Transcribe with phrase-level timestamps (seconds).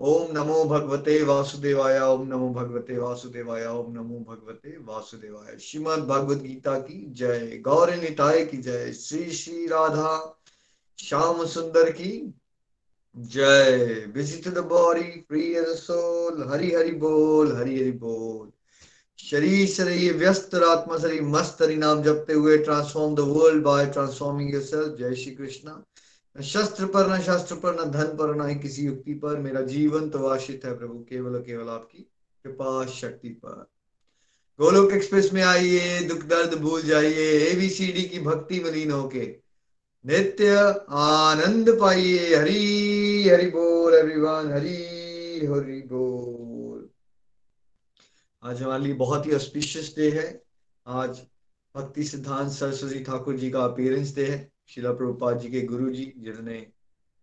[0.00, 6.78] ओम नमो भगवते वासुदेवाय, ओम नमो भगवते वासुदेवाय, ओम नमो भगवते वासुदेवाय। श्रीमद भगवद गीता
[6.78, 10.42] की जय। गौर निताय की जय। श्री श्री राधा
[10.98, 12.34] श्याम सुंदर की
[13.16, 18.50] जय। Visit the body free as soul Hari Hari बोल, हरि हरि बोल।
[19.18, 24.54] शरीर शरीर व्यस्त, आत्मा शरीर मस्त, हरि नाम जपते हुए transform the world by transforming
[24.54, 25.82] yourself जय श्री कृष्णा।
[26.42, 30.10] शस्त्र पर, न शास्त्र पर, न धन पर, न ही किसी युक्ति पर। मेरा जीवन
[30.10, 31.98] तो आश्रित है प्रभु, केवल केवल आपकी
[32.44, 33.66] कृपा शक्ति पर।
[34.60, 39.36] गोलोक एक्सप्रेस में आइए, दुख दर्द भूल जाइए एबीसीडी की भक्ति मलिन होके।
[40.06, 40.56] नित्य
[40.90, 44.76] आनंद पाइए, हरी, हरि बोल एवरीवन हरी,
[45.46, 46.88] हरि बोल।
[48.42, 50.42] आज हमारे लिए बहुत ही ऑस्पिशियस डे है।
[50.86, 51.20] आज
[51.76, 56.12] भक्ति सिद्धांत सरस्वती ठाकुर जी का अपीयरेंस डे है। शिला प्रभुपाद जी के गुरु जी
[56.18, 56.58] जिन्होंने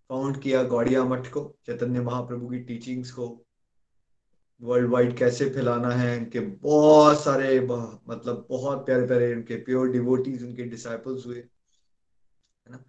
[0.10, 3.26] फाउंड किया गौड़िया मठ को, चैतन्य महाप्रभु की टीचिंग्स को।
[4.62, 10.44] वर्ल्ड वाइड कैसे फैलाना है उनके बहुत सारे मतलब बहुत प्यारे प्यारे उनके प्योर डिवोटीज
[10.44, 12.84] उनके डिसाइपल्स हुए, है ना?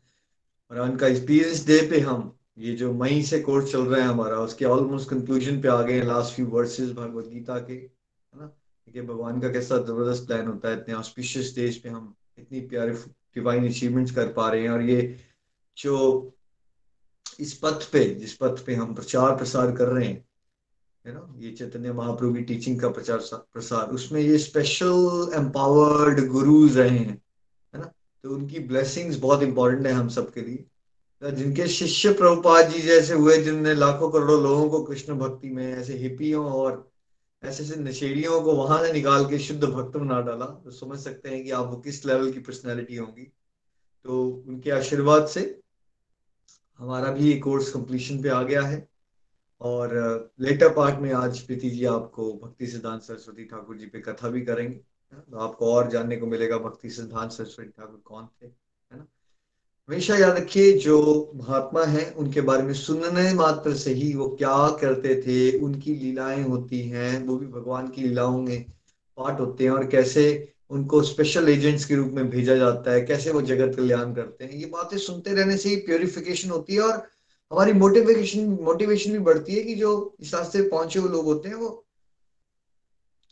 [0.71, 4.37] और उनका एक्सपीरियंस डे पे हम, ये जो मई से कोर्स चल रहा है हमारा,
[4.41, 8.47] उसके ऑलमोस्ट कंक्लूजन पे आ गए हैं last few verses Bhagavad Gita के, है ना?
[8.89, 12.95] कि भगवान का कैसा ज़बरदस्त प्लान होता है, इतने ऑस्पिशियस स्टेज पे हम, इतनी प्यारे
[13.37, 15.00] डिवाइन अचीवमेंट्स कर पा रहे हैं और ये
[15.78, 15.97] जो
[17.41, 20.25] इस पथ पे जिस पथ पे हम प्रचार प्रसार कर रहे हैं
[21.05, 23.19] है ना ये चैतन्य महाप्रभु की टीचिंग का प्रचार
[23.55, 27.21] प्रसार उसमें ये स्पेशल एम्पावर्ड गुरुज रहे हैं
[27.75, 27.93] है ना
[28.25, 30.65] तो उनकी ब्लेसिंग्स बहुत इंपॉर्टेंट है हम सबके लिए
[31.23, 35.67] तो जिनके शिष्य प्रभुपाद जी जैसे हुए जिनने लाखों करोड़ों लोगों को कृष्ण भक्ति में
[35.73, 36.94] ऐसे हिपियों और
[37.44, 41.28] ऐसे ऐसे नशेड़ियों को वहाँ से निकाल के शुद्ध भक्त बना डाला तो समझ सकते
[41.28, 43.32] हैं कि आप वो किस लेवल की पर्सनैलिटी होंगी।
[44.05, 45.60] तो उनके आशीर्वाद से
[46.78, 48.87] हमारा भी कोर्स कंप्लीशन पे आ गया है।
[49.60, 49.93] और
[50.41, 54.41] लेटर पार्ट में आज प्रीति जी आपको भक्ति सिद्धांत सरस्वती ठाकुर जी पे कथा भी
[54.41, 54.76] करेंगे।
[55.15, 58.64] तो आपको और जानने को मिलेगा भक्ति सिद्धांत सरस्वती ठाकुर कौन थे।
[59.89, 64.69] हमेशा याद रखिए, जो महात्मा है, उनके बारे में सुनने मात्र से ही वो क्या
[64.71, 68.65] करते थे, उनकी लीलाएँ होती हैं, वो भी भगवान की लीलाओं में
[69.17, 73.31] पार्ट होते हैं, और कैसे उनको स्पेशल एजेंट्स के रूप में भेजा जाता है, कैसे
[73.31, 77.09] वो जगत कल्याण करते हैं, ये बातें सुनते रहने से ही प्योरिफिकेशन होती है, और
[77.53, 81.56] हमारी मोटिवेशन मोटिवेशन भी बढ़ती है कि जो इस रास्ते पहुँचे हुए लोग होते हैं,
[81.56, 81.87] वो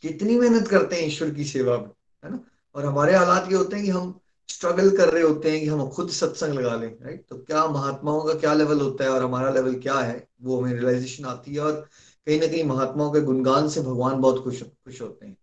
[0.01, 1.89] कितनी मेहनत करते हैं ईश्वर की सेवा में,
[2.25, 2.43] है ना?
[2.75, 4.19] और हमारे हालात ये होते हैं कि हम
[4.49, 8.21] स्ट्रगल कर रहे होते हैं कि हम खुद सत्संग लगा लें राइट तो क्या महात्माओं
[8.21, 11.59] का क्या लेवल होता है और हमारा लेवल क्या है, वो हमें रियलाइजेशन आती है
[11.59, 11.71] और
[12.27, 15.37] कहीं ना कहीं महात्माओं के गुणगान से भगवान बहुत खुश खुश होते हैं।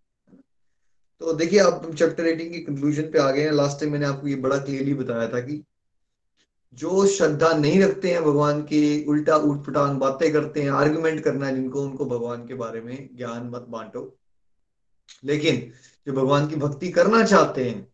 [1.21, 4.29] तो देखिए आप चैप्टर एटीन की कंक्लूजन पे आ गए हैं। लास्ट टाइम मैंने आपको
[4.29, 5.63] ये बड़ा क्लियरली बताया था कि
[6.73, 11.47] जो श्रद्धा नहीं रखते हैं भगवान की, उल्टा उठ पटांग बातें करते हैं आर्ग्यूमेंट करना
[11.47, 14.17] है जिनको, उनको भगवान के बारे में ज्ञान मत बांटो।
[15.25, 15.73] लेकिन
[16.07, 17.90] जो भगवान की भक्ति करना चाहते हैं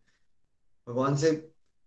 [0.87, 1.31] भगवान से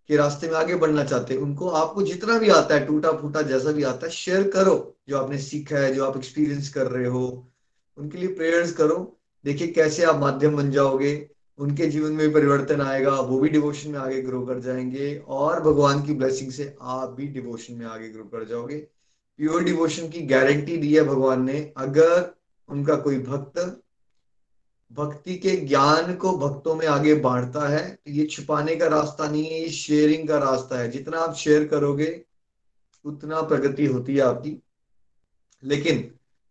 [0.09, 3.43] के रास्ते में आगे बढ़ना चाहते हैं। उनको आपको जितना भी आता है टूटा फूटा
[3.43, 7.07] जैसा भी आता है शेयर करो जो आपने सीखा है, जो आप एक्सपीरियंस कर रहे
[7.07, 7.53] हो।
[7.97, 13.11] उनके लिए प्रेयर्स करो। देखिए कैसे आप माध्यम बन जाओगे। उनके जीवन में परिवर्तन आएगा,
[13.11, 17.27] वो भी डिवोशन में आगे ग्रो कर जाएँगे और भगवान की ब्लेसिंग से आप भी
[17.27, 18.77] डिवोशन में आगे ग्रो कर जाओगे।
[19.39, 22.35] प्योर डिवोशन की गारंटी दी है भगवान ने। अगर
[22.69, 23.81] उनका कोई भक्त
[24.93, 29.45] भक्ति के ज्ञान को भक्तों में आगे बांटता है तो ये छुपाने का रास्ता नहीं
[29.45, 32.25] है, ये शेयरिंग का रास्ता है। जितना आप शेयर करोगे,
[33.05, 34.57] उतना प्रगति होती है आपकी।
[35.65, 35.97] लेकिन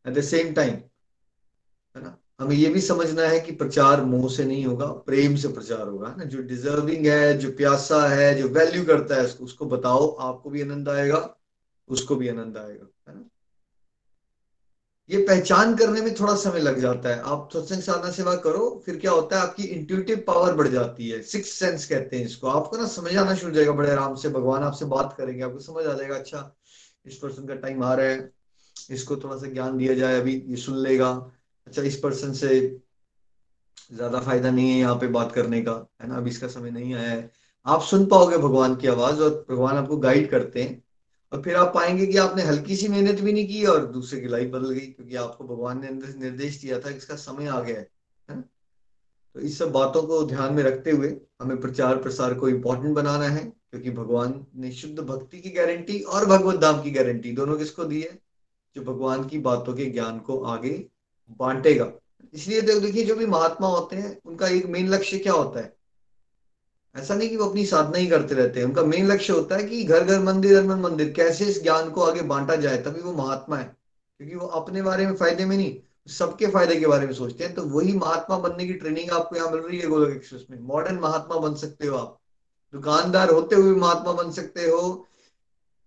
[0.06, 4.45] एट द सेम टाइम है ना, हमें ये भी समझना है कि प्रचार मोह से
[4.45, 8.85] नहीं होगा, प्रेम से प्रचार होगा ना। जो डिजर्विंग है, जो प्यासा है, जो वैल्यू
[8.85, 11.35] करता है उसको उसको बताओ, आपको भी आनंद आएगा,
[11.89, 12.88] उसको भी आनंद आएगा।
[15.09, 18.97] ये पहचान करने में थोड़ा समय लग जाता है। आप सत्संग साधना सेवा करो, फिर
[18.97, 22.77] क्या होता है, आपकी इंट्यूटिव पावर बढ़ जाती है। सिक्स सेंस कहते हैं इसको। आपको
[22.77, 25.94] ना समझ आना शुरू जाएगा बड़े आराम से। भगवान आपसे बात करेंगे, आपको समझ आ
[25.94, 26.56] जाएगा अच्छा
[27.06, 28.31] इस पर्सन का टाइम आ रहा है।
[28.91, 31.09] इसको थोड़ा सा ज्ञान दिया जाए अभी, ये सुन लेगा।
[31.67, 32.59] अच्छा इस पर्सन से
[33.94, 35.71] ज़्यादा फ़ायदा नहीं है यहाँ पे बात करने का।
[36.01, 37.29] है ना, अभी इसका समय नहीं आया है।
[37.65, 40.83] आप सुन पाओगे भगवान की आवाज़ और भगवान आपको गाइड करते हैं।
[41.31, 44.28] और फिर आप पाएँगे कि आपने हल्की सी मेहनत भी नहीं की और दूसरे की
[44.28, 45.90] लाइफ बदल गई, क्योंकि आपको भगवान ने
[46.20, 47.88] निर्देश दिया था कि इसका समय आ गया है
[49.36, 51.10] तो इस सब बातों को ध्यान में रखते हुए
[51.42, 56.26] हमें प्रचार प्रसार को इम्पोर्टेंट बनाना है, क्योंकि भगवान ने शुद्ध भक्ति की गारंटी और
[56.26, 58.18] भगवत धाम की गारंटी दोनों किसको दी है?
[58.76, 60.72] जो भगवान की बातों के ज्ञान को आगे
[61.40, 61.92] बांटेगा।
[62.34, 65.74] इसलिए देखिए, जो भी महात्मा होते हैं, उनका एक मेन लक्ष्य क्या होता है?
[67.00, 69.63] ऐसा नहीं कि वो अपनी साधना ही करते रहते हैं। उनका मेन लक्ष्य होता है
[69.63, 73.13] कि घर घर, मंदिर अरमन मंदिर कैसे इस ज्ञान को आगे बांटा जाए, तभी वो
[73.13, 73.78] महात्मा है।
[74.18, 77.56] क्योंकि वो अपने बारे में फ़ायदे में नहीं, सबके फ़ायदे के बारे में सोचते हैं।
[77.56, 80.96] तो वही महात्मा बनने की ट्रेनिंग आपको यहाँ मिल रही है गोलक एक्सप्रेस में। मॉडर्न
[80.96, 82.19] महात्मा बन सकते हो आप।
[82.74, 85.07] दुकानदार होते हुए भी महात्मा बन सकते हो।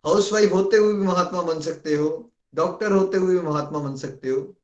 [0.06, 3.96] हाउस वाइफ होते हुए भी महात्मा बन सकते हो। डॉक्टर होते हुए भी महात्मा बन
[3.96, 4.54] सकते हो।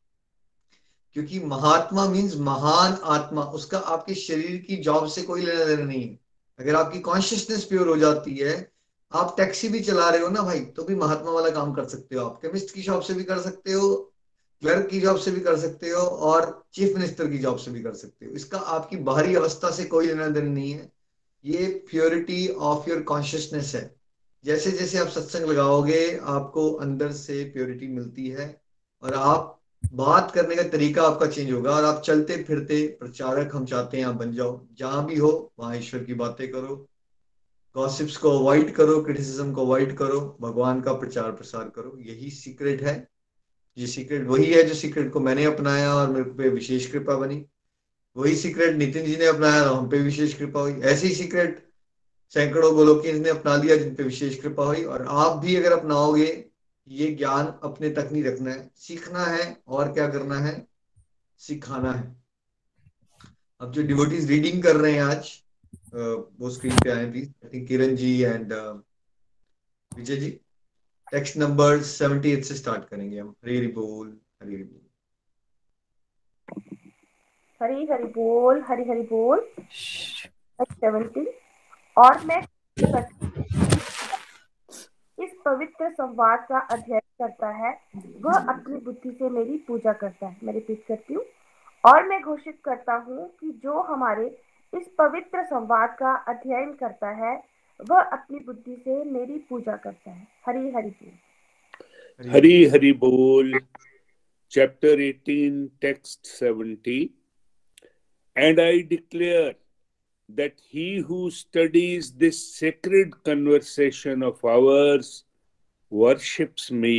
[1.14, 6.02] क्योंकि महात्मा मीन्स महान आत्मा। उसका आपके शरीर की जॉब से कोई लेना देना नहीं
[6.02, 6.27] है।
[6.58, 8.70] अगर आपकी कॉन्शियसनेस प्योर हो जाती है,
[9.12, 12.16] आप टैक्सी भी चला रहे हो ना भाई तो भी महात्मा वाला काम कर सकते
[12.16, 13.96] हो आप। केमिस्ट की जॉब से भी कर सकते हो
[14.62, 17.82] क्लर्क की जॉब से भी कर सकते हो, और चीफ मिनिस्टर की जॉब से भी
[17.82, 20.90] कर सकते हो। इसका आपकी बाहरी अवस्था से कोई लेना देना नहीं है।
[21.44, 23.94] ये प्योरिटी ऑफ़ योर कॉन्शियसनेस है।
[24.44, 28.60] जैसे जैसे आप सत्संग लगाओगे, आपको अंदर से प्योरिटी मिलती है,
[29.02, 29.57] और आप
[29.94, 34.04] बात करने का तरीका आपका चेंज होगा और आप चलते फिरते प्रचारक हम चाहते हैं
[34.04, 36.88] आप बन जाओ। जहाँ भी हो, वहाँ ईश्वर की बातें करो।
[37.76, 42.82] गॉसिप्स को अवॉइड करो क्रिटिसिज्म को अवॉइड करो, भगवान का प्रचार प्रसार करो। यही सीक्रेट
[42.82, 43.08] है।
[43.78, 47.44] ये सीक्रेट वही है जो सीक्रेट को मैंने अपनाया और मेरे पे विशेष कृपा बनी।
[48.16, 51.68] वही सीक्रेट नितिन जी ने अपनाया और हम पे विशेष कृपा हुई। ऐसी सीक्रेट
[52.30, 56.47] सैकड़ों गोलोकी ने अपना लिया जिन पे विशेष कृपा हुई। और आप भी अगर अपनाओगे
[56.90, 60.66] ये ज्ञान अपने तक नहीं रखना है। सीखना है और क्या करना है?
[61.40, 62.16] सिखाना है।
[63.60, 65.30] अब जो डिवोटीज रीडिंग कर रहे हैं आज
[66.40, 68.52] वो स्क्रीन पे आए please I think Kiran ji and
[69.92, 70.30] Vijay ji.
[71.12, 74.08] Text number seventy eight से स्टार्ट करेंगे हम। हरी हरी बोल,
[74.42, 74.86] हरी हरी बोल।
[77.60, 79.46] हरी हरी बोल, हरी हरी बोल।
[80.62, 81.26] सेवेंटी
[81.96, 82.40] और मैं
[85.44, 87.80] पवित्र संवाद का अध्ययन करता है,
[88.20, 91.24] वह अपनी बुद्धि से मेरी पूजा करता है। मैं रिपीट करती हूँ।
[91.84, 94.26] और मैं घोषित करता हूँ कि जो हमारे
[94.74, 97.44] इस पवित्र संवाद का अध्ययन करता है,
[97.90, 103.60] वह अपनी बुद्धि से मेरी पूजा करता है। हरी हरि बोल। हरी हरि बोल।
[104.50, 107.06] Chapter 18 text 70
[108.36, 109.52] and I declare
[110.28, 115.27] that he who studies this sacred conversation of ours
[115.92, 116.96] worships me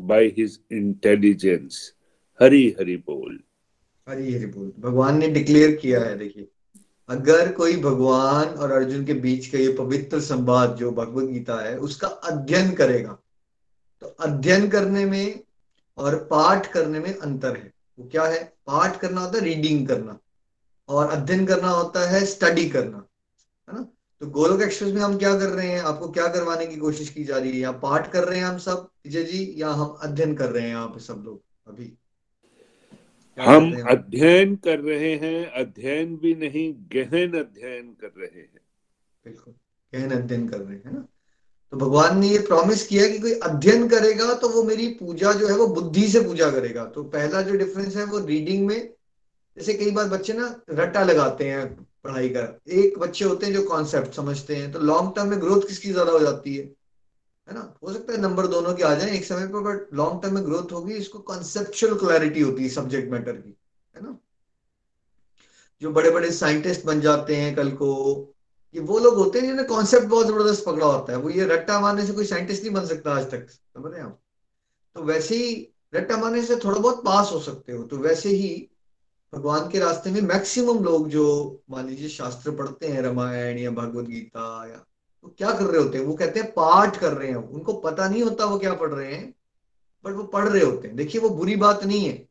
[0.00, 1.74] by his intelligence.
[2.40, 3.38] Hari Hari बोल
[4.08, 6.48] हरी हरि बोल भगवान ने डिक्लेयर किया है, देखिए।
[7.08, 11.76] अगर कोई भगवान और अर्जुन के बीच का ये पवित्र संवाद जो भगवत गीता है,
[11.78, 13.18] उसका अध्ययन करेगा
[14.00, 15.40] तो अध्ययन करने में
[15.98, 18.42] और पाठ करने में अंतर है। वो क्या है?
[18.66, 20.18] पाठ करना होता है रीडिंग करना।
[20.88, 22.96] और अध्ययन करना होता है स्टडी करना,
[23.68, 23.86] है ना?
[24.20, 25.80] तो गोलोक एक्सप्रेस में हम क्या कर रहे हैं?
[25.80, 27.58] आपको क्या करवाने की कोशिश की जा रही है?
[27.58, 30.70] या पाठ कर रहे हैं हम सब विजय जी या हम अध्ययन कर रहे हैं
[30.70, 31.92] यहाँ पे सब लोग अभी?
[33.38, 38.60] हम अध्ययन कर रहे हैं अध्ययन भी नहीं गहन अध्ययन कर रहे हैं।
[39.24, 39.54] बिल्कुल
[39.92, 41.06] गहन अध्ययन कर रहे हैं ना?
[41.72, 45.48] तो भगवान ने ये प्रॉमिस किया कि कोई अध्ययन करेगा तो वो मेरी पूजा जो
[45.48, 48.78] है वो बुद्धि से पूजा करेगा। तो पहला जो डिफरेंस है वो रीडिंग में
[49.56, 51.64] जैसे कई बार बच्चे ना रट्टा लगाते हैं
[52.06, 55.66] पढ़ाई कर। एक बच्चे होते हैं जो कॉन्सेप्ट समझते हैं तो लॉन्ग टर्म में ग्रोथ
[55.68, 56.64] किसकी ज़्यादा हो जाती है?
[57.48, 57.60] है ना?
[57.82, 60.44] हो सकता है नंबर दोनों के आ जाए एक समय पर बट लॉन्ग टर्म में
[60.44, 63.56] ग्रोथ होगी, इसको कॉन्सेप्चुअल क्लैरिटी होती है सब्जेक्ट मैटर की,
[63.94, 64.16] है ना?
[65.82, 67.88] जो बड़े बड़े साइंटिस्ट बन जाते हैं कल को,
[68.74, 71.78] ये वो लोग होते हैं जिन्हें कॉन्सेप्ट बहुत ज़बरदस्त पकड़ा होता है। वो ये रट्टा
[71.80, 74.18] मारने से कोई साइंटिस्ट नहीं बन सकता आज तक, समझ रहे हैं आप?
[74.96, 75.52] तो वैसे ही
[75.94, 78.48] रट्टा मारने से थोड़ा बहुत पास हो सकते हो तो वैसे ही
[79.32, 84.06] भगवान के रास्ते में मैक्सिमम लोग जो, मान लीजिए, शास्त्र पढ़ते हैं, रामायण या भगवत
[84.06, 84.76] गीता या
[85.24, 86.04] तो क्या कर रहे होते हैं?
[86.04, 89.14] वो कहते हैं, पाठ कर रहे हैं उनको पता नहीं होता वो क्या पढ़ रहे
[89.14, 89.34] हैं,
[90.04, 92.26] बट वो पढ़ रहे होते हैं। देखिए, वो बुरी बात नहीं है।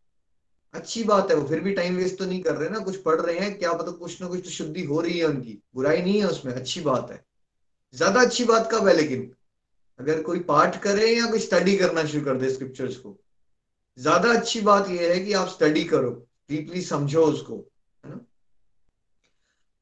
[0.74, 3.22] अच्छी बात है वो, फिर भी टाइम वेस्ट तो नहीं कर रहे ना, कुछ पढ़
[3.22, 6.20] रहे हैं, क्या पता कुछ ना कुछ तो शुद्धि हो रही है उनकी। बुराई नहीं
[6.20, 7.24] है उसमें, अच्छी बात है।
[7.94, 9.32] ज़्यादा अच्छी बात कब है लेकिन?
[10.00, 13.18] अगर कोई पाठ करे या कोई स्टडी करना शुरू कर दे स्क्रिप्चर्स को।
[13.98, 16.12] ज़्यादा अच्छी बात यह है कि आप स्टडी करो।
[16.50, 17.56] डीपली समझो उसको,
[18.04, 18.25] है ना?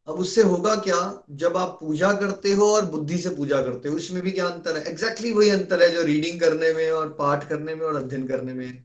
[0.08, 1.24] अब उससे होगा क्या?
[1.32, 4.78] जब आप पूजा करते हो और बुद्धि से पूजा करते हो, उसमें भी क्या अंतर
[4.78, 4.84] है?
[4.84, 8.28] एग्जैक्टली exactly वही अंतर है जो रीडिंग करने में और पाठ करने में और अध्ययन
[8.28, 8.84] करने में।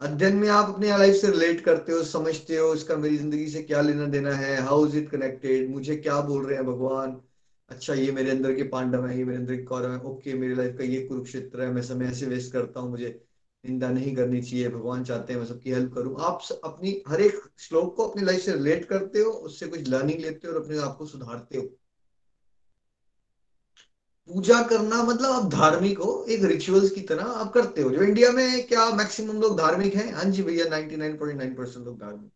[0.00, 3.62] अध्ययन में आप अपने लाइफ से रिलेट करते हो, समझते हो, इसका मेरी ज़िंदगी से
[3.62, 7.20] क्या लेना देना है हाउ इज़ इट कनेक्टेड मुझे क्या बोल रहे हैं भगवान?
[7.70, 10.54] अच्छा ये मेरे अंदर के पांडव है, ये मेरे अंदर के कौरव है ओके मेरी
[10.54, 13.20] लाइफ का ये कुरुक्षेत्र है, मैं समय ऐसे वेस्ट करता हूँ, मुझे
[13.66, 17.40] निंदा नहीं करनी चाहिए, भगवान चाहते हैं मैं सबकी हेल्प करूँ। आप अपनी हर एक
[17.58, 20.78] श्लोक को अपनी लाइफ से रिलेट करते हो, उससे कुछ लर्निंग लेते हो और अपने
[20.78, 21.64] आप को सुधारते हो।
[24.30, 28.32] पूजा करना मतलब आप धार्मिक हो, एक रिचुअल्स की तरह आप करते हो। जो इंडिया
[28.32, 30.12] में क्या मैक्सिमम लोग धार्मिक हैं?
[30.12, 32.30] हाँ जी भैया 99.9 परसेंट लोग धार्मिक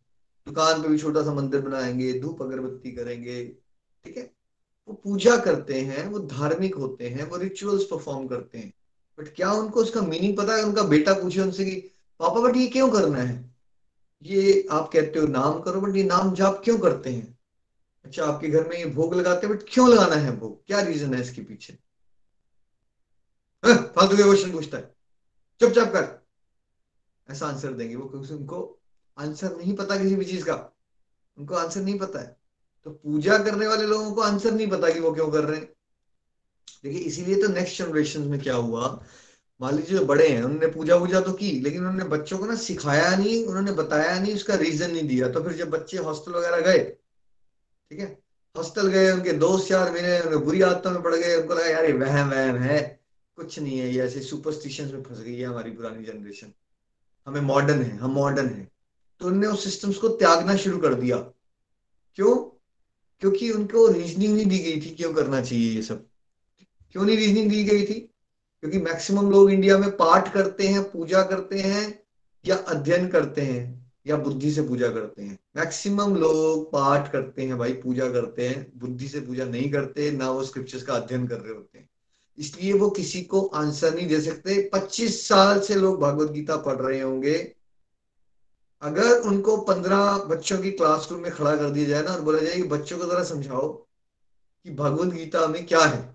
[0.47, 3.45] दुकान पे भी छोटा सा मंदिर बनाएँगे, धूप अगरबत्ती करेंगे,
[4.05, 4.33] ठीक है?
[4.87, 8.73] वो पूजा करते हैं, वो धार्मिक होते हैं, वो रिचुअल्स परफॉर्म करते हैं।
[9.19, 10.63] बट क्या उनको उसका मीनिंग पता है?
[10.63, 11.75] उनका बेटा पूछे उनसे कि
[12.19, 13.55] पापा बट ये क्यों करना है?
[14.23, 17.39] ये आप कहते हो नाम करो बट ये नाम जाप क्यों करते हैं?
[18.05, 20.65] अच्छा आपके घर में ये भोग लगाते हैं बट क्यों लगाना है भोग?
[20.65, 21.77] क्या रीजन है इसके पीछे?
[23.65, 24.95] हाँ, फालतू के क्वेश्चन पूछता है।
[25.59, 26.25] चुपचाप कर।
[27.29, 28.79] ऐसा आंसर देंगे वो क्योंकि उनको
[29.17, 30.75] आंसर नहीं पता किसी भी चीज़ का।
[31.37, 32.37] उनको आंसर नहीं पता है।
[32.83, 35.73] तो पूजा करने वाले लोगों को आंसर नहीं पता कि वो क्यों कर रहे हैं।
[36.85, 39.05] देखिए, इसीलिए तो नेक्स्ट जनरेशन में क्या हुआ?
[39.61, 43.15] मान लीजिए बड़े हैं उन्होंने पूजा वूजा तो की, लेकिन उन्होंने बच्चों को ना सिखाया
[43.15, 46.83] नहीं, उन्होंने बताया नहीं, उसका रीजन नहीं दिया। तो फिर जब बच्चे हॉस्टल वगैरह गए,
[47.91, 48.19] ठीक है?
[48.57, 51.85] हॉस्टल गए, उनके दोस्त यार मेरे उन्हें बुरी आदतों में पड़ गए, उनको लगा, यार,
[51.85, 52.99] ये वहम वहम है।
[53.35, 56.47] कुछ नहीं है, ये ऐसे सुपरस्टिशन में फंस गई है हमारी पुरानी जनरेशन
[57.27, 58.71] हमें मॉडर्न है, हम मॉडर्न है।
[59.19, 61.17] तो उन्होंने उस सिस्टम्स को त्यागना शुरू कर दिया।
[62.15, 62.35] क्यों?
[63.19, 66.07] क्योंकि उनको रीजनिंग नहीं दी गई थी क्यों करना चाहिए ये सब।
[66.95, 67.99] क्यों नहीं रीजनिंग दी गई थी?
[68.61, 72.03] क्योंकि मैक्सिमम लोग इंडिया में पाठ करते हैं, पूजा करते हैं,
[72.45, 77.57] या अध्ययन करते हैं, या बुद्धि से पूजा करते हैं। मैक्सिमम लोग पाठ करते हैं
[77.57, 81.39] भाई, पूजा करते हैं, बुद्धि से पूजा नहीं करते, ना वो स्क्रिप्चर्स का अध्ययन कर
[81.39, 81.89] रहे होते हैं।
[82.37, 86.75] इसलिए वो किसी को आंसर नहीं दे सकते। 25 साल से लोग भगवत गीता पढ़
[86.75, 87.55] रहे होंगे।
[88.81, 92.55] अगर उनको 15 बच्चों की क्लासरूम में खड़ा कर दिया जाए ना, और बोला जाए
[92.55, 93.73] कि बच्चों को जरा समझाओ
[94.63, 96.14] कि भगवत गीता में क्या है।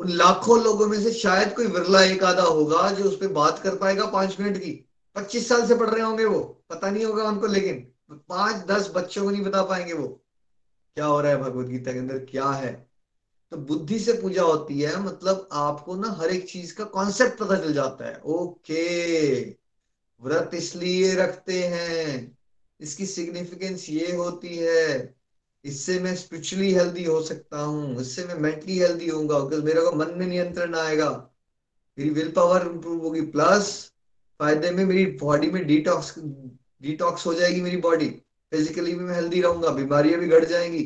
[0.00, 3.58] उन लाखों लोगों में से शायद कोई विरला एक आधा होगा जो उस पर बात
[3.58, 7.24] कर पाएगा पाँच मिनट की। पच्चीस साल से पढ़ रहे होंगे वो। पता नहीं होगा
[7.24, 10.08] उनको, लेकिन पाँच, दस बच्चों को नहीं बता पाएँगे वो।
[10.94, 12.18] क्या हो रहा है भगवत गीता के अंदर?
[12.18, 12.90] क्या है?
[13.50, 17.56] तो बुद्धि से पूजा होती है मतलब आपको ना हर एक चीज़ का कॉन्सेप्ट पता
[17.56, 19.40] चल जाता है। ओके
[20.22, 22.38] व्रत इसलिए रखते हैं।
[22.80, 25.19] इसकी सिग्निफिकेंस ये होती है।
[25.64, 29.92] इससे मैं स्पिरिचुअली हेल्दी हो सकता हूँ, इससे मैं मेंटली हेल्दी होऊँगा बिकॉज़ मेरे को
[29.96, 31.10] मन में नियंत्रण आएगा।
[31.98, 33.70] मेरी विल पावर इंप्रूव होगी प्लस
[34.40, 38.08] फ़ायदे में मेरी बॉडी में डिटॉक्स डिटॉक्स हो जाएगी मेरी बॉडी
[38.52, 40.82] फिजिकली भी मैं हेल्दी रहूँगा, बीमारियाँ भी घट जाएँगी।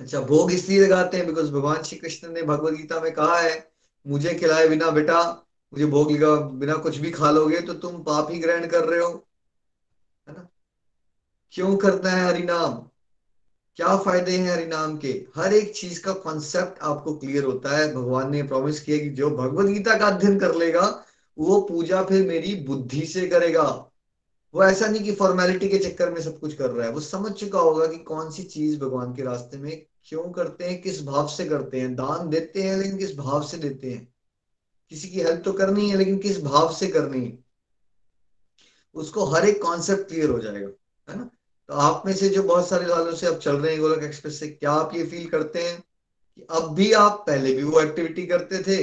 [0.00, 3.72] अच्छा भोग इसलिए लगाते हैं बिकॉज़ भगवान श्री कृष्ण ने भगवत गीता में कहा है,
[4.06, 5.22] मुझे खिलाए बिना बेटा,
[5.72, 9.00] मुझे भोग लगा बिना कुछ भी खा लोगे तो तुम पाप ही ग्रहण कर रहे
[9.00, 9.12] हो।
[10.26, 10.48] है ना?
[11.52, 12.74] क्यों करना है हरिनाम
[13.76, 15.26] क्या फ़ायदे हैं हरिनाम के?
[15.36, 19.30] हर एक चीज़ का कॉन्सेप्ट आपको क्लियर होता है। भगवान ने प्रॉमिस किया कि जो
[19.30, 21.04] भगवत गीता का अध्ययन कर लेगा,
[21.38, 23.90] वो पूजा फिर मेरी बुद्धि से करेगा।
[24.54, 27.32] वो ऐसा नहीं कि फॉर्मेलिटी के चक्कर में सब कुछ कर रहा है। वो समझ
[27.32, 31.28] चुका होगा कि कौन सी चीज़ भगवान के रास्ते में क्यों करते हैं, किस भाव
[31.28, 34.14] से करते हैं। दान देते हैं, लेकिन किस भाव से देते हैं?
[34.90, 37.44] किसी की हेल्प तो करनी है, लेकिन किस भाव से करनी है?
[38.94, 40.68] उसको हर एक कॉन्सेप्ट क्लियर हो जाएगा,
[41.12, 41.30] है ना?
[41.68, 44.38] तो आप में से जो बहुत सारे सालों से आप चल रहे हैं गोलक एक्सप्रेस
[44.40, 45.78] से, क्या आप ये फील करते हैं
[46.36, 48.82] कि अब भी आप, पहले भी वो एक्टिविटी करते थे,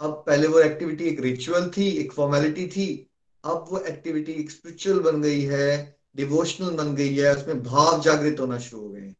[0.00, 3.06] अब पहले वो एक्टिविटी एक रिचुअल थी, एक फॉर्मेलिटी थी,
[3.44, 8.40] अब वो एक्टिविटी एक स्पिरिचुअल बन गई है डिवोशनल बन गई है, उसमें भाव जागृत
[8.40, 9.16] होना शुरू हो गए हैं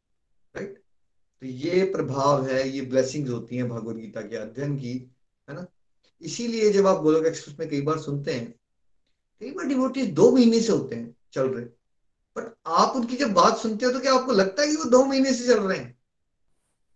[0.55, 0.75] राइट
[1.43, 4.93] तो ये प्रभाव है, ये ब्लेसिंग्स होती हैं भगवत गीता के अध्ययन की,
[5.49, 5.67] है ना?
[6.23, 8.55] इसीलिए जब आप गोलक एक्सप्रेस में कई बार सुनते हैं,
[9.41, 11.65] कई बार डिवोटीज दो महीने से होते हैं, चल रहे।
[12.37, 15.05] बट आप उनकी जब बात सुनते हो तो क्या आपको लगता है कि वो दो
[15.05, 15.99] महीने से चल रहे हैं?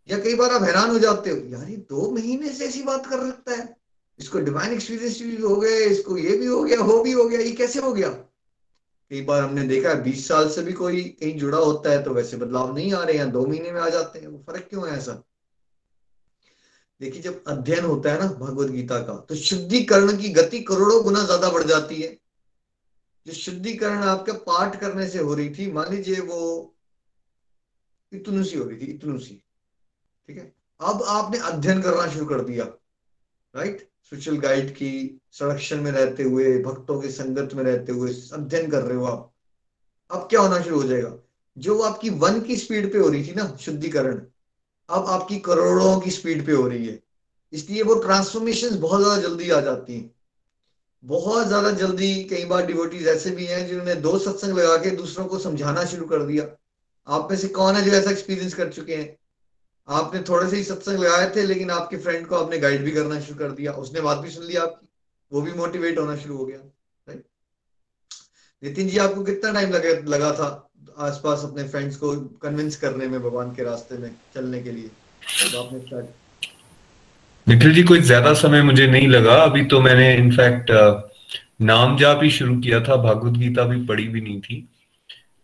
[0.08, 3.06] या कई बार आप हैरान हो जाते हो, यार, ये दो महीने से ऐसी बात
[3.06, 3.76] कर रखता है?
[4.18, 7.40] इसको डिवाइन एक्सपीरियंस भी हो गए इसको ये भी हो गया, वो भी हो गया,
[7.40, 8.08] ये कैसे हो गया?
[9.10, 12.10] कई बार हमने देखा है, बीस साल से भी कोई कहीं जुड़ा होता है तो
[12.10, 14.88] वैसे बदलाव नहीं आ रहे हैं, दो महीने में आ जाते हैं, वो फ़र्क क्यों
[14.88, 15.22] है ऐसा?
[17.00, 21.22] देखिए, जब अध्ययन होता है ना भगवत गीता का तो शुद्धिकरण की गति करोड़ों गुना
[21.24, 22.08] ज़्यादा बढ़ जाती है।
[23.26, 26.74] जो शुद्धिकरण आपके पाठ करने से हो रही थी, मान लीजिए वो
[28.12, 29.34] इतनुसी हो रही थी, इतनुसी।
[30.28, 30.54] ठीक है?
[30.80, 32.64] अब आपने अध्ययन करना शुरू कर दिया।
[33.54, 38.70] राइट स्पिरिचुअल गाइड की संरक्षण में रहते हुए, भक्तों की संगत में रहते हुए अध्ययन
[38.70, 39.32] कर रहे हो आप।
[40.10, 41.18] अब क्या होना शुरू हो जाएगा?
[41.58, 44.14] जो आपकी वन की स्पीड पे हो रही थी ना, शुद्धिकरण,
[44.90, 47.02] अब आपकी करोड़ों की स्पीड पे हो रही है।
[47.52, 50.14] इसलिए वो ट्रांसफॉर्मेशन बहुत ज़्यादा जल्दी आ जाती हैं।
[51.04, 55.26] बहुत ज़्यादा जल्दी कई बार डिवोटीज ऐसे भी हैं जिन्होंने दो सत्संग लगा के दूसरों
[55.26, 56.46] को समझाना शुरू कर दिया।
[57.08, 59.16] आप में से कौन है जो ऐसा एक्सपीरियंस कर चुके हैं?
[59.88, 63.20] आपने थोड़े से ही सत्संग लगाए थे, लेकिन आपके फ्रेंड को आपने गाइड भी करना
[63.20, 64.88] शुरू कर दिया। उसने बात भी सुन ली आपकी।
[65.32, 67.24] वो भी मोटिवेट होना शुरू हो गया राइट
[68.62, 73.20] नितिन जी, आपको कितना टाइम लगे, लगा था आसपास अपने फ्रेंड्स को कन्विंस करने में,
[73.22, 74.88] भगवान के रास्ते में, चलने के लिए?
[75.52, 76.06] तो आपने स्टार्ट
[77.46, 80.70] जी कोई ज़्यादा समय मुझे नहीं लगा। अभी तो मैंने इनफैक्ट
[81.60, 84.56] नाम जाप ही शुरू किया था। भागवत गीता भी पढ़ी भी नहीं थी।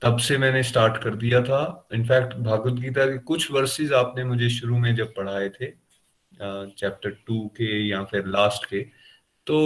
[0.02, 4.48] तब से मैंने स्टार्ट कर दिया था। इनफैक्ट भागवत गीता के कुछ वर्सेस आपने मुझे
[4.50, 5.66] शुरू में जब पढ़ाए थे
[6.40, 8.80] चैप्टर टू के या फिर लास्ट के
[9.46, 9.58] तो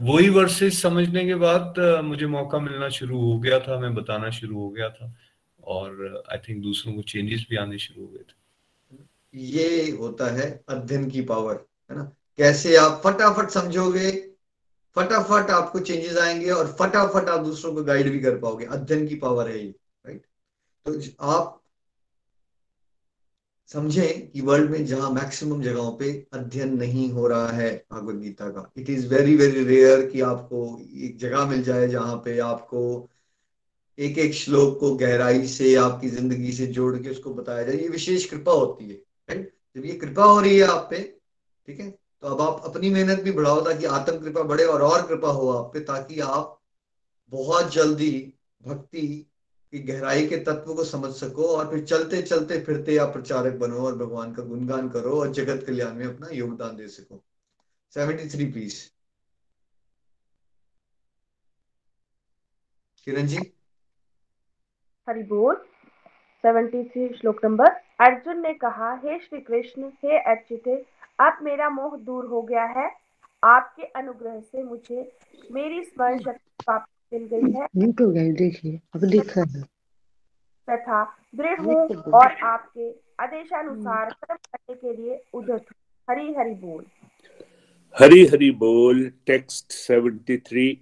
[0.00, 4.58] वही वर्सेस समझने के बाद मुझे मौका मिलना शुरू हो गया था। मैं बताना शुरू
[4.58, 5.12] हो गया था
[5.60, 8.38] और आई थिंक दूसरों को चेंजेस भी आने शुरू हो गए थे।
[9.34, 12.02] ये होता है अध्ययन की पावर है ना?
[12.38, 14.10] कैसे आप फटाफट समझोगे?
[14.96, 19.14] फटाफट आपको चेंजेस आएँगे और फटाफट आप दूसरों को गाइड भी कर पाओगे। अध्ययन की
[19.16, 20.26] पावर है ये राइट
[20.86, 21.56] तो आप
[23.70, 28.48] समझें कि वर्ल्ड में जहाँ मैक्सिमम जगहों पे अध्ययन नहीं हो रहा है भगवत गीता
[28.50, 30.62] का it is very very rare कि आपको
[30.98, 32.82] एक जगह मिल जाए जहाँ पे आपको
[33.98, 37.88] एक एक श्लोक को गहराई से, आपकी ज़िंदगी से जोड़ के उसको बताया जाए। ये
[37.88, 38.94] विशेष कृपा होती है
[39.28, 41.19] राइट जब ये कृपा हो रही है आप पे
[41.70, 41.90] ठीक है?
[41.90, 45.48] तो अब आप अपनी मेहनत भी बढ़ाओ ताकि आत्म कृपा बढ़े और और कृपा हो
[45.50, 46.60] आप पे, ताकि आप
[47.32, 49.26] बहुत जल्दी भक्ति
[49.72, 53.86] की गहराई के तत्व को समझ सको और फिर चलते चलते फिरते आप प्रचारक बनो
[53.86, 57.22] और भगवान का गुणगान करो और जगत कल्याण में अपना योगदान दे सको।
[57.94, 58.84] Seventy three please
[63.04, 63.38] Kiran ji?
[65.08, 65.54] Hari बोल।
[66.44, 67.66] सेवेंटी थ्री, श्लोक नंबर।
[68.00, 70.68] अर्जुन ने कहा, हे श्री कृष्ण, हे अच्युत
[71.20, 72.90] अब मेरा मोह दूर हो गया है।
[73.44, 75.18] आपके अनुग्रह से मुझे
[75.52, 77.66] मेरी स्मरण शक्ति वापस मिल गई है।
[78.06, 79.62] गई देखिए अब लिखा है।
[80.70, 81.04] तथा
[81.36, 86.86] दृढ़ हूँ और आपके आदेशानुसार कर्म करने के लिए उदत हूँ। हरी हरि बोल।
[87.98, 90.76] हरी हरि बोल text 73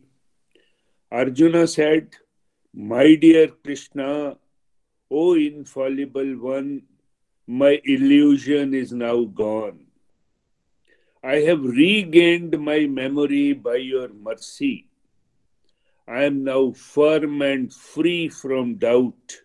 [1.12, 2.06] Arjuna said,
[2.76, 4.36] My dear Krishna,
[5.10, 6.82] O infallible one,
[7.48, 9.87] my illusion is now gone.
[11.24, 14.86] I have regained my memory by your mercy.
[16.08, 19.42] I am now firm and free from doubt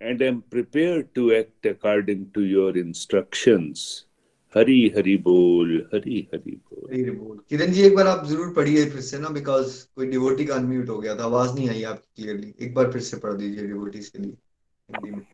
[0.00, 4.06] and am prepared to act according to your instructions.
[4.54, 8.84] Hari Hari बोल हरी हरी बोल हरी बोल किरण जी एक बार आप ज़रूर पढ़िए
[8.90, 12.22] फिर से ना बिकॉज़ कोई डिवोटी का अनम्यूट हो गया था आवाज़ नहीं आई आपकी
[12.22, 14.36] क्लियरली एक बार फिर से पढ़ दीजिए डिवोटीज के लिए
[14.88, 15.24] हिंदी में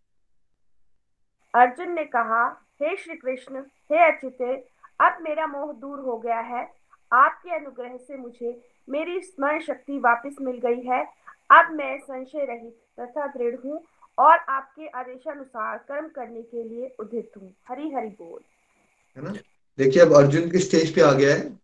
[1.54, 2.44] अर्जुन ने कहा
[2.82, 4.54] हे श्री कृष्ण हे अच्युते
[5.00, 6.72] अब मेरा मोह दूर हो गया है।
[7.12, 11.04] आपके अनुग्रह से मुझे मेरी स्मरण शक्ति वापस मिल गई है।
[11.50, 13.84] अब मैं संशय रहित तथा दृढ़ हूँ
[14.18, 18.40] और आपके आदेशानुसार कर्म करने के लिए उदित हूँ। हरी हरि बोल।
[19.16, 19.32] है ना?
[19.78, 21.58] देखिए, अब अर्जुन के स्टेज पे आ गया है।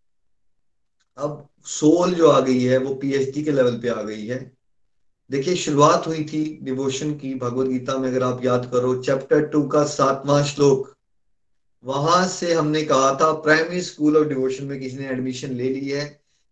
[1.17, 4.51] अब सोल जो आ गई है, वो पीएचडी के लेवल पे आ गई है।
[5.31, 9.67] देखिए, शुरुआत हुई थी डिवोशन की, भगवत गीता में अगर आप याद करो चैप्टर टू
[9.67, 10.94] का सातवां श्लोक।
[11.85, 15.89] वहाँ से हमने कहा था प्राइमरी स्कूल ऑफ़ डिवोशन में किसी ने एडमिशन ले ली
[15.89, 16.05] है,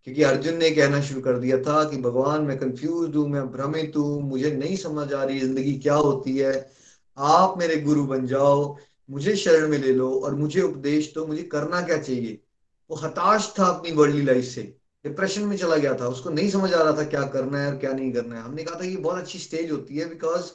[0.03, 3.93] क्योंकि अर्जुन ने कहना शुरू कर दिया था कि भगवान, मैं कंफ्यूज हूँ, मैं भ्रमित
[3.97, 6.53] हूँ, मुझे नहीं समझ आ रही ज़िंदगी क्या होती है।
[7.17, 8.77] आप मेरे गुरु बन जाओ,
[9.09, 12.39] मुझे शरण में ले लो और मुझे उपदेश दो, मुझे करना क्या चाहिए?
[12.89, 14.61] वो हताश था अपनी वर्ल्डली लाइफ से।
[15.05, 17.77] डिप्रेशन में चला गया था, उसको नहीं समझ आ रहा था क्या करना है और
[17.77, 20.51] क्या नहीं करना है। हमने कहा था ये बहुत अच्छी स्टेज होती है बिकॉज़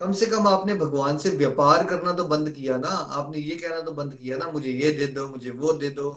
[0.00, 3.80] कम से कम आपने भगवान से व्यापार करना तो बंद किया ना। आपने ये कहना
[3.80, 6.10] तो बंद किया ना मुझे ये दे दो मुझे वो दे दो।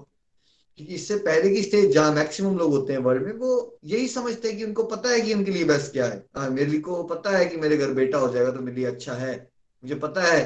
[0.79, 4.47] क्योंकि इससे पहले की स्टेज जहाँ मैक्सिमम लोग होते हैं वर्ल्ड में वो यही समझते
[4.47, 7.03] हैं कि उनको पता है कि उनके लिए बेस्ट क्या है। आ, हाँ, मेरे को
[7.03, 9.51] पता है कि मेरे घर बेटा हो जाएगा तो मेरे लिए अच्छा है।
[9.83, 10.41] मुझे पता है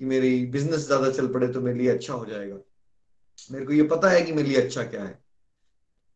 [0.00, 2.56] कि मेरी बिज़नेस ज़्यादा चल पड़े तो मेरे लिए अच्छा हो जाएगा।
[3.52, 5.18] मेरे को ये पता है कि मेरे लिए अच्छा क्या है।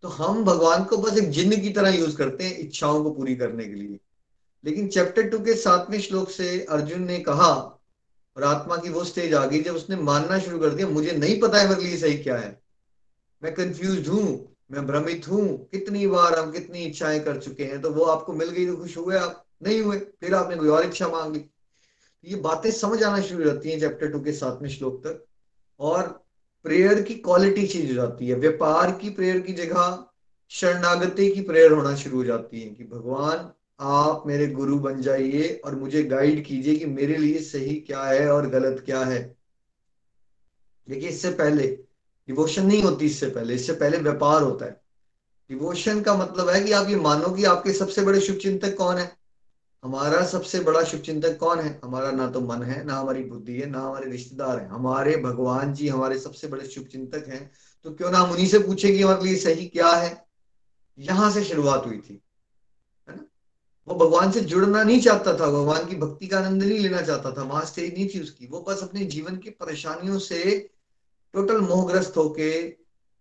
[0.03, 3.35] तो हम भगवान को बस एक जिन्न की तरह यूज़ करते हैं इच्छाओं को पूरी
[3.37, 3.99] करने के लिए।
[4.65, 7.53] लेकिन चैप्टर टू के सातवें श्लोक से अर्जुन ने कहा,
[8.37, 11.39] और आत्मा की वो स्टेज आ गई जब उसने मानना शुरू कर दिया, मुझे नहीं
[11.41, 12.59] पता है मेरे लिए सही क्या है।
[13.43, 17.91] मैं कंफ्यूज हूँ, मैं भ्रमित हूँ, कितनी बार हम कितनी इच्छाएँ कर चुके हैं तो
[17.91, 21.09] वो आपको मिल गई तो खुश हुए आप, नहीं हुए, फिर आपने कोई और इच्छा
[21.09, 21.45] मांग। ली
[22.25, 25.25] ये बातें समझ आना शुरू हो जाती हैं चैप्टर टू के सातवें श्लोक तक,
[25.81, 26.03] और
[26.65, 30.05] प्रेयर की क्वालिटी चेंज हो जाती है। व्यापार की प्रेयर की जगह,
[30.51, 35.63] शरणागति की प्रेयर होना शुरू हो जाती है कि भगवान आप मेरे गुरु बन जाइए
[35.65, 39.37] और मुझे गाइड कीजिए कि मेरे लिए सही क्या है और गलत क्या है।
[40.89, 41.67] देखिए, इससे पहले
[42.29, 44.81] डिवोशन नहीं होती इससे पहले इससे पहले व्यापार होता है।
[45.51, 48.97] डिवोशन का मतलब है कि आप ये मानो कि आपके सबसे बड़े शुभ चिंतक कौन
[48.97, 49.17] है?
[49.85, 51.81] हमारा सबसे बड़ा शुभ चिंतक कौन है?
[51.85, 55.75] हमारा ना तो मन है, ना हमारी बुद्धि है, ना हमारे रिश्तेदार है। हमारे भगवान
[55.75, 57.51] जी हमारे सबसे बड़े शुभ चिंतक हैं।
[57.85, 60.27] तो क्यों ना हम उन्हीं से पूछे कि हमारे लिए सही क्या है?
[60.99, 62.23] यहाँ से शुरुआत हुई थी।
[63.91, 67.31] वो भगवान से जुड़ना नहीं चाहता था, भगवान की भक्ति का आनंद नहीं लेना चाहता
[67.33, 70.69] था, वहाँ स्टेज नहीं थी उसकी। वो बस अपने जीवन की परेशानियों से
[71.35, 72.51] टोटल मोहग्रस्त होके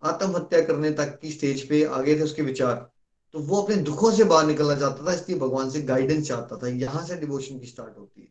[0.04, 2.92] आत्महत्या करने तक की स्टेज पे आ गए थे उसके विचार।
[3.34, 6.68] तो वो अपने दुखों से बाहर निकलना चाहता था, इसलिए भगवान से गाइडेंस चाहता था।
[6.68, 8.28] यहाँ से डिवोशन की स्टार्ट होती है।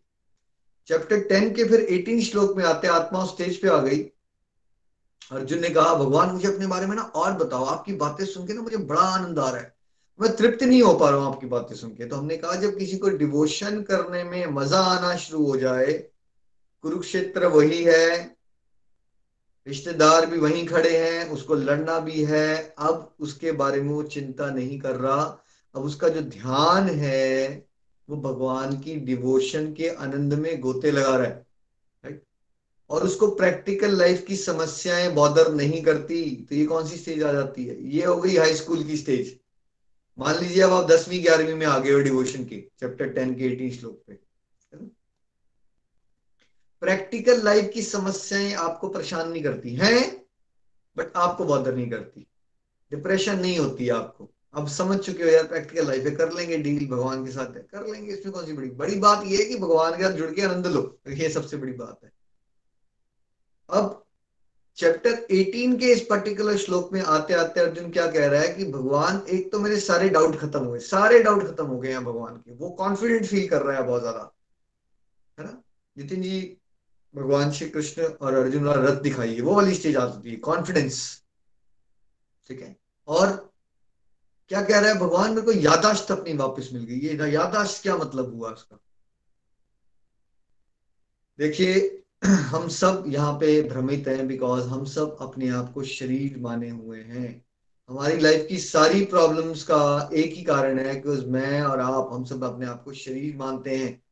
[0.87, 3.98] चैप्टर टेन के फिर एटीन श्लोक में आते आत्मा उस स्टेज पे आ गई।
[5.33, 8.53] अर्जुन ने कहा, भगवान, मुझे अपने बारे में ना और बताओ। आपकी बातें सुन के
[8.53, 9.78] ना मुझे बड़ा आनंद आ रहा है।
[10.20, 12.78] मैं तृप्त नहीं हो पा रहा हूँ आपकी बातें सुन के। तो हमने कहा, जब
[12.78, 15.92] किसी को डिवोशन करने में मज़ा आना शुरू हो जाए,
[16.83, 18.37] कुरुक्षेत्र वही है,
[19.66, 24.50] रिश्तेदार भी वहीं खड़े हैं, उसको लड़ना भी है, अब उसके बारे में वो चिंता
[24.50, 27.66] नहीं कर रहा। अब उसका जो ध्यान है,
[28.09, 32.20] वो भगवान की डिवोशन के आनंद में गोते लगा रहा है
[32.90, 37.33] और उसको प्रैक्टिकल लाइफ की समस्याएँ बॉदर नहीं करती। तो ये कौन सी स्टेज आ
[37.33, 37.83] जाती है?
[37.88, 39.38] ये हो गई हाई स्कूल की स्टेज
[40.18, 43.44] मान लीजिए अब आप दसवीं, ग्यारहवीं में आ गए हो डिवोशन की चैप्टर टेन के
[43.44, 44.18] एटीन श्लोक पे
[46.83, 50.26] प्रैक्टिकल लाइफ की समस्याएँ आपको परेशान नहीं करती, हैं?
[50.96, 52.26] बट आपको बॉदर नहीं करती।
[52.90, 56.87] डिप्रेशन नहीं होती आपको। अब समझ चुके हो यार प्रैक्टिकल लाइफ है कर लेंगे डील
[56.88, 59.57] भगवान के साथ है, कर लेंगे, इसमें कौन सी बड़ी बड़ी बात यह है कि
[59.57, 62.12] भगवान के साथ जुड़ के आनंद लो, ये सबसे बड़ी बात है।
[63.70, 64.04] अब
[64.79, 68.64] चैप्टर 18 के इस पर्टिकुलर श्लोक में आते आते अर्जुन क्या कह रहा है कि
[68.64, 72.37] भगवान, एक तो मेरे सारे डाउट खत्म हुए, सारे डाउट खत्म हो गए हैं भगवान
[72.37, 74.31] के। वो कॉन्फिडेंट फील कर रहा है बहुत ज़्यादा,
[75.38, 75.62] है ना?
[75.97, 76.57] नितिन जी,
[77.14, 80.37] भगवान श्री कृष्ण और अर्जुन वाला रथ दिखाई है वो वाली स्टेज आ सकती है
[80.37, 81.01] कॉन्फिडेंस
[82.51, 82.77] ठीक है?
[83.09, 83.37] और
[84.51, 87.97] क्या कह रहा है, भगवान मेरे को यादाश्त अपनी वापस मिल गई, ये यादाश्त क्या
[87.97, 88.79] मतलब हुआ उसका?
[91.38, 96.70] देखिए हम सब यहाँ पे भ्रमित हैं बिकॉज़ हम सब अपने आप को शरीर माने
[96.70, 97.44] हुए हैं।
[97.88, 102.24] हमारी लाइफ की सारी प्रॉब्लम्स का एक ही कारण है कि मैं और आप, हम
[102.24, 104.02] सब अपने आप को शरीर मानते हैं।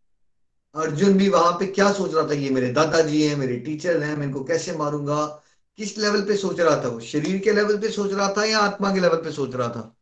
[0.75, 2.35] अर्जुन भी वहाँ पे क्या सोच रहा था?
[2.35, 5.27] ये मेरे दादाजी हैं, मेरे टीचर हैं, मैं इनको कैसे मारूँगा?
[5.77, 7.01] किस लेवल पे सोच रहा था वो?
[7.01, 9.97] शरीर के लेवल पे सोच रहा था या आत्मा के लेवल पे सोच रहा था?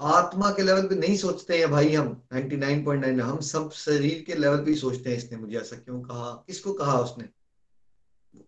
[0.00, 4.56] आत्मा के लेवल पे नहीं सोचते हैं भाई हम 99.9 हम सब शरीर के लेवल
[4.56, 7.28] पे सोचते हैं इसने मुझे ऐसा क्यों कहा, किसको कहा उसने?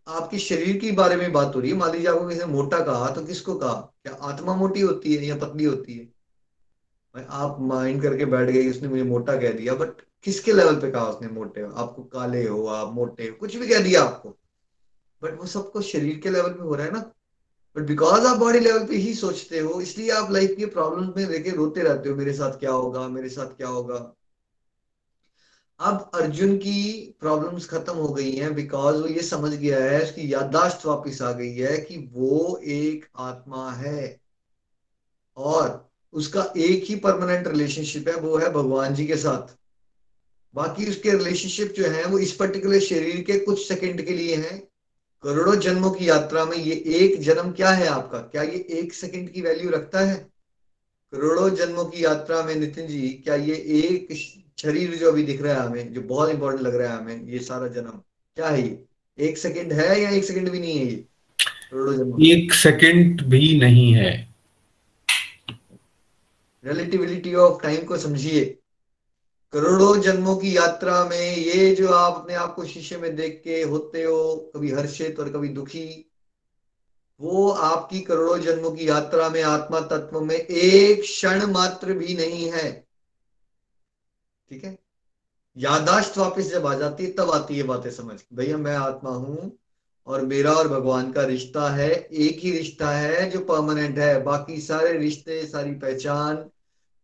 [0.09, 2.81] आपके शरीर के बारे में बात हो रही है, मान लीजिए आपको किसी ने मोटा
[2.81, 3.75] कहा तो किसको कहा?
[4.03, 6.05] क्या आत्मा मोटी होती है या पतली होती है?
[7.15, 10.91] भाई आप माइंड करके बैठ गए उसने मुझे मोटा कह दिया बट किसके लेवल पे
[10.91, 11.61] कहा उसने मोटे?
[11.61, 14.37] हो आपको काले हो, आप मोटे हो, कुछ भी कह दिया आपको।
[15.23, 17.13] बट वो सबको शरीर के लेवल पे हो रहा है ना
[17.77, 21.29] बट बिकॉज़ आप बॉडी लेवल पे ही सोचते हो, इसलिए आप लाइफ के प्रॉब्लम्स में
[21.29, 24.15] लेके रोते रहते हो, मेरे साथ क्या होगा, मेरे साथ क्या होगा।
[25.81, 30.33] अब अर्जुन की प्रॉब्लम्स खत्म हो गई हैं बिकॉज़ वो ये समझ गया है, उसकी
[30.33, 34.21] याददाश्त वापस आ गई है कि वो एक आत्मा है।
[35.37, 39.57] और उसका एक ही परमानेंट रिलेशनशिप है, वो है भगवान जी के साथ।
[40.55, 44.69] बाकी उसके रिलेशनशिप जो है, वो इस पर्टिकुलर शरीर के कुछ सेकंड के लिए हैं।
[45.23, 48.19] करोड़ों जन्मों की यात्रा में ये एक जन्म क्या है आपका?
[48.19, 50.15] क्या ये एक सेकंड की वैल्यू रखता है?
[51.13, 54.09] करोड़ों जन्मों की यात्रा में नितिन जी क्या ये एक
[54.59, 57.39] शरीर जो अभी दिख रहा है हमें जो बहुत इंपॉर्टेंट लग रहा है हमें ये
[57.39, 57.91] सारा जन्म
[58.37, 58.85] क्या है ये?
[59.19, 61.05] एक सेकंड है या एक सेकंड भी नहीं है ये?
[61.71, 64.35] करोड़ों जन्म एक सेकंड भी नहीं है।
[66.65, 68.59] रिलेटिविलिटी ऑफ़ टाइम को समझिए।
[69.57, 73.63] करोड़ों जन्मों की यात्रा में ये जो आप अपने आप को शीशे में देख के
[73.63, 76.13] होते हो, कभी हर्षित और कभी दुखी,
[77.21, 82.53] वो आपकी करोड़ों जन्मों की यात्रा में, आत्मा तत्व में एक क्षण मात्र भी नहीं
[82.53, 82.87] है।
[84.51, 84.79] ठीक है?
[85.57, 89.59] यादाश्त वापस जब आ जाती है, तब आती है बातें समझ भैया, मैं आत्मा हूँ
[90.07, 94.61] और मेरा और भगवान का रिश्ता है, एक ही रिश्ता है जो परमानेंट है। बाकी
[94.61, 96.51] सारे रिश्ते, सारी पहचान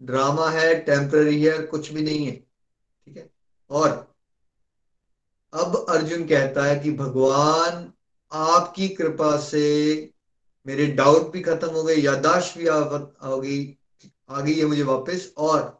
[0.02, 3.28] ड्रामा है, टेम्पररी है, कुछ भी नहीं है, ठीक है?
[3.70, 3.90] और
[5.52, 7.92] अब अर्जुन कहता है कि भगवान,
[8.32, 10.10] आपकी कृपा से
[10.66, 13.76] मेरे डाउट भी खत्म हो गए यादाश्त भी आ गई
[14.30, 15.78] आ गई है मुझे वापस, और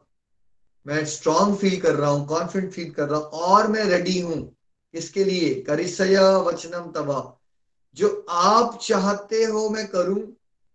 [0.85, 4.55] मैं स्ट्रांग फील कर रहा हूँ कॉन्फिडेंट फील कर रहा हूँ, और मैं रेडी हूँ
[4.93, 5.53] इसके लिए?
[5.61, 7.19] करिसया वचनम तबा
[7.97, 10.21] जो आप चाहते हो मैं करूँ,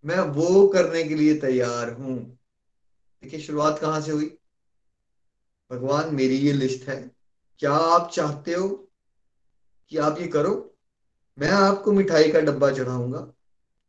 [0.05, 2.38] मैं वो करने के लिए तैयार हूँ।
[3.23, 4.39] देखिए, शुरुआत कहाँ से हुई?
[5.73, 7.11] भगवान, मेरी ये लिस्ट है।
[7.59, 8.91] क्या आप चाहते हो
[9.89, 10.75] कि आप ये करो?
[11.39, 13.33] मैं आपको मिठाई का डब्बा चढ़ाऊँगा।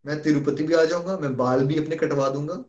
[0.05, 2.63] मैं तिरुपति भी आ जाऊँगा, मैं बाल भी अपने कटवा दूँगा।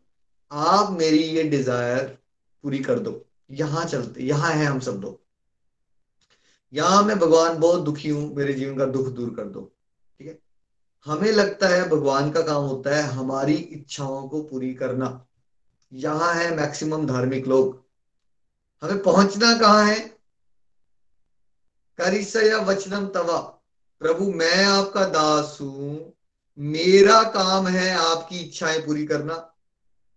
[0.52, 2.18] आप मेरी ये डिज़ायर
[2.62, 5.20] पूरी कर दो। यहाँ चलते, यहाँ है हम सब लोग।
[6.72, 9.72] यहाँ मैं भगवान बहुत दुखी हूँ, मेरे जीवन का दुख दूर कर दो।
[10.18, 10.38] ठीक है?
[11.04, 15.26] हमें लगता है भगवान का काम होता है हमारी इच्छाओं को पूरी करना।
[15.92, 17.84] यहाँ है मैक्सिमम धार्मिक लोग।
[18.82, 20.00] हमें पहुँचना कहाँ है?
[21.98, 23.38] करिसया वचनम तवा।
[24.00, 26.16] प्रभु, मैं आपका दास हूँ।
[26.58, 29.56] मेरा काम है आपकी इच्छाएँ पूरी करना।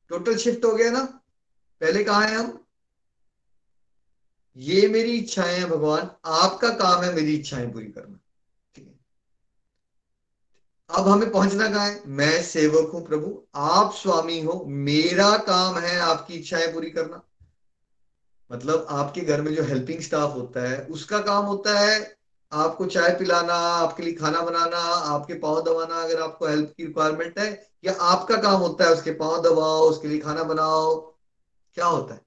[0.10, 1.04] टोटल शिफ्ट हो गया ना?
[1.82, 2.66] पहले कहा है हम?
[4.58, 8.20] ये मेरी इच्छाएँ हैं भगवान। आपका काम है मेरी इच्छाएँ पूरी करना।
[10.90, 12.04] अब हमें पहुँचना कहा है?
[12.08, 17.22] मैं सेवक हूँ प्रभु, आप स्वामी हो, मेरा काम है आपकी इच्छाएँ पूरी करना।
[18.52, 22.18] मतलब आपके घर में जो हेल्पिंग स्टाफ होता है, उसका काम होता है
[22.54, 27.40] आपको चाय पिलाना, आपके लिए खाना बनाना, आपके पाँव दबाना अगर आपको हेल्प की रिक्वायरमेंट
[27.40, 31.00] है, या आपका काम होता है उसके पाँव दबाओ, उसके लिए खाना बनाओ,
[31.76, 32.22] क्या होता है?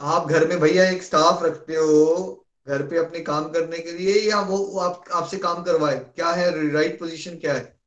[0.00, 4.30] आप घर में भैया एक स्टाफ रखते हो घर पे अपने काम करने के लिए
[4.30, 5.98] या वो, आप आपसे काम करवाए?
[6.16, 6.72] क्या है?
[6.72, 7.78] राइट पोजीशन क्या है?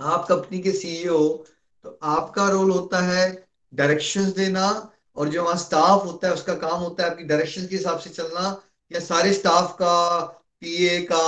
[0.00, 1.44] आप कंपनी के सीईओ
[1.84, 6.80] तो आपका रोल होता है डायरेक्शंस देना और जो वहाँ स्टाफ होता है उसका काम
[6.80, 10.20] होता है आपकी डायरेक्शन के हिसाब से चलना या सारे स्टाफ का
[10.60, 11.24] पीए का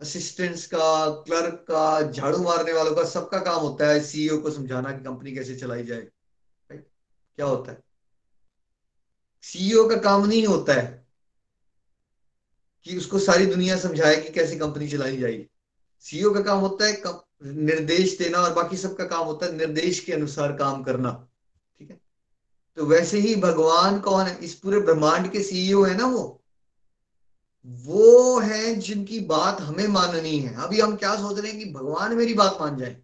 [0.00, 4.92] असिस्टेंट्स का क्लर्क का झाड़ू मारने वालों का सबका काम होता है सीईओ को समझाना
[4.92, 6.06] कि कंपनी कैसे चलाई जाए।
[6.72, 7.82] क्या होता है?
[9.42, 11.05] सीईओ का काम नहीं होता है।
[12.86, 15.46] कि उसको सारी दुनिया समझाए कि कैसे कंपनी चलाई जाएगी।
[16.04, 17.02] सीईओ का काम होता है
[17.44, 21.10] निर्देश देना और बाकी सबका काम होता है निर्देश के अनुसार काम करना,
[21.78, 22.00] ठीक है?
[22.76, 24.38] तो वैसे ही भगवान कौन है?
[24.38, 26.42] इस पूरे ब्रह्मांड के सीईओ है ना वो?
[27.66, 32.14] वो है जिनकी बात हमें माननी है। अभी हम क्या सोच रहे हैं कि भगवान
[32.16, 32.96] मेरी बात मान जाए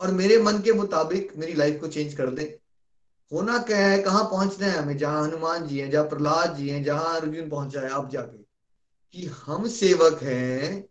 [0.00, 2.58] और मेरे मन के मुताबिक मेरी लाइफ को चेंज कर दे।
[3.32, 3.98] होना क्या है?
[3.98, 4.96] कहाँ पहुँचना है हमें?
[4.98, 8.45] जहाँ हनुमान जी हैं, जहाँ प्रहलाद जी हैं, जहाँ अर्जुन पहुँचा है, आप जाके।
[9.16, 10.88] कि हम सेवक हैं।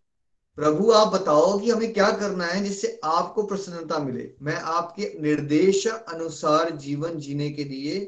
[0.55, 4.31] प्रभु, आप बताओ कि हमें क्या करना है जिससे आपको प्रसन्नता मिले?
[4.41, 7.99] मैं आपके निर्देश अनुसार जीवन जीने के लिए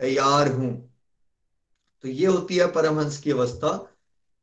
[0.00, 0.94] तैयार हूँ।
[2.02, 3.90] तो ये होती है परमहंस की अवस्था।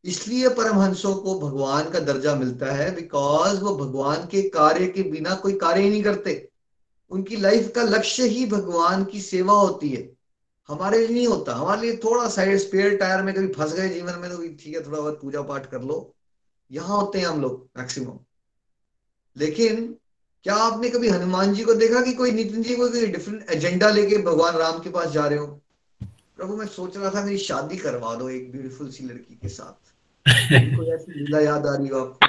[0.05, 5.35] इसलिए परमहंसों को भगवान का दर्जा मिलता है बिकॉज़ वो भगवान के कार्य के बिना
[5.35, 6.49] कोई कार्य ही नहीं करते।
[7.09, 10.20] उनकी लाइफ का लक्ष्य ही भगवान की सेवा होती है।
[10.71, 14.19] हमारे लिए नहीं होता। हमारे लिए थोड़ा साइड स्पेयर टायर में कभी फंस गए जीवन
[14.19, 16.15] में तो ठीक है थोड़ा बहुत पूजा पाठ कर लो।
[16.71, 18.19] यहाँ होते हैं हम लोग मैक्सिमम
[19.37, 19.95] लेकिन
[20.43, 23.89] क्या आपने कभी हनुमान जी को देखा कि कोई नितिन जी को कोई डिफरेंट एजेंडा
[23.89, 25.61] लेके भगवान राम के पास जा रहे हो?
[26.37, 29.91] प्रभु मैं सोच रहा था मेरी शादी करवा दो एक ब्यूटीफुल सी लड़की के साथ।
[30.77, 32.19] कोई ऐसी लीला याद आ रही हो आप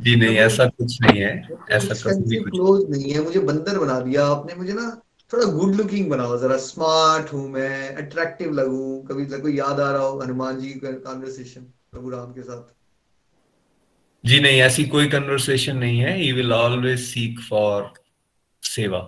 [0.00, 4.54] जी नहीं ऐसा कुछ नहीं है। ऐसा कुछ नहीं है। मुझे बंदर बना दिया आपने।
[4.54, 9.80] मुझे ना थोड़ा गुड लुकिंग बनाओ जरा स्मार्ट हूँ मैं अट्रैक्टिव लगूं कभी कोई याद
[9.80, 11.60] आ रहा हो हनुमान जी का कॉन्वर्सेशन
[11.92, 12.74] प्रभु राम के साथ।
[14.24, 17.92] जी नहीं ऐसी कोई कन्वर्सेशन नहीं है। He will always seek for
[18.62, 18.98] seva.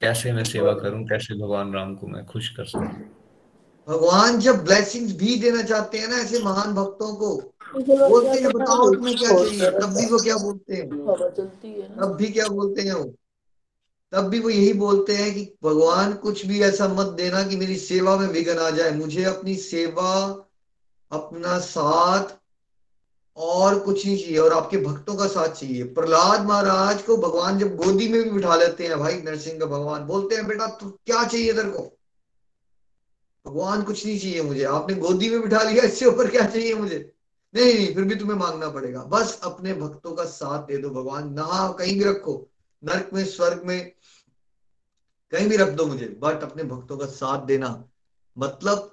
[0.00, 2.88] कैसे मैं सेवा करूँ कैसे भगवान राम को मैं खुश कर सकूँ?
[3.88, 7.36] भगवान जब ब्लेसिंग्स भी देना चाहते हैं ना ऐसे महान भक्तों को
[7.74, 9.70] बोलते हैं बताओ तुम्हें क्या चाहिए?
[9.70, 10.88] तब भी वो क्या बोलते हैं?
[11.96, 13.14] तब भी क्या बोलते हैं वो?
[14.14, 17.76] तब भी वो यही बोलते हैं कि भगवान, कुछ भी ऐसा मत देना कि मेरी
[17.76, 20.44] सेवा में विघन आ जाए। मुझे अपनी सेवा,
[21.12, 22.24] अपना साथ
[23.36, 27.76] और कुछ नहीं चाहिए और आपके भक्तों का साथ चाहिए। प्रहलाद महाराज को भगवान जब
[27.76, 31.24] गोदी में भी बिठा लेते हैं, भाई नरसिंह का भगवान, बोलते हैं, बेटा, तू क्या
[31.24, 31.98] चाहिए तेरे को?
[33.46, 37.12] भगवान, कुछ नहीं चाहिए मुझे। आपने गोदी में बिठा लिया, इससे ऊपर क्या चाहिए मुझे?
[37.54, 41.32] नहीं नहीं, फिर भी तुम्हें मांगना पड़ेगा। बस अपने भक्तों का साथ दे दो भगवान।
[41.32, 42.48] नहा, कहीं भी रखो।
[42.84, 43.93] नर्क में, स्वर्ग में
[45.34, 47.88] कहीं भी रख दो मुझे बट अपने भक्तों का साथ देना।
[48.38, 48.90] मतलब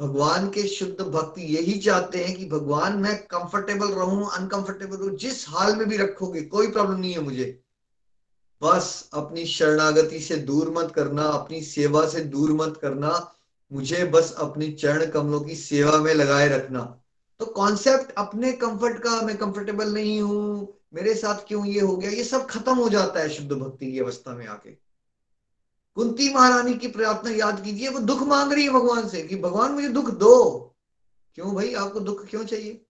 [0.00, 5.48] भगवान के शुद्ध भक्त यही चाहते हैं कि भगवान, मैं कंफर्टेबल रहूँ अनकंफर्टेबल रहूँ, जिस
[5.48, 7.64] हाल में भी रखोगे, कोई प्रॉब्लम नहीं है मुझे।
[8.62, 13.34] बस अपनी शरणागति से दूर मत करना, अपनी सेवा से दूर मत करना,
[13.72, 16.80] मुझे बस अपनी चरण कमलों की सेवा में लगाए रखना।
[17.40, 22.10] तो कॉन्सेप्ट अपने कंफर्ट का, मैं कंफर्टेबल नहीं हूँ, मेरे साथ क्यों ये हो गया,
[22.10, 24.87] ये सब खत्म हो जाता है शुद्ध भक्ति की अवस्था में आके।
[25.98, 29.72] कुंती महारानी की प्रार्थना याद कीजिए, वो दुख मांग रही है भगवान से कि भगवान
[29.72, 30.74] मुझे दुख दो।
[31.34, 32.84] क्यों भाई, आपको दुख क्यों चाहिए?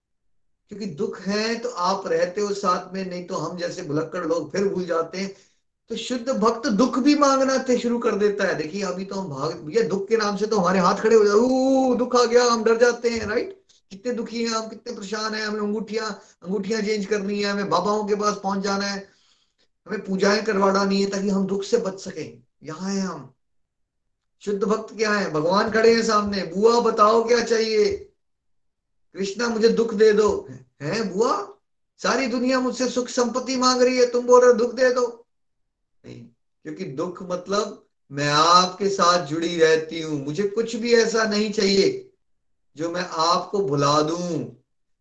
[0.69, 4.51] क्योंकि दुख है तो आप रहते हो साथ में, नहीं तो हम जैसे भुलक्कड़ लोग
[4.51, 5.33] फिर भूल जाते हैं।
[5.89, 9.29] तो शुद्ध भक्त दुख भी मांगना थे शुरू कर देता है। देखिए, अभी तो हम
[9.29, 12.43] भाग, भैया, दुख के नाम से तो हमारे हाथ खड़े हो जाए दुख आ गया,
[12.43, 16.81] हम डर जाते हैं राइट कितने दुखी हैं हम, कितने परेशान हैं हमें अंगूठियाँ अंगूठियाँ
[16.81, 19.09] चेंज करनी है, हमें बाबाओं के पास पहुँच जाना है,
[19.87, 23.33] हमें पूजाएँ करवानी है ताकि हम दुख से बच सके। यहाँ है हम।
[24.39, 25.31] शुद्ध भक्त क्या है?
[25.31, 27.93] भगवान खड़े हैं सामने। बुआ, बताओ क्या चाहिए?
[29.15, 30.47] कृष्णा, मुझे दुख दे दो।
[30.81, 31.57] है बुआ?
[31.99, 35.27] सारी दुनिया मुझसे सुख संपत्ति मांग रही है। तुम बोल रहे दुख दे दो।
[36.05, 36.23] नहीं,
[36.65, 42.11] क्योंकि दुख मतलब मैं आपके साथ जुड़ी रहती हूँ। मुझे कुछ भी ऐसा नहीं चाहिए
[42.75, 44.17] जो मैं आपको भुला दू।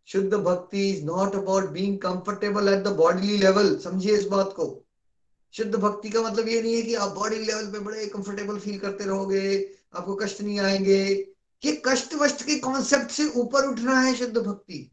[0.09, 4.67] Shuddh bhakti is not about being comfortable at the bodily level समझिए इस बात को।
[5.53, 8.79] शुद्ध भक्ति का मतलब ये नहीं है कि आप बॉडी लेवल पे बड़े कंफर्टेबल फील
[8.79, 11.15] करते रहोगे, आपको कष्ट नहीं आएँगे।
[11.63, 14.91] कि कष्ट वष्ट के कॉन्सेप्ट से ऊपर उठना है शुद्ध भक्ति।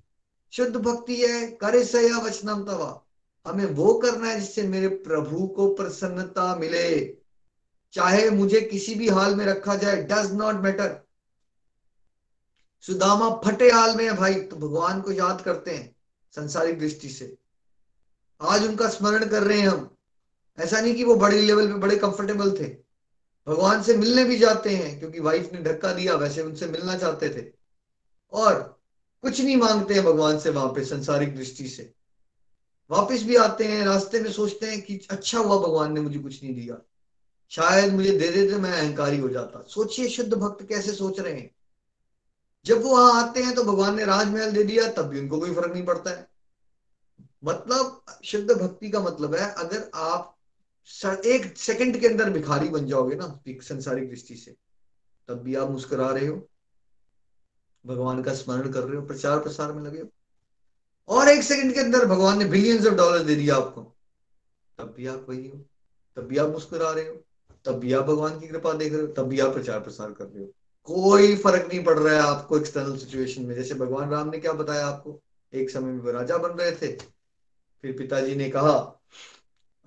[0.51, 3.05] शुद्ध भक्ति है, करे सया वचनम तवा।
[3.47, 7.17] हमें वो करना है जिससे मेरे प्रभु को प्रसन्नता मिले।
[7.93, 11.05] चाहे मुझे किसी भी हाल में रखा जाए डज नॉट मैटर
[12.81, 15.95] सुदामा फटे हाल में है भाई तो भगवान को याद करते हैं
[16.35, 17.37] संसारिक दृष्टि से।
[18.41, 19.94] आज उनका स्मरण कर रहे हैं हम।
[20.59, 22.85] ऐसा नहीं कि वो बड़े लेवल पे, बड़े कंफर्टेबल थे।
[23.47, 27.29] भगवान से मिलने भी जाते हैं, क्योंकि वाइफ ने धक्का दिया, वैसे उनसे मिलना चाहते
[27.29, 27.53] थे।
[28.31, 28.81] और
[29.21, 31.93] कुछ नहीं मांगते हैं भगवान से वहाँ पे संसारिक दृष्टि से।
[32.91, 36.43] वापस भी आते हैं, रास्ते में सोचते हैं कि अच्छा हुआ, भगवान ने मुझे कुछ
[36.43, 36.81] नहीं दिया।
[37.49, 41.55] शायद मुझे दे देते, मैं अहंकारी हो जाता। सोचिए, शुद्ध भक्त कैसे सोच रहे हैं?
[42.65, 45.53] जब वो वहाँ आते हैं तो भगवान ने राजमहल दे दिया, तब भी उनको कोई
[45.53, 46.27] फ़र्क नहीं पड़ता है।
[47.45, 50.34] मतलब शुद्ध भक्ति का मतलब है, अगर आप
[51.25, 54.55] एक सेकंड के अंदर भिखारी बन जाओगे ना संसारिक दृष्टि से।
[55.27, 56.49] तब भी आप मुस्कुरा रहे हो,
[57.85, 60.07] भगवान का स्मरण कर रहे हो, प्रचार प्रसार में लगे हो।
[61.07, 63.81] और एक सेकंड के अंदर भगवान ने बिलियंस ऑफ़ डॉलर दे दिया आपको।
[64.77, 65.65] तब भी आप वही हो,
[66.15, 67.25] तब भी आप मुस्कुरा रहे हो,
[67.65, 70.25] तब भी आप भगवान की कृपा देख रहे हो, तब भी आप प्रचार प्रसार कर
[70.25, 70.49] रहे हो।
[70.83, 74.53] कोई फ़र्क नहीं पड़ रहा है आपको एक्सटर्नल सिचुएशन में। जैसे भगवान राम ने क्या
[74.53, 75.21] बताया आपको?
[75.53, 76.95] एक समय में वो राजा बन रहे थे।
[77.81, 78.94] फिर पिताजी ने कहा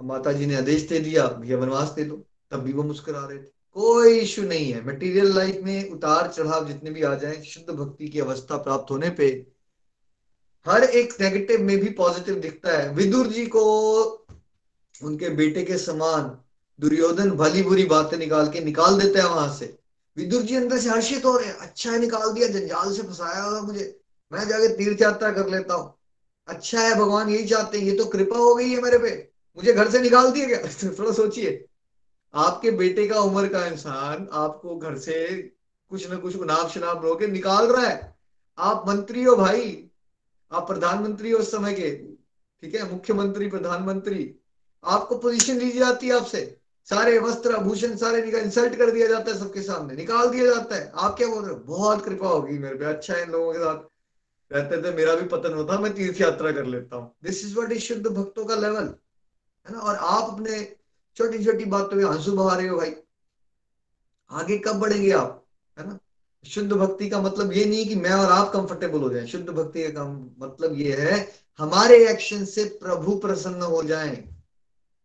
[0.04, 3.38] माता जी ने आदेश दे दिया, भैया वनवास दे दो। तब भी वो मुस्कुरा रहे
[3.38, 7.74] थे। कोई इश्यू नहीं है। मटेरियल लाइफ में उतार चढ़ाव जितने भी आ जाए, शुद्ध
[7.74, 9.46] भक्ति की अवस्था प्राप्त होने पे
[10.66, 13.64] हर एक नेगेटिव में भी पॉजिटिव दिखता है। विदुर जी को
[15.02, 16.38] उनके बेटे के समान
[16.80, 19.78] दुर्योधन भली बुरी बातें निकाल के निकाल देते हैं वहाँ से।
[20.16, 23.60] विदुर जी अंदर से हर्षित हो रहे अच्छा है, निकाल दिया, जंजाल से फंसाया होगा
[23.60, 24.00] मुझे।
[24.32, 25.94] मैं जाके तीर्थ यात्रा कर लेता हूँ।
[26.48, 29.72] अच्छा है, भगवान यही चाहते हैं। ये तो कृपा हो गई है मेरे पे। मुझे
[29.72, 31.68] घर से निकाल दिया गया थोड़ा सोचिए।
[32.34, 35.42] आपके बेटे का उम्र का इंसान आपको घर से
[35.88, 38.16] कुछ ना कुछ उनाब शनाब रोके निकाल रहा है।
[38.58, 39.88] आप मंत्री हो भाई।
[40.52, 41.90] आप प्रधानमंत्री हो उस समय के।
[42.60, 42.92] ठीक है?
[42.92, 44.34] मुख्यमंत्री, प्रधानमंत्री।
[44.84, 49.32] आपको पोजीशन दी जाती है आपसे। सारे वस्त्र, आभूषण, सारे निकाल इंसल्ट कर दिया जाता
[49.32, 51.60] है सबके सामने। निकाल दिया जाता है। आप क्या बोल रहे हो?
[51.60, 53.98] बहुत कृपा होगी मेरे पे। अच्छा है इन लोगों के साथ।
[54.52, 57.72] रहते थे मेरा भी पतन होता, मैं तीर्थ यात्रा कर लेता हूँ। दिस इज़ वट
[57.72, 58.94] इज़ शुद्ध भक्तों का लेवल
[59.68, 59.80] है ना?
[59.80, 60.76] और आप अपने
[61.16, 62.94] छोटी छोटी बातों में आँसू बहा रहे हो भाई।
[64.30, 65.44] आगे कब बढ़ेंगे आप?
[65.78, 65.98] है ना?
[66.44, 69.92] शुद्ध भक्ति का मतलब ये नहीं कि मैं और आप कंफर्टेबल हो जाए। शुद्ध भक्ति
[69.92, 70.04] का
[70.38, 74.28] मतलब ये है, हमारे एक्शन से प्रभु प्रसन्न हो जाए।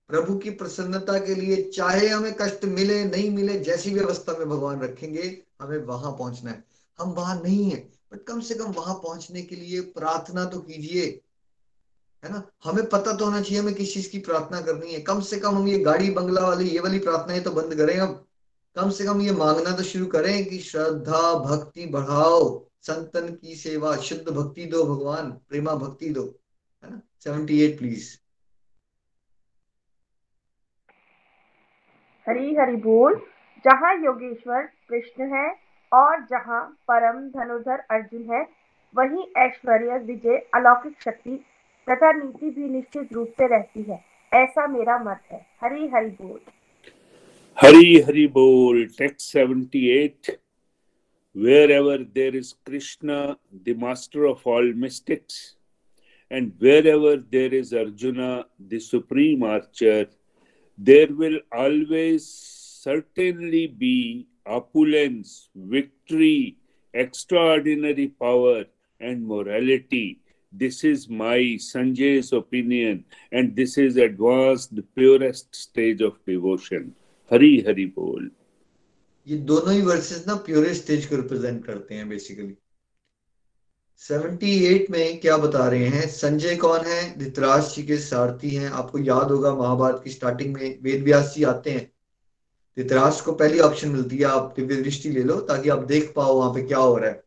[0.07, 4.81] प्रभु की प्रसन्नता के लिए चाहे हमें कष्ट मिले, नहीं मिले, जैसी व्यवस्था में भगवान
[4.81, 6.63] रखेंगे, हमें वहाँ पहुँचना है।
[6.99, 7.77] हम वहाँ नहीं है
[8.13, 11.21] बट कम से कम वहाँ पहुँचने के लिए प्रार्थना तो कीजिए।
[12.23, 12.43] है ना?
[12.63, 15.55] हमें पता तो होना चाहिए हमें किस चीज़ की प्रार्थना करनी है। कम से कम
[15.55, 18.25] हम ये गाड़ी, बंगला वाली, ये वाली प्रार्थनाएँ तो बंद करें हम।
[18.75, 23.95] कम से कम ये मांगना तो शुरू करें कि श्रद्धा, भक्ति बढ़ाओ। संतन की सेवा,
[23.95, 26.23] शुद्ध भक्ति दो भगवान, प्रेमा भक्ति दो,
[26.83, 27.01] है ना?
[27.23, 28.17] Seventy eight, please.
[32.29, 33.15] Hari, Hari बोल।
[33.65, 35.55] जहाँ योगेश्वर कृष्ण है
[35.93, 38.47] और जहाँ परम धनुधर अर्जुन है,
[38.95, 41.45] वही ऐश्वर्य, विजय, अलौकिक शक्ति
[41.87, 43.99] तथा नीति भी निश्चित रूप से रहती है।
[44.31, 46.39] ऐसा मेरा मत है। हरी हरी बोल।
[47.57, 50.37] हरी हरी बोल। Text seventy eight
[51.71, 53.19] wherever there is Krishna
[53.67, 55.35] the master of all mystics
[56.31, 56.51] and
[56.87, 60.05] wherever there is Arjuna the supreme archer
[60.79, 63.95] there will always certainly be
[64.55, 66.35] opulence victory
[67.51, 68.65] extraordinary power
[69.01, 70.05] and morality
[70.59, 76.93] this is my Sanjay's opinion, and this is advanced, the purest stage of devotion.
[77.31, 78.29] Hari Hari Bol.
[79.27, 82.55] ये दोनों ही versus ना purest stage को represent करते हैं basically
[83.99, 86.07] 78 में क्या बता रहे हैं?
[86.07, 87.19] संजय कौन है?
[87.19, 91.43] धृतराज जी के सारथी हैं। आपको याद होगा महाभारत की स्टार्टिंग में वेद व्यास जी
[91.43, 91.91] आते हैं।
[92.77, 96.39] धृतराज को पहली ऑप्शन मिलती है आप दिव्य दृष्टि ले लो ताकि आप देख पाओ
[96.39, 97.22] वहाँ पे क्या हो रहा है।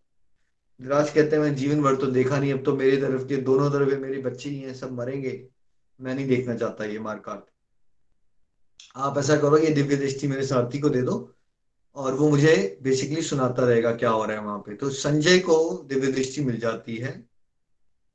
[0.81, 3.70] धृतराज कहते हैं मैं जीवन भर तो देखा नहीं, अब तो मेरी तरफ़ के दोनों
[3.70, 5.49] तरफ़ मेरे बच्चे ही हैं, सब मरेंगे।
[6.01, 7.45] मैं नहीं देखना चाहता ये मारकाट।
[8.97, 11.35] आप ऐसा करो, ये दिव्य दृष्टि मेरे सारथी को दे दो
[11.97, 15.85] और वो मुझे बेसिकली सुनाता रहेगा क्या हो रहा है वहाँ पे। तो संजय को
[15.87, 17.24] दिव्य दृष्टि मिल जाती है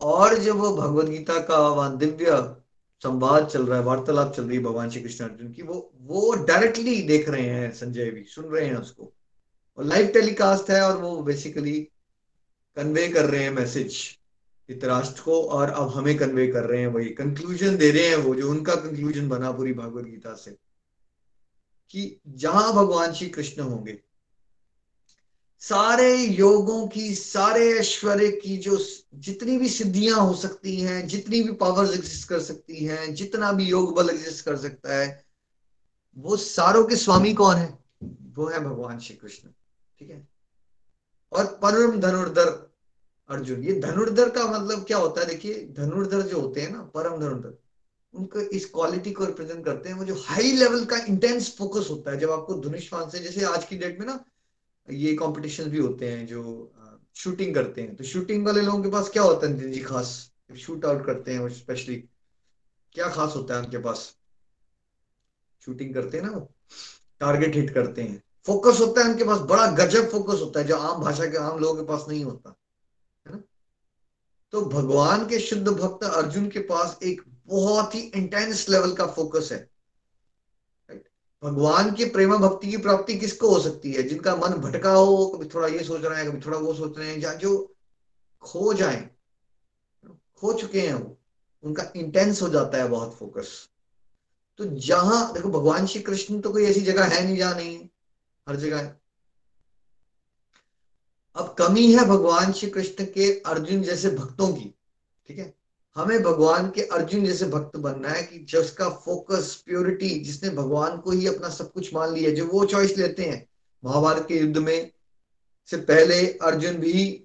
[0.02, 2.56] और जब वो भगवत गीता का वहाँ दिव्य
[3.02, 6.34] संवाद चल रहा है, वार्तालाप चल रही है भगवान श्री कृष्ण अर्जुन की, वो वो
[6.46, 9.12] डायरेक्टली देख रहे हैं, संजय भी, सुन रहे हैं उसको।
[9.78, 11.88] और लाइव टेलीकास्ट है और वो बेसिकली
[12.76, 14.18] कन्वे कर रहे हैं मैसेज
[14.72, 18.36] धृतराष्ट्र को और अब हमें कन्वे कर रहे हैं वही कंक्लूजन दे रहे हैं वो,
[18.36, 20.52] जो उनका कंक्लूजन बना पूरी भगवत गीता से,
[21.90, 24.02] कि जहाँ भगवान श्री कृष्ण होंगे,
[25.60, 31.52] सारे योगों की, सारे ऐश्वर्य की जो जितनी भी सिद्धियाँ हो सकती हैं, जितनी भी
[31.52, 35.26] पावर्स एग्जिस्ट कर सकती हैं, जितना भी योग बल एग्जिस्ट कर सकता है,
[36.18, 37.80] वो सारों के स्वामी कौन है?
[38.04, 39.50] वो है भगवान श्री कृष्ण,
[40.00, 40.31] ठीक है?
[41.32, 42.50] और परम धनुर्धर
[43.30, 45.28] अर्जुन। ये धनुर्धर का मतलब क्या होता है?
[45.28, 47.58] देखिए, धनुर्धर जो होते हैं ना, परम धनुर्धर,
[48.14, 52.12] उनको इस क्वालिटी को रिप्रेजेंट करते हैं। वो जो हाई लेवल का इंटेंस फोकस होता
[52.12, 54.24] है, जब आपको धनुष्वान से, जैसे आज की डेट में ना,
[54.90, 56.72] ये कॉम्पिटिशन भी होते हैं जो
[57.16, 60.32] शूटिंग करते हैं। तो शूटिंग वाले लोगों के पास क्या होता है जी, खास?
[60.58, 61.96] शूट आउट करते हैं स्पेशली
[62.96, 64.16] क्या खास होता है उनके पास?
[65.62, 66.52] शूटिंग करते हैं ना वो
[67.20, 70.78] टारगेट हिट करते हैं। फोकस होता है उनके पास, बड़ा गजब फोकस होता है, जो
[70.78, 72.56] आम भाषा के आम लोगों के पास नहीं होता,
[73.26, 73.42] है ना?
[74.54, 79.50] तो भगवान के शुद्ध भक्त अर्जुन के पास एक बहुत ही इंटेंस लेवल का फोकस
[79.52, 79.70] है
[81.44, 84.04] भगवान की प्रेम भक्ति की प्राप्ति किसको हो सकती है?
[84.04, 87.10] जिनका मन भटका हो, कभी थोड़ा ये सोच रहे हैं, कभी थोड़ा वो सोच रहे
[87.10, 87.76] हैं, या जो
[88.44, 89.10] खो जाए,
[90.38, 91.18] खो चुके हैं वो,
[91.64, 93.70] उनका इंटेंस हो जाता है बहुत फोकस
[94.60, 97.88] तो जहाँ, देखो, भगवान श्री कृष्ण तो कोई ऐसी जगह है नहीं, जहाँ नहीं
[98.50, 99.00] हर जगह है।
[101.36, 104.74] अब कमी है भगवान श्री कृष्ण के अर्जुन जैसे भक्तों की,
[105.28, 105.54] ठीक है?
[105.96, 111.12] हमें भगवान के अर्जुन जैसे भक्त बनना है कि जिसका फोकस प्योरिटी जिसने भगवान को
[111.12, 113.48] ही अपना सब कुछ मान लिया, जो वो चॉइस लेते हैं।
[113.84, 114.92] महाभारत के युद्ध में
[115.70, 117.24] से पहले अर्जुन भी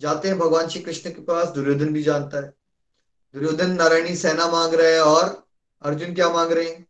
[0.00, 2.54] जाते हैं भगवान श्री कृष्ण के पास, दुर्योधन भी जानता है।
[3.34, 5.46] दुर्योधन नारायणी सेना मांग रहे हैं और
[5.82, 6.86] अर्जुन क्या मांग रहे हैं?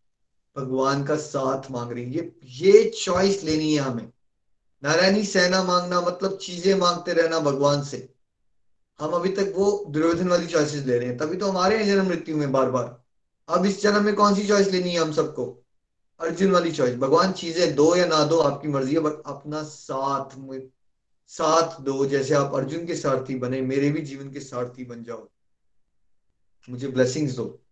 [0.57, 4.13] भगवान का साथ मांग रहे हैं। ये ये चॉइस लेनी है हमें।
[4.83, 8.09] नारायणी सेना मांगना मतलब चीज़ें मांगते रहना भगवान से।
[9.01, 12.37] हम अभी तक वो दुर्योधन वाली चॉइसेस ले रहे हैं। तभी तो हमारे जन्म मृत्यु
[12.37, 13.03] में बार बार
[13.49, 15.65] अब इस जन्म में कौन सी चॉइस लेनी है हम सबको?
[16.21, 20.37] अर्जुन वाली चॉइस भगवान, चीज़ें दो या ना दो, आपकी मर्ज़ी है बट अपना साथ
[21.29, 25.29] साथ दो। जैसे आप अर्जुन के सारथी बने, मेरे भी जीवन के सारथी बन जाओ।
[26.71, 27.63] मुझे ब्लेसिंग्स दो।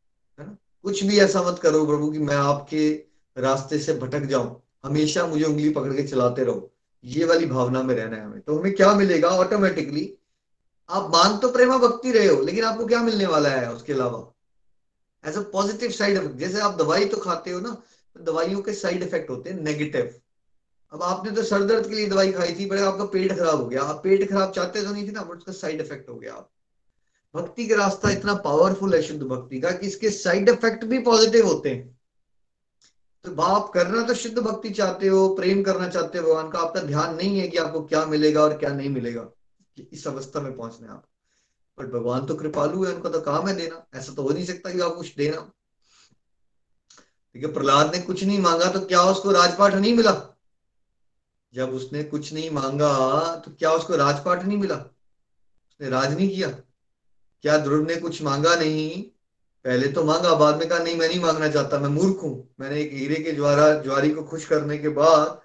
[0.85, 2.91] कुछ भी ऐसा मत करो प्रभु कि मैं आपके
[3.37, 6.71] रास्ते से भटक जाऊँ। हमेशा मुझे उंगली पकड़ के चलाते रहो।
[7.05, 10.13] ये वाली भावना में रहना है हमें। तो हमें क्या मिलेगा ऑटोमेटिकली
[10.89, 14.27] आप मान तो प्रेमा भक्ति रहे हो, लेकिन आपको क्या मिलने वाला है उसके अलावा?
[15.25, 17.71] As a positive side effect जैसे आप दवाई तो खाते हो ना
[18.17, 20.15] तो दवाइयों के साइड इफ़ेक्ट होते हैं नेगेटिव
[20.93, 23.67] अब आपने तो सर दर्द के लिए दवाई खाई थी पर आपका पेट खराब हो
[23.67, 26.33] गया। आप पेट खराब चाहते तो नहीं थे ना बट उसका साइड इफ़ेक्ट हो गया।
[26.35, 26.51] आप
[27.35, 31.47] भक्ति का रास्ता इतना पावरफुल है शुद्ध भक्ति का कि इसके साइड इफ़ेक्ट भी पॉजिटिव
[31.47, 31.99] होते हैं।
[33.25, 36.81] तो आप करना तो शुद्ध भक्ति चाहते हो, प्रेम करना चाहते हो, भगवान का आपका
[36.81, 40.57] ध्यान नहीं है कि आपको क्या मिलेगा और क्या नहीं मिलेगा, कि इस अवस्था में
[40.57, 41.05] पहुँचने आप।
[41.79, 44.71] पर भगवान तो कृपालु है, उनका तो काम है देना। ऐसा तो हो नहीं सकता
[44.71, 45.41] कि आप कुछ देना।
[47.35, 50.13] देखिए, प्रहलाद ने कुछ नहीं मांगा तो क्या उसको राजपाठ नहीं मिला?
[51.55, 54.75] जब उसने कुछ नहीं मांगा तो क्या उसको राजपाठ नहीं मिला?
[54.75, 56.49] उसने राज नहीं किया।
[57.43, 59.03] क्या ध्रुव ने कुछ मांगा नहीं?
[59.65, 62.81] पहले तो मांगा, बाद में कहा, नहीं, मैं नहीं मांगना चाहता, मैं मूर्ख हूँ। मैंने
[62.81, 65.41] एक हीरे के ज्वारा, ज्वारी को खुश करने के बाद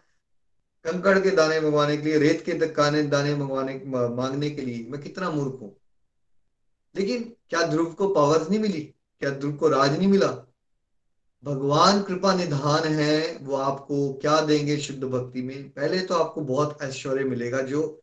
[0.86, 3.82] कंकड़ के दाने मंगवाने के लिए, रेत के काने दाने मंगवाने,
[4.16, 5.76] मांगने के लिए मैं कितना मूर्ख हूँ?
[6.96, 8.82] लेकिन क्या ध्रुव को पावर नहीं मिली?
[9.20, 10.28] क्या ध्रुव को राज नहीं मिला?
[11.44, 15.70] भगवान कृपा निधान है, वो आपको क्या देंगे शुद्ध भक्ति में?
[15.70, 18.02] पहले तो आपको बहुत ऐश्वर्य मिलेगा, जो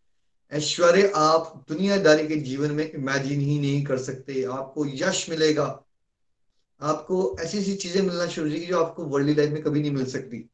[0.53, 5.85] ऐश्वर्य, आप दुनियादारी के जीवन में इमेजिन ही नहीं कर सकते। आपको यश मिलेगा।
[6.81, 10.07] आपको ऐसी ऐसी चीज़ें मिलना शुरू होगी जो आपको वर्ल्ड लाइफ में कभी नहीं मिल
[10.07, 10.49] सकती।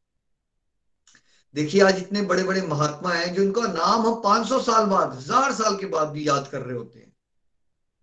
[1.54, 5.52] देखिए, आज इतने बड़े बड़े महात्मा हैं जो उनका नाम हम 500 साल बाद, हज़ार
[5.52, 7.16] साल के बाद भी याद कर रहे होते हैं।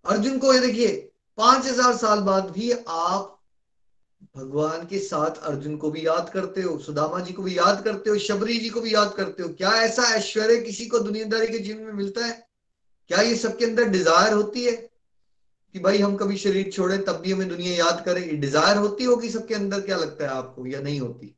[0.06, 3.35] अर्जुन को ये देखिए, पाँच हज़ार साल बाद भी आप
[4.38, 8.09] भगवान के साथ अर्जुन को भी याद करते हो, सुदामा जी को भी याद करते
[8.09, 11.59] हो, शबरी जी को भी याद करते हो। क्या ऐसा ऐश्वर्य किसी को दुनियादारी के
[11.59, 12.47] जीवन में मिलता है?
[13.07, 14.71] क्या ये सबके अंदर डिज़ायर होती है?
[15.73, 19.30] कि भाई हम कभी शरीर छोड़े, तब भी हमें दुनिया याद करे। डिज़ायर होती होगी
[19.30, 19.82] सबके अंदर?
[19.82, 20.65] क्या लगता है आपको?
[20.65, 21.36] या नहीं होती?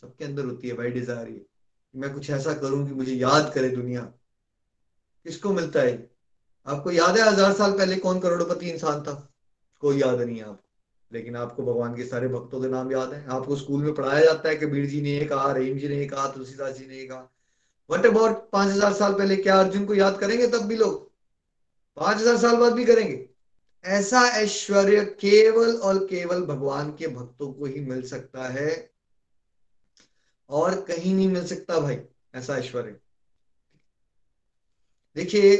[0.00, 1.46] सबके अंदर होती है भाई डिज़ायर ये।
[1.94, 4.00] मैं कुछ ऐसा करूँ कि मुझे याद करे दुनिया।
[5.26, 6.10] किसको मिलता है
[6.66, 9.32] आपको याद है, हज़ार साल पहले कौन करोड़पति इंसान था?
[9.80, 10.73] कोई याद नहीं आपको।
[11.10, 14.48] लेकिन आपको भगवान के सारे भक्तों के नाम याद है। आपको स्कूल में पढ़ाया जाता
[14.48, 17.06] है कबीर जी ने ये कहा, रहीम जी ने ये कहा, तुलसीदास जी ने ये
[17.06, 17.30] कहा।
[17.90, 19.36] वट अबाउट पाँच हज़ार साल पहले?
[19.36, 21.02] क्या अर्जुन को याद करेंगे तब भी लोग?
[21.96, 23.28] पाँच हज़ार साल बाद भी करेंगे।
[23.84, 28.70] ऐसा ऐश्वर्य केवल और केवल भगवान के भक्तों को ही मिल सकता है
[30.50, 31.98] और कहीं नहीं मिल सकता भाई,
[32.34, 32.98] ऐसा ऐश्वर्य।
[35.16, 35.56] देखिए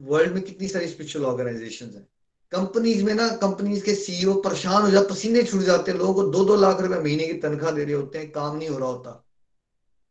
[0.00, 2.06] वर्ल्ड में कितनी सारी स्पिरिचुअल ऑर्गेनाइजेशन है।
[2.52, 6.22] कंपनीज़ में ना कंपनीज़ के सीईओ परेशान हो जाते पसीने छूट जाते हैं। लोगों को
[6.22, 8.88] दो दो लाख रुपए महीने की तनख्वाह दे रहे होते हैं, काम नहीं हो रहा
[8.88, 9.24] होता।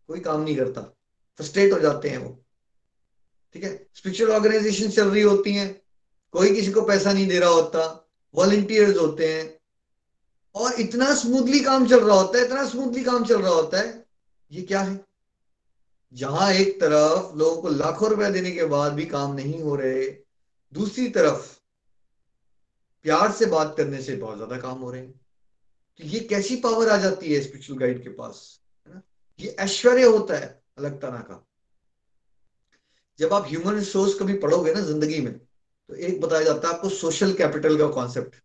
[0.08, 0.82] कोई काम नहीं करता।
[1.38, 2.44] फ्रस्ट्रेट हो जाते हैं वो।
[3.54, 3.88] ठीक है?
[3.96, 5.82] स्पिरिचुअल ऑर्गेनाइजेशन चल रही होती हैं।
[6.32, 9.60] कोई किसी को पैसा नहीं दे रहा होता। वॉलंटियर्स होते हैं।
[10.56, 14.06] और इतना स्मूथली काम चल रहा होता है, इतना स्मूथली काम चल रहा होता है,
[14.52, 15.06] ये क्या है?
[16.14, 20.06] जहाँ एक तरफ़ लोगों को लाखों रुपए देने के बाद भी काम नहीं हो रहे,
[20.74, 21.59] दूसरी तरफ़
[23.06, 25.12] प्यार से बात करने से बहुत ज़्यादा काम हो रहे हैं।
[26.00, 29.02] तो ये कैसी पावर आ जाती है स्पिरिचुअल गाइड के पास, है ना?
[29.40, 31.46] ये ऐश्वर्य होता है, अलग तरह का।
[33.20, 36.90] जब आप ह्यूमन रिसोर्स कभी पढ़ोगे ना ज़िंदगी में तो एक बताया जाता है आपको
[36.90, 38.36] सोशल कैपिटल का कॉन्सेप्ट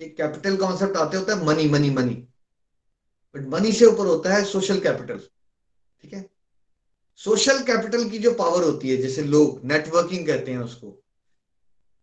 [0.00, 2.14] एक कैपिटल कॉन्सेप्ट आते होता है money money money
[3.34, 6.24] but money से ऊपर होता है सोशल कैपिटल ठीक है?
[7.20, 10.90] सोशल कैपिटल की जो पावर होती है, जैसे लोग नेटवर्किंग कहते हैं उसको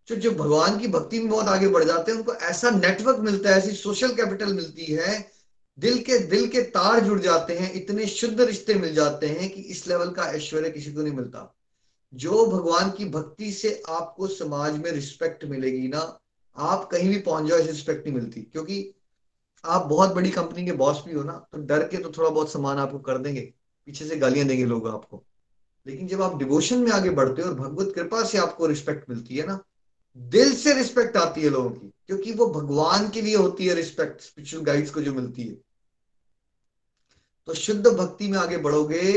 [0.07, 3.49] जो जो भगवान की भक्ति में बहुत आगे बढ़ जाते हैं, उनको ऐसा नेटवर्क मिलता
[3.49, 5.31] है, ऐसी सोशल कैपिटल मिलती है,
[5.79, 9.61] दिल के दिल के तार जुड़ जाते हैं, इतने शुद्ध रिश्ते मिल जाते हैं कि
[9.61, 11.55] इस लेवल का ऐश्वर्य किसी को नहीं मिलता।
[12.13, 16.19] जो भगवान की भक्ति से आपको समाज में रिस्पेक्ट मिलेगी ना,
[16.57, 18.93] आप कहीं भी पहुँच जाओ ऐसी रिस्पेक्ट नहीं मिलती। क्योंकि
[19.65, 22.51] आप बहुत बड़ी कंपनी के बॉस भी हो ना तो डर के तो थोड़ा बहुत
[22.51, 23.41] सामान आपको कर देंगे,
[23.85, 25.23] पीछे से गालियाँ देंगे लोग आपको।
[25.87, 29.37] लेकिन जब आप डिवोशन में आगे बढ़ते हो और भगवत कृपा से आपको रिस्पेक्ट मिलती
[29.37, 29.63] है ना
[30.17, 34.21] दिल से रिस्पेक्ट आती है लोगों की, क्योंकि वो भगवान के लिए होती है रिस्पेक्ट
[34.21, 35.53] स्पिरिचुअल गाइड्स को जो मिलती है।
[37.47, 39.13] तो शुद्ध भक्ति में आगे बढ़ोगे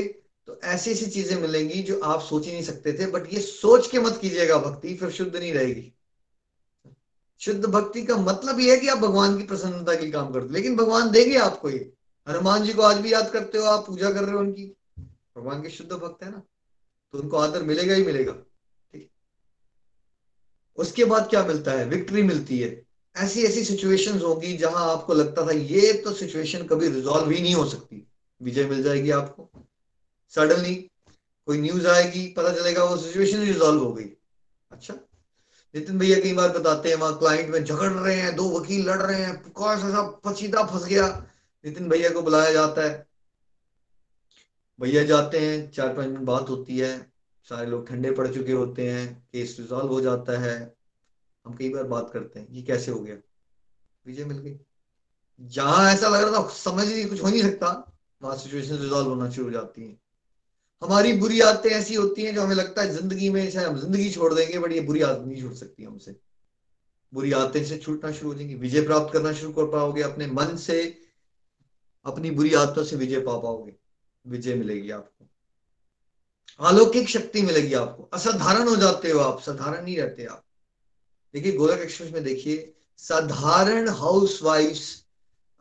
[0.49, 3.91] तो ऐसी ऐसी चीज़ें मिलेंगी जो आप सोच ही नहीं सकते थे बट ये सोच
[3.91, 5.93] के मत कीजिएगा भक्ति, फिर शुद्ध नहीं रहेगी।
[7.41, 10.77] शुद्ध भक्ति का मतलब ये है कि आप भगवान की प्रसन्नता के काम करते लेकिन
[10.77, 11.93] भगवान देंगे आपको ये।
[12.27, 14.65] हनुमान जी को आज भी याद करते हो आप, पूजा कर रहे हो उनकी।
[15.37, 16.43] भगवान के शुद्ध भक्त है ना
[17.15, 18.33] तो उनको आदर मिलेगा ही मिलेगा।
[20.79, 21.85] उसके बाद क्या मिलता है?
[21.85, 26.89] विक्ट्री मिलती है। ऐसी ऐसी सिचुएशंस होगी जहाँ आपको लगता था ये तो सिचुएशन कभी
[26.89, 28.09] रिजॉल्व ही नहीं हो सकती।
[28.43, 29.51] विजय मिल जाएगी आपको।
[30.31, 30.75] सडनली
[31.47, 34.11] कोई न्यूज़ आएगी, पता चलेगा वो सिचुएशन रिजॉल्व हो गई।
[34.73, 34.95] अच्छा?
[35.75, 39.03] नितिन भैया कई बार बताते हैं, वहाँ क्लाइंट में झगड़ रहे हैं, दो वकील लड़
[39.03, 41.27] रहे हैं, कौन सा पसीदा फंस गया।
[41.65, 43.07] नितिन भैया को बुलाया जाता है।
[44.81, 47.16] भैया जाते हैं, चार, पाँच मिनट बात होती है।
[47.51, 50.77] सारे लोग ठंडे पड़ चुके होते हैं केस रिजॉल्व हो जाता है।
[51.47, 53.17] हम कई बार बात करते हैं, ये कैसे हो गया?
[54.07, 54.59] विजय मिल गई।
[55.41, 57.93] जहाँ ऐसा लग रहा था, समझ नहीं कुछ हो नहीं सकता।
[58.23, 59.99] वहाँ सिचुएशन रिजॉल्व होना शुरू हो जाती है।
[60.83, 64.11] हमारी बुरी आदतें ऐसी होती हैं जो हमें लगता है ज़िंदगी में चाहे हम ज़िंदगी
[64.11, 66.17] छोड़ देंगे बट ये बुरी आदत नहीं छूट सकती हमसे।
[67.13, 70.57] बुरी आदतें से छूटना शुरू हो जाएँगी। विजय प्राप्त करना शुरू कर पाओगे अपने मन
[70.57, 70.99] से।
[72.05, 73.73] अपनी बुरी आदतों से विजय पा पाओगे।
[74.27, 75.16] विजय मिलेगी आपको।
[76.61, 80.43] अलौकिक शक्ति मिलेगी आपको। असाधारण हो जाते हो आप, साधारण नहीं रहते आप।
[81.35, 84.41] देखिए, गोलक एक्सप्रेस में देखिए, साधारण हाउस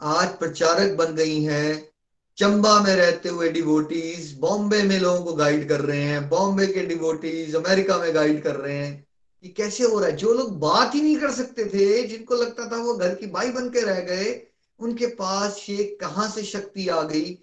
[0.01, 1.89] आज प्रचारक बन गई हैं।
[2.37, 6.85] चंबा में रहते हुए डिवोटीज बॉम्बे में लोगों को गाइड कर रहे हैं। बॉम्बे के
[6.85, 9.07] डिवोटीज अमेरिका में गाइड कर रहे हैं।
[9.43, 10.15] ये कैसे हो रहा है?
[10.15, 13.49] जो लोग बात ही नहीं कर सकते थे, जिनको लगता था वो घर की बाई
[13.49, 14.47] बन के रह गए,
[14.79, 17.39] उनके पास ये कहाँ से शक्ति आ गई?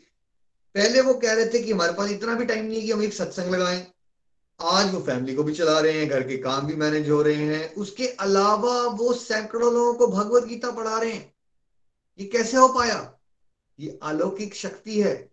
[0.75, 3.03] पहले वो कह रहे थे कि हमारे पास इतना भी टाइम नहीं है कि हम
[3.03, 3.87] एक सत्संग लगाएँ।
[4.63, 7.35] आज वो फैमिली को भी चला रहे हैं, घर के काम भी मैनेज हो रहे
[7.35, 11.35] हैं। उसके अलावा वो सैकड़ों लोगों को भगवत गीता पढ़ा रहे हैं।
[12.21, 13.19] ये कैसे हो पाया?
[13.81, 15.31] ये अलौकिक शक्ति है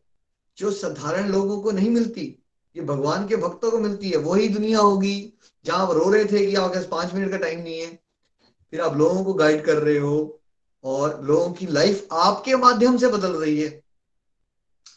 [0.58, 2.44] जो साधारण लोगों को नहीं मिलती।
[2.76, 5.34] ये भगवान के भक्तों को मिलती है। वही दुनिया होगी
[5.66, 8.00] जहाँ आप रो रहे थे कि आपके पास पाँच मिनट का टाइम नहीं है।
[8.72, 10.42] फिर आप लोगों को गाइड कर रहे हो
[10.84, 13.89] और लोगों की लाइफ आपके माध्यम से बदल रही है।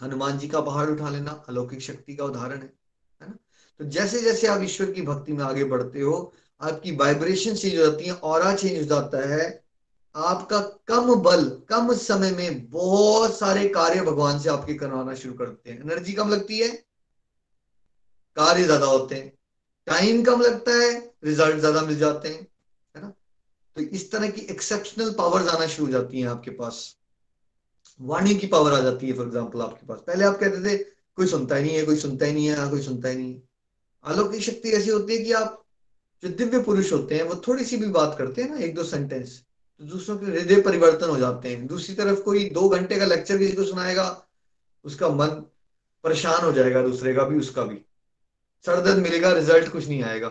[0.03, 2.73] हनुमान जी का पहाड़ उठा लेना, अलौकिक शक्ति का उदाहरण है
[3.21, 3.37] है ना?
[3.81, 7.85] तो जैसे जैसे आप ईश्वर की भक्ति में आगे बढ़ते हो, आपकी वाइब्रेशन चेंज हो
[7.85, 9.63] जाती है और चेंज हो जाता है,
[10.15, 15.71] आपका कम बल, कम समय में बहुत सारे कार्य भगवान से आपके करवाना शुरू करते
[15.71, 16.69] हैं। एनर्जी कम लगती है,
[18.37, 19.33] कार्य ज़्यादा होते हैं।
[19.87, 20.91] टाइम कम लगता है
[21.25, 22.41] रिज़ल्ट ज़्यादा मिल जाते हैं,
[22.95, 23.09] है ना?
[23.77, 26.79] तो इस तरह की एक्सेप्शनल पावर्स आना शुरू हो जाती हैं आपके पास।
[28.01, 30.77] वाणी की पावर आ जाती है फॉर एग्ज़ाम्पल आपके पास। पहले आप कहते थे,
[31.19, 33.43] कोई सुनता ही नहीं है, कोई सुनता ही नहीं है कोई सुनता ही नहीं है।
[34.05, 35.59] अलौकिक शक्ति ऐसी होती है कि आप
[36.23, 38.85] जो दिव्य पुरुष होते हैं, वो थोड़ी सी भी बात करते हैं ना, एक दो
[38.85, 39.39] सेंटेंस
[39.81, 43.39] तो दूसरों के हृदय परिवर्तन हो जाते हैं। दूसरी तरफ़ कोई दो घंटे का लेक्चर
[43.39, 44.05] किसी को सुनाएगा,
[44.85, 45.29] उसका मन
[46.05, 47.79] परेशान हो जाएगा, दूसरे का भी, उसका भी।
[48.65, 50.29] सरदर्द मिलेगा रिज़ल्ट कुछ नहीं आएगा।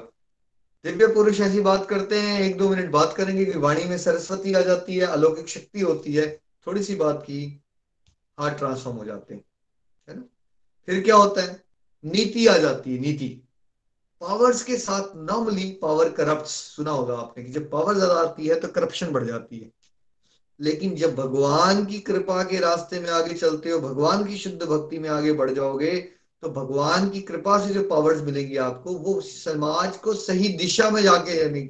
[0.86, 4.54] दिव्य पुरुष ऐसी बात करते हैं, एक दो मिनट बात करेंगे कि वाणी में सरस्वती
[4.54, 6.28] आ जाती है, अलौकिक शक्ति होती है।
[6.68, 7.42] थोड़ी सी बात की
[8.38, 9.44] हार्ट ट्रांसफॉर्म हो जाते हैं,
[10.08, 10.24] है ना?
[10.88, 11.64] फिर क्या होता है?
[12.04, 13.28] नीति आ जाती है, नीति।
[14.22, 18.60] पावर्स के साथ नॉर्मली पावर करप्ट सुना होगा आपने कि जब पावर ज़्यादा आती है
[18.60, 19.72] तो करप्शन बढ़ जाती है।
[20.60, 25.00] लेकिन जब भगवान की कृपा के रास्ते में आगे चलते हो, भगवान की शुद्ध भक्ति
[25.00, 25.96] में आगे बढ़ जाओगे
[26.44, 31.02] तो भगवान की कृपा से जो पावर्स मिलेंगी आपको, वो समाज को सही दिशा में
[31.02, 31.66] जाके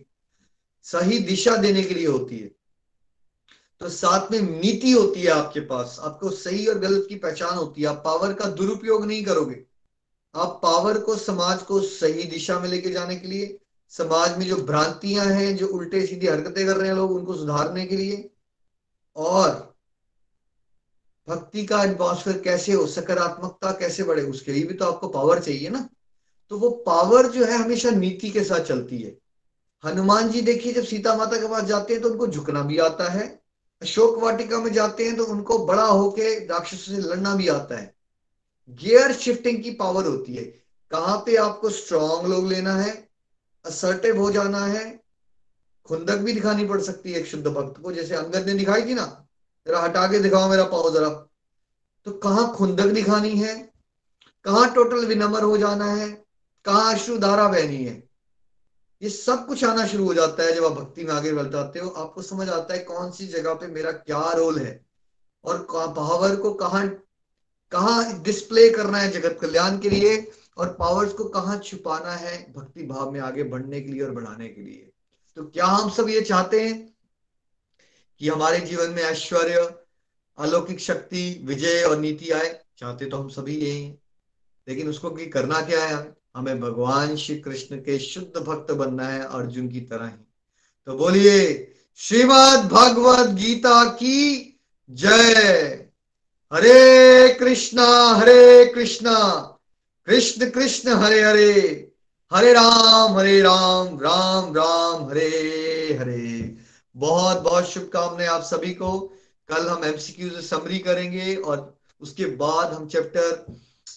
[0.86, 2.52] सही दिशा देने के लिए होती है।
[3.82, 7.82] तो साथ में नीति होती है आपके पास। आपको सही और गलत की पहचान होती
[7.82, 9.66] है। आप पावर का दुरुपयोग नहीं करोगे।
[10.36, 13.60] आप पावर को, समाज को सही दिशा में लेके जाने के लिए,
[13.90, 17.86] समाज में जो भ्रांतियाँ हैं, जो उल्टे सीधी हरकतें कर रहे हैं लोग, उनको सुधारने
[17.86, 18.30] के लिए,
[19.16, 19.76] और
[21.28, 25.70] भक्ति का एटमॉस्फेयर कैसे हो, सकारात्मकता कैसे बढ़े, उसके लिए भी तो आपको पावर चाहिए
[25.70, 25.90] ना।
[26.50, 29.18] तो वो पावर जो है हमेशा नीति के साथ चलती है।
[29.86, 33.10] हनुमान जी देखिए, जब सीता माता के पास जाते हैं तो उनको झुकना भी आता
[33.10, 33.41] है।
[33.82, 37.94] अशोक वाटिका में जाते हैं तो उनको बड़ा होके राक्षसों से लड़ना भी आता है।
[38.70, 40.44] गियर शिफ्टिंग की पावर होती है।
[40.92, 42.92] कहाँ पे आपको स्ट्रॉन्ग लोग लेना है
[43.66, 44.84] असर्टिव हो जाना है,
[45.86, 48.94] खुंदक भी दिखानी पड़ सकती है एक शुद्ध भक्त को, जैसे अंगद ने दिखाई थी
[48.94, 49.06] ना,
[49.68, 51.10] जरा हटा के दिखाओ मेरा पाओ जरा।
[52.06, 53.56] तो कहाँ खुंदक दिखानी है,
[54.46, 56.10] कहाँ टोटल विनम्र हो जाना है,
[56.66, 58.11] कहाँ अश्रुधारा बहनी है?
[59.02, 61.80] ये सब कुछ आना शुरू हो जाता है जब आप भक्ति में आगे बढ़ जाते
[61.80, 64.86] हो, आपको समझ आता है कौन सी जगह पे मेरा क्या रोल है
[65.46, 66.86] और पावर को कहा,
[67.72, 72.84] कहाँ डिस्प्ले करना है जगत कल्याण के लिए और पावर्स को कहाँ छुपाना है भक्ति
[72.84, 74.92] भाव में आगे बढ़ने के लिए और बढ़ाने के लिए।
[75.38, 76.94] तो क्या हम सब ये चाहते हैं
[78.22, 79.70] कि हमारे जीवन में ऐश्वर्य,
[80.38, 82.60] अलौकिक शक्ति, विजय और नीति आए?
[82.78, 83.98] चाहते तो हम सभी यही हैं,
[84.68, 86.14] लेकिन उसको की करना क्या है हमें?
[86.38, 90.28] भगवान श्री कृष्ण के शुद्ध भक्त बनना है अर्जुन की तरह ही।
[90.86, 94.60] तो बोलिए, श्रीमद भगवत गीता की
[94.90, 95.86] जय।
[96.54, 99.40] हरे कृष्णा हरे कृष्णा,
[100.06, 101.92] कृष्ण कृष्ण, हरे हरे
[102.34, 106.56] हरे राम हरे राम राम राम, हरे हरे।
[106.96, 109.00] बहुत बहुत शुभकामनाएँ आप सभी को।
[109.48, 113.46] कल हम एमसीक्यू समरी करेंगे और उसके बाद हम चैप्टर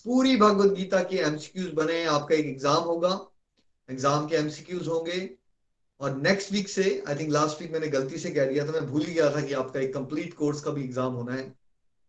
[0.00, 3.18] पूरी भगवत गीता के एमसीक्यूज बने, आपका एक एग्ज़ाम होगा।
[3.88, 5.28] एग्ज़ाम के एमसीक्यूज होंगे।
[6.00, 8.86] और नेक्स्ट वीक से आई थिंक लास्ट वीक मैंने गलती से कह दिया था, मैं
[8.86, 11.52] भूल गया था कि आपका एक कंप्लीट कोर्स का भी एग्ज़ाम होना है।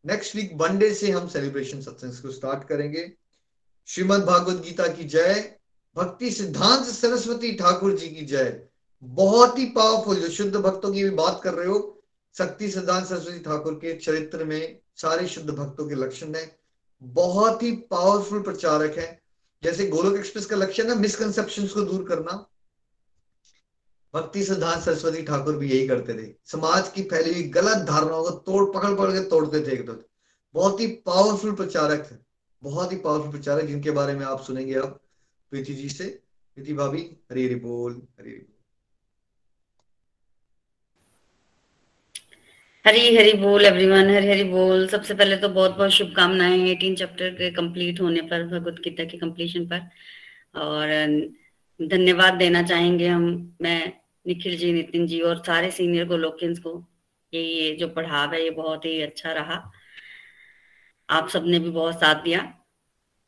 [0.05, 3.11] नेक्स्ट वीक मंडे से हम सेलिब्रेशन सत्संग को स्टार्ट करेंगे।
[3.87, 5.51] श्रीमद भागवत गीता की जय।
[5.95, 8.61] भक्ति सिद्धांत सरस्वती ठाकुर जी की जय।
[9.03, 12.03] बहुत ही पावरफुल जो शुद्ध भक्तों की भी बात कर रहे हो,
[12.35, 16.45] शक्ति सिद्धांत सरस्वती ठाकुर के चरित्र में सारे शुद्ध भक्तों के लक्षण है।
[17.05, 19.21] बहुत ही पावरफुल प्रचारक है।
[19.63, 22.47] जैसे गोलोक एक्सप्रेस का लक्ष्य है मिसकंसेप्शन को दूर करना।
[24.13, 28.29] भक्ति सिद्धांत सरस्वती ठाकुर भी यही करते थे। समाज की फैली हुई गलत धारणाओं को
[28.29, 30.03] तोड़, पकड़ पकड़ के तोड़ते थे एक दो।
[30.53, 32.15] बहुत ही पावरफुल प्रचारक थे।
[32.63, 34.99] बहुत ही पावरफुल प्रचारक, जिनके बारे में आप सुनेंगे अब।
[35.51, 36.21] प्रीति जी से।
[36.55, 38.54] प्रीति भाभी, हरी हरी बोल, हरी हरी
[42.85, 47.29] हरी हरी बोल एवरीवन हरी हरी बोल। सबसे पहले तो बहुत बहुत शुभकामनाएँ एटीन चैप्टर
[47.29, 49.79] के कंप्लीट होने पर, भगवत गीता के कंप्लीशन पर।
[50.59, 50.87] और,
[51.81, 53.93] धन्यवाद देना चाहेंगे हम, मैं
[54.27, 56.85] निखिल जी, नितिन जी और सारे सीनियर गोलोकियंस को।
[57.33, 59.71] ये ये जो पढ़ाव है, ये बहुत ही अच्छा रहा।
[61.09, 62.53] आप सबने भी बहुत साथ दिया।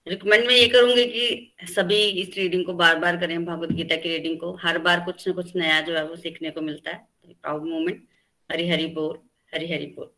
[0.08, 4.10] रिकमेंड मैं ये करूँगी कि सभी इस रीडिंग को बार बार करें भगवत गीता की
[4.10, 7.08] रीडिंग को। हर बार कुछ ना कुछ नया जो है, वो सीखने को मिलता है।
[7.28, 8.08] प्राउड मोमेंट
[8.52, 10.10] हरी हरी बोल। हरी हरी बोल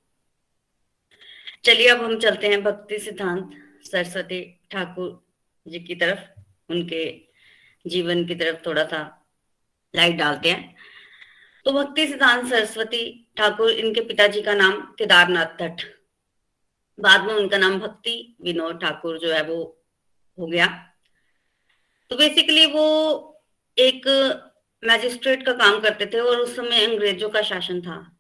[1.65, 3.49] चलिए, अब हम चलते हैं भक्ति सिद्धांत,
[3.83, 5.27] सरस्वती ठाकुर
[5.67, 7.21] जी की तरफ़। उनके
[7.87, 9.27] जीवन की तरफ़ थोड़ा सा
[9.95, 10.75] लाइट डालते हैं।
[11.65, 15.81] तो भक्ति सिद्धांत, सरस्वती ठाकुर, इनके पिताजी का नाम केदारनाथ भट्ट
[16.99, 19.85] बाद में उनका नाम भक्ति विनोद ठाकुर जो है वो
[20.39, 20.67] हो गया।
[22.09, 22.85] तो बेसिकली वो
[23.77, 24.07] एक
[24.83, 28.18] मैजिस्ट्रेट का काम करते थे और उस समय अंग्रेज़ों का शासन था।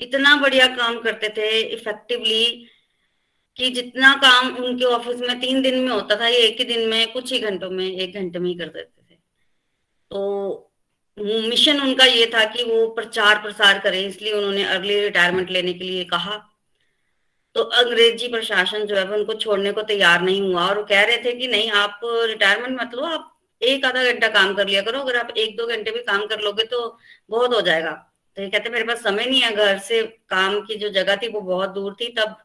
[0.00, 2.44] इतना बढ़िया काम करते थे इफेक्टिवली
[3.56, 6.88] कि जितना काम उनके ऑफ़िस में तीन दिन में होता था, ये एक ही दिन
[6.88, 9.16] में कुछ ही घंटों में, एक घंटे में ही कर देते थे।
[10.10, 10.70] तो
[11.18, 15.84] मिशन उनका ये था कि वो प्रचार प्रसार करें, इसलिए उन्होंने अर्ली रिटायरमेंट लेने के
[15.84, 16.36] लिए कहा।
[17.56, 21.18] तो अंग्रेज़ी प्रशासन जो है, उनको छोड़ने को तैयार नहीं हुआ और वो कह रहे
[21.24, 23.30] थे कि नहीं, आप रिटायरमेंट मत लो, आप
[23.62, 26.40] एक आधा घंटा काम कर लिया करो, अगर आप एक दो घंटे भी काम कर
[26.40, 26.98] लोगे तो
[27.30, 27.92] बहुत हो जाएगा।
[28.36, 31.28] तो ये कहते मेरे पास समय नहीं है, घर से काम की जो जगह थी
[31.28, 32.36] वो बहुत दूर थी, तब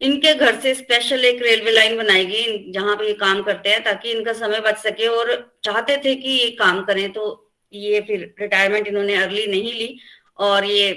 [0.00, 3.82] इनके घर से स्पेशल एक रेलवे लाइन बनाई गई जहाँ पे ये काम करते हैं,
[3.84, 5.32] ताकि इनका समय बच सके और
[5.64, 9.98] चाहते थे कि ये काम करें तो ये फिर रिटायरमेंट इन्होंने अर्ली नहीं ली
[10.38, 10.92] और ये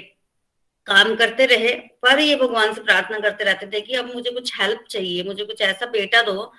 [0.86, 4.52] काम करते रहे। पर ये भगवान से प्रार्थना करते रहते थे कि अब मुझे कुछ
[4.60, 6.52] हेल्प चाहिए, मुझे कुछ ऐसा बेटा दो,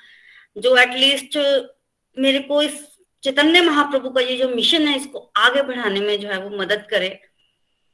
[0.57, 1.38] जो एटलीस्ट
[2.18, 2.91] मेरे को इस
[3.24, 6.86] चैतन्य महाप्रभु का ये जो मिशन है, इसको आगे बढ़ाने में जो है वो मदद
[6.90, 7.10] करे।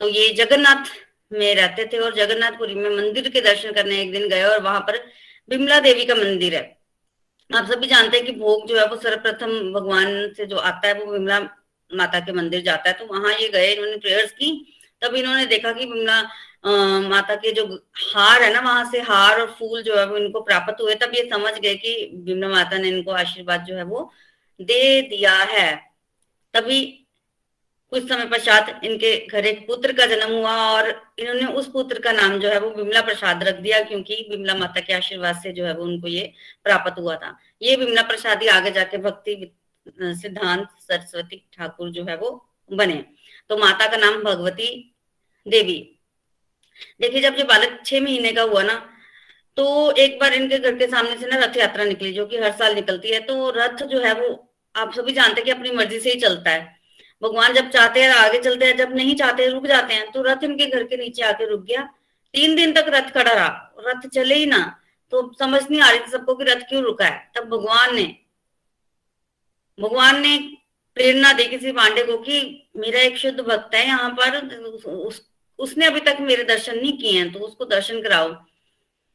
[0.02, 0.86] तो ये जगन्नाथ
[1.32, 4.80] में रहते थे और जगन्नाथपुरी में मंदिर के दर्शन करने एक दिन गए और वहाँ
[4.82, 4.98] पर
[5.52, 6.62] बिमला देवी का मंदिर है।
[7.50, 10.94] आप सभी जानते हैं कि भोग जो है वो सर्वप्रथम भगवान से जो आता है,
[10.96, 11.40] वो बिमला
[11.92, 14.52] माता के मंदिर जाता है। तो वहाँ ये गए, इन्होंने प्रेयर्स की।
[15.02, 16.22] तब इन्होंने देखा कि बिमला
[17.10, 17.66] माता के जो
[18.06, 21.12] हार है ना, वहाँ से हार और फूल जो है वो इनको प्राप्त हुए। तब
[21.16, 24.12] ये समझ गए कि बिमला माता ने इनको आशीर्वाद जो है वो
[24.60, 25.76] दे दिया है।
[26.54, 26.86] तभी
[27.92, 30.90] कुछ समय पश्चात इनके घर एक पुत्र का जन्म हुआ और
[31.20, 34.82] इन्होंने उस पुत्र का नाम जो है वो बिमला प्रसाद रख दिया क्योंकि बिमला माता
[34.82, 36.32] के आशीर्वाद से जो है वो उनको ये
[36.64, 39.54] प्राप्त हुआ था। ये बिमला प्रसाद ही आगे जाके भक्ति
[39.88, 42.32] सिद्धांत, सरस्वती ठाकुर जो है वो
[42.70, 43.04] बने।
[43.50, 44.70] तो माता का नाम भगवती
[45.46, 45.80] देवी।
[47.02, 48.74] देखिए, जब ये बालक छह महीने का हुआ ना
[49.58, 52.52] तो एक बार इनके घर के सामने से ना रथ यात्रा निकली जो कि हर
[52.52, 54.28] साल निकलती है तो रथ जो है वो
[54.78, 56.76] आप सभी जानते हैं कि अपनी मर्ज़ी से ही चलता है।
[57.22, 60.44] भगवान जब चाहते हैं आगे चलते हैं जब नहीं चाहते रुक जाते हैं तो रथ
[60.44, 61.82] इनके घर के नीचे आके रुक गया।
[62.34, 64.60] तीन दिन तक रथ खड़ा रहा। रथ चले ही ना
[65.14, 68.04] तो समझ नहीं आ रही थी सबको कि रथ क्यों रुका है। तब भगवान ने
[69.78, 70.38] भगवान ने
[70.98, 74.38] प्रेरणा दी किसी पांडे को कि मेरा एक शुद्ध भक्त है यहाँ पर
[74.86, 75.22] उस,
[75.60, 78.30] उसने अभी तक मेरे दर्शन नहीं किए हैं तो उसको दर्शन कराओ।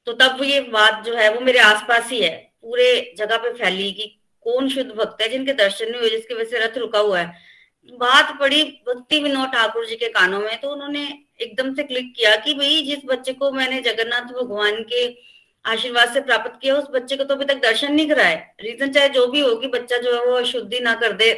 [0.07, 3.91] तो तब ये बात जो है वो मेरे आसपास ही है पूरे जगह पे फैली
[3.93, 4.07] कि
[4.47, 7.51] कौन शुद्ध भक्त है, जिनके दर्शन नहीं हुए, जिसकी वजह से रथ रुका हुआ है।
[7.93, 11.03] बात पड़ी भक्ति विनोद ठाकुर जी के कानों में तो उन्होंने
[11.41, 15.07] एकदम से क्लिक किया कि भाई, जिस बच्चे को मैंने जगन्नाथ भगवान के
[15.65, 19.09] आशीर्वाद से प्राप्त किया, उस बच्चे को तो अभी तक दर्शन नहीं कराए। रीजन चाहे
[19.11, 21.33] जो भी होगी बच्चा जो है, वो अशुद्धि ना कर दे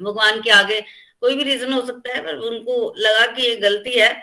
[0.00, 0.80] भगवान के आगे।
[1.20, 4.14] कोई भी रीजन हो सकता है, पर उनको लगा कि ये गलती है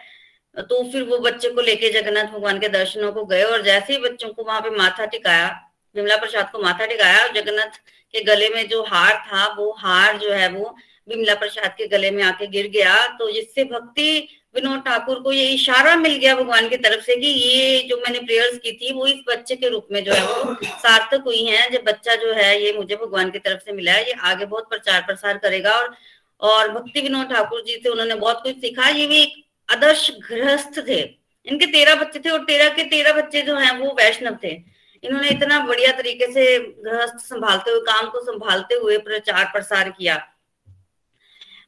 [0.58, 3.99] तो फिर वो बच्चे को लेके जगन्नाथ भगवान के दर्शनों को गए, और जैसे ही
[3.99, 5.47] बच्चों को वहाँ पे माथा टिकाया
[5.96, 7.78] विमला प्रसाद को माथा टिकाया और जगन्नाथ
[8.14, 10.76] के गले में जो हार था, वो हार जो है वो
[11.08, 15.46] विमला प्रसाद के गले में आके गिर गया। तो जिससे भक्ति विनोद ठाकुर को ये
[15.50, 19.08] इशारा मिल गया भगवान की तरफ़ से कि ये जो मैंने प्रेयर्स की थी, वो
[19.08, 22.64] इस बच्चे के रूप में जो है वो सार्थक हुई है। जब बच्चा जो है,
[22.64, 25.96] ये मुझे भगवान की तरफ़ से मिला है ये आगे बहुत प्रचार प्रसार करेगा और
[26.41, 29.34] और भक्ति विनोद ठाकुर जी से उन्होंने बहुत कुछ सीखा। ये भी एक
[29.70, 31.00] आदर्श गृहस्थ थे।
[31.48, 34.54] इनके तेरह बच्चे थे और तेरह के तेरह बच्चे जो हैं वो वैष्णव थे।
[35.04, 40.16] इन्होंने इतना बढ़िया तरीके से गृहस्थ संभालते हुए काम को संभालते हुए प्रचार प्रसार किया।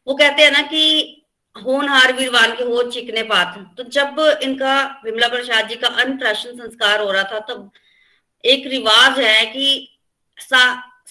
[0.07, 1.21] वो कहते हैं ना कि
[1.55, 7.01] होनहार वीरवान के हो चिकने पात। तो जब इनका विमला प्रसाद जी का अन्नप्राशन संस्कार
[7.01, 7.71] हो रहा था तब
[8.43, 9.99] एक रिवाज है कि
[10.37, 10.61] सा,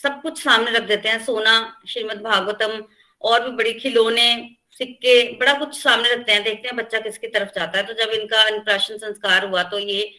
[0.03, 1.55] सब कुछ सामने रख देते हैं। सोना
[1.89, 2.83] श्रीमद भागवतम
[3.23, 4.29] और भी बड़ी खिलौने
[4.73, 8.11] सिक्के बड़ा कुछ सामने रखते हैं। देखते हैं बच्चा किसकी तरफ़ जाता है। तो जब
[8.13, 10.13] इनका अनुप्राशन संस्कार हुआ तो ये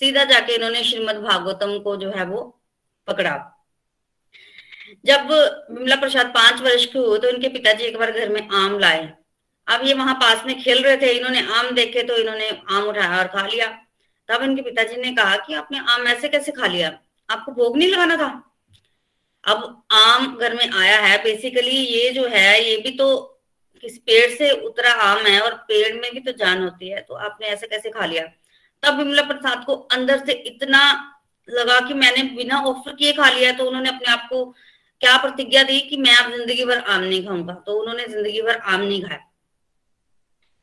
[0.00, 2.40] सीधा जाके इन्होंने श्रीमद भागवतम को जो है वो
[3.08, 3.36] पकड़ा।
[5.06, 5.30] जब
[5.70, 9.12] विमला प्रसाद पाँच वर्ष के हुए तो इनके पिताजी एक बार घर में आम लाए।
[9.66, 13.18] अब ये वहाँ पास में खेल रहे थे, इन्होंने आम देखे तो इन्होंने आम उठाया
[13.18, 13.66] और खा लिया।
[14.28, 16.98] तब इनके पिताजी ने कहा कि आपने आम ऐसे कैसे खा लिया?
[17.28, 18.28] आपको भोग नहीं लगाना था?
[19.44, 23.16] अब आम घर में आया है। बेसिकली ये जो है, ये भी तो
[23.84, 27.14] किसी पेड़ से उतरा आम है और पेड़ में भी तो जान होती है तो
[27.16, 28.24] आपने ऐसे कैसे खा लिया?
[28.82, 30.80] तब विमला प्रसाद को अंदर से इतना
[31.48, 34.44] लगा कि मैंने बिना ऑफ़र किए खा लिया तो उन्होंने अपने आप को
[35.02, 37.54] क्या प्रतिज्ञा दी कि मैं अब ज़िंदगी भर आम नहीं खाऊँगा?
[37.56, 39.24] तो उन्होंने ज़िंदगी भर आम नहीं खाया।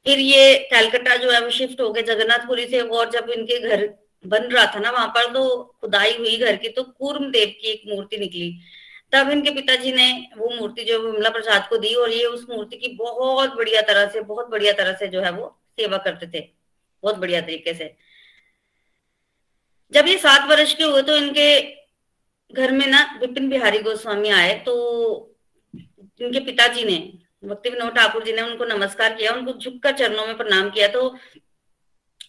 [0.06, 3.88] फिर ये कैलकटा जो है, वो शिफ्ट हो गए। जगन्नाथपुरी से और जब इनके घर
[4.26, 7.72] बन रहा था ना, वहाँ पर तो खुदाई हुई घर की तो कूर्म देव की
[7.72, 8.52] एक मूर्ति निकली।
[9.14, 12.78] तब इनके पिताजी ने वो मूर्ति जो विमला प्रसाद को दी, और ये उस मूर्ति
[12.78, 15.48] की बहुत बढ़िया तरह से, बहुत बढ़िया तरह से जो है वो
[15.80, 16.48] सेवा करते थे।
[17.04, 17.96] बहुत बढ़िया तरीके से।
[19.92, 21.62] जब ये सात वर्ष के हुए तो इनके
[22.54, 24.74] घर में ना विपिन बिहारी गोस्वामी आए तो
[25.74, 26.98] इनके पिताजी ने
[27.44, 31.02] भक्ति विनोद ठाकुर जी ने उनको नमस्कार किया, उनको झुककर चरणों में प्रणाम किया। तो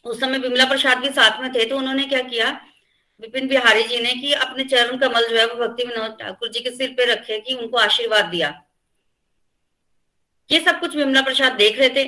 [0.04, 2.50] उस समय विमला प्रसाद भी साथ में थे तो उन्होंने क्या किया,
[3.22, 6.60] विपिन बिहारी जी ने कि अपने चरण कमल जो है वो भक्ति विनोद ठाकुर जी
[6.60, 8.48] के सिर पे रखे कि उनको आशीर्वाद दिया।
[10.50, 12.04] ये सब कुछ विमला प्रसाद देख रहे थे।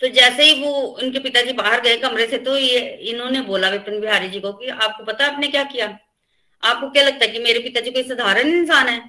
[0.00, 2.78] फिर जैसे ही वो उनके पिताजी बाहर गए कमरे से तो ये
[3.10, 5.86] इन्होंने बोला विपिन बिहारी जी को कि आपको पता आपने क्या किया?
[6.62, 9.00] आपको क्या लगता है कि मेरे पिताजी कोई साधारण इंसान है?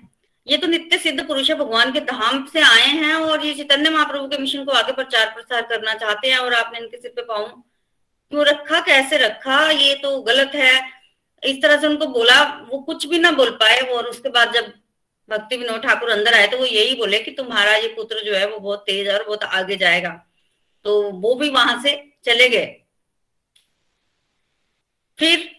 [0.48, 3.90] ये तो नित्य सिद्ध पुरुष है, भगवान के धाम से आए हैं और ये चैतन्य
[3.90, 7.22] महाप्रभु के मिशन को आगे प्रचार प्रसार करना चाहते हैं और आपने इनके सिर पे
[7.22, 9.70] पाऊ क्यों रखा, कैसे रखा?
[9.70, 10.74] ये तो गलत है।
[11.44, 14.72] इस तरह से उनको बोला, वो कुछ भी ना बोल पाए और उसके बाद जब
[15.30, 18.48] भक्ति विनोद ठाकुर अंदर आए तो वो यही बोले कि तुम्हारा ये पुत्र जो है,
[18.48, 20.10] वो बहुत तेज है और बहुत आगे जाएगा।
[20.86, 22.66] तो वो भी वहाँ से चले गए।
[25.20, 25.50] फिर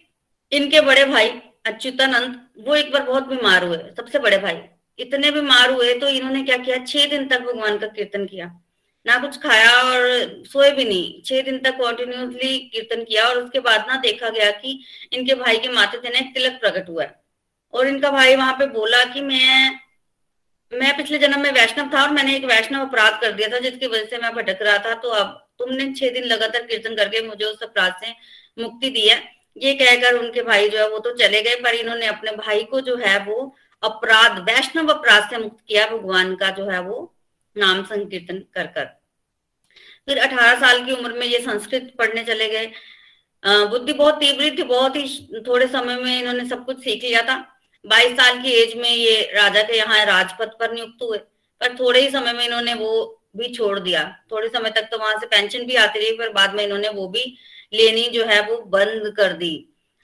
[0.53, 1.29] इनके बड़े भाई
[1.67, 4.59] अच्युतानंद, वो एक बार बहुत बीमार हुए, सबसे बड़े भाई।
[4.99, 6.77] इतने बीमार हुए तो इन्होंने क्या किया?
[6.85, 8.47] छह दिन तक भगवान का कीर्तन किया।
[9.07, 10.03] ना कुछ खाया और
[10.47, 14.51] सोए भी नहीं। छह दिन तक कॉन्टिन्यूसली कीर्तन किया और उसके बाद ना देखा गया
[14.51, 14.81] कि
[15.13, 17.05] इनके भाई के माथे से ना तिलक प्रकट हुआ
[17.75, 19.81] और इनका भाई वहाँ पे बोला कि मैं
[20.75, 23.87] मैं पिछले जन्म में वैष्णव था और मैंने एक वैष्णव अपराध कर दिया था, जिसकी
[23.87, 27.45] वजह से मैं भटक रहा था। तो अब तुमने छह दिन लगातार कीर्तन करके मुझे
[27.45, 28.13] उस अपराध से
[28.59, 29.23] मुक्ति दी है।
[29.57, 32.81] ये कहकर उनके भाई जो है वो तो चले गए, पर इन्होंने अपने भाई को
[32.81, 37.15] जो है वो अपराध, वैष्णव अपराध से मुक्त किया, भगवान का जो है वो
[37.57, 38.85] नाम संकीर्तन कर कर।
[40.09, 42.71] फिर 18 साल की उम्र में ये संस्कृत पढ़ने चले गए।
[43.43, 47.37] बुद्धि बहुत तीव्र थी, बहुत ही थोड़े समय में इन्होंने सब कुछ सीख लिया था।
[47.85, 51.19] 22 साल की एज में ये राजा के यहाँ राजपथ पर नियुक्त हुए।
[51.61, 55.19] पर थोड़े ही समय में इन्होंने वो भी छोड़ दिया। थोड़े समय तक तो वहाँ
[55.21, 57.25] से पेंशन भी आती रही, पर बाद में इन्होंने वो भी
[57.73, 59.55] लेनी जो है वो बंद कर दी।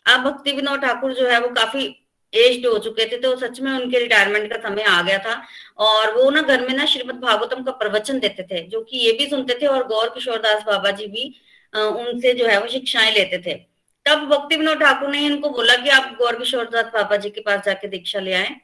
[0.07, 1.85] अब भक्ति विनोद ठाकुर जो है वो काफ़ी
[2.33, 5.43] एज्ड हो चुके थे तो सच में उनके रिटायरमेंट का समय आ गया था।
[5.79, 9.13] और वो ना घर में ना श्रीमद भागवतम का प्रवचन देते थे, जो कि ये
[9.13, 11.35] भी सुनते थे और गौर किशोर दास बाबा जी भी
[11.75, 13.55] उनसे जो है वो शिक्षाएँ लेते थे।
[14.07, 17.65] तब भक्ति विनोद ठाकुर ने इनको बोला कि आप गौर किशोर बाबा जी के पास
[17.65, 18.55] जाके दीक्षा ले आए।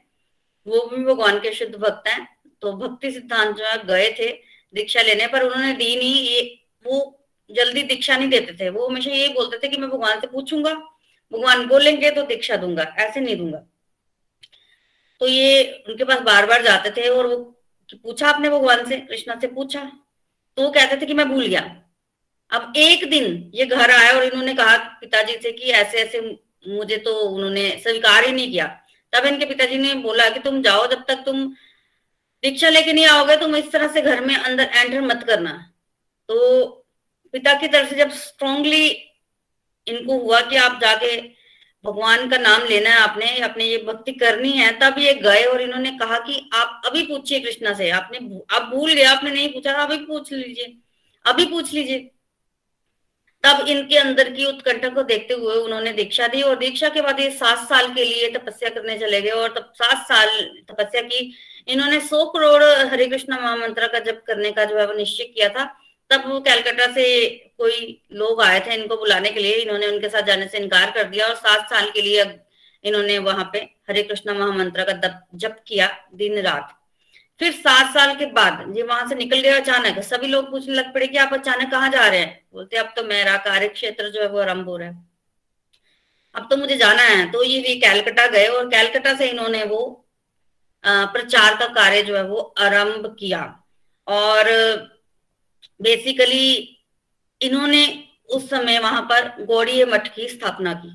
[0.67, 2.27] वो भी भगवान के शुद्ध भक्त हैं
[2.61, 4.31] तो भक्ति सिद्धांत जो है, गए थे
[4.73, 6.41] दीक्षा लेने, पर उन्होंने दी नहीं ये,
[6.85, 7.19] वो
[7.49, 10.73] जल्दी दीक्षा नहीं देते थे। वो हमेशा यही बोलते थे कि मैं भगवान से पूछूँगा,
[11.31, 13.63] भगवान बोलेंगे तो दीक्षा दूँगा, ऐसे नहीं दूँगा।
[15.21, 17.37] तो ये उनके पास बार बार जाते थे और वो
[17.93, 19.83] पूछा आपने भगवान से, कृष्णा से पूछा
[20.57, 21.61] तो वो कहते थे कि मैं भूल गया।
[22.51, 26.19] अब एक दिन ये घर आया और इन्होंने कहा पिताजी से कि ऐसे ऐसे
[26.67, 28.65] मुझे तो उन्होंने स्वीकार ही नहीं किया।
[29.13, 31.45] तब इनके पिताजी ने बोला कि तुम जाओ, जब तक तुम
[32.43, 35.51] दीक्षा लेके नहीं आओगे, तुम इस तरह से घर में अंदर एंटर मत करना।
[36.29, 36.65] तो
[37.33, 38.87] पिता की तरफ़ से जब स्ट्रोंगली
[39.87, 41.15] इनको हुआ कि आप जाके
[41.83, 45.61] भगवान का नाम लेना है, आपने अपने ये भक्ति करनी है, तब ये गए और
[45.61, 48.19] इन्होंने कहा कि आप अभी पूछिए कृष्णा से, आपने
[48.51, 50.75] आप भूल गए, आपने नहीं पूछा, अभी पूछ लीजिए,
[51.25, 52.09] अभी पूछ लीजिए।
[53.47, 57.19] तब इनके अंदर की उत्कंठा को देखते हुए उन्होंने दीक्षा दी और दीक्षा के बाद
[57.19, 60.29] ये सात साल के लिए तपस्या करने चले गए और तब सात साल
[60.71, 61.19] तपस्या की।
[61.67, 65.49] इन्होंने सौ करोड़ हरे कृष्ण महामंत्र का जप करने का जो है वो निश्चय किया
[65.49, 65.65] था।
[66.11, 67.05] तब वो कैलकाटा से
[67.57, 67.79] कोई
[68.13, 71.27] लोग आए थे इनको बुलाने के लिए। इन्होंने उनके साथ जाने से इनकार कर दिया
[71.27, 72.25] और सात साल के लिए
[72.83, 76.76] इन्होंने वहाँ पे हरे कृष्ण महामंत्र का जप किया दिन रात
[77.39, 80.93] फिर सात साल के बाद ये वहाँ से निकल गया अचानक। सभी लोग पूछने लग
[80.93, 82.47] पड़े कि आप अचानक कहाँ जा रहे हैं?
[82.53, 85.05] बोलते अब तो मेरा कार्य क्षेत्र जो है वो आरंभ हो। रहा है
[86.35, 89.79] अब तो मुझे जाना है। तो ये भी कैलकटा गए और कैलकटा से इन्होंने वो
[90.83, 93.41] प्रचार का कार्य जो है वो आरंभ किया।
[94.07, 94.45] और
[95.81, 96.47] बेसिकली
[97.41, 97.83] इन्होंने
[98.29, 100.89] उस समय वहाँ पर गौड़ी मठ की स्थापना की।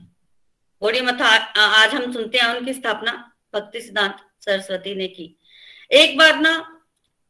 [0.83, 3.13] गौड़ी मठ आज हम सुनते हैं उनकी स्थापना
[3.55, 5.37] भक्ति सिद्धांत सरस्वती ने की।
[5.93, 6.53] एक बार ना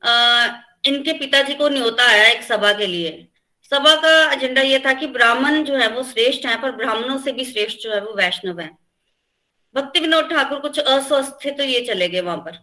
[0.02, 0.46] आ,
[0.84, 3.28] इनके पिताजी को न्योता आया एक सभा के लिए।
[3.72, 7.32] सभा का एजेंडा ये था कि ब्राह्मण जो है वो श्रेष्ठ है पर ब्राह्मणों से
[7.32, 8.70] भी श्रेष्ठ जो है वो वैष्णव है।
[9.74, 12.58] भक्ति विनोद ठाकुर कुछ अस्वस्थ थे तो ये चले गए वहाँ पर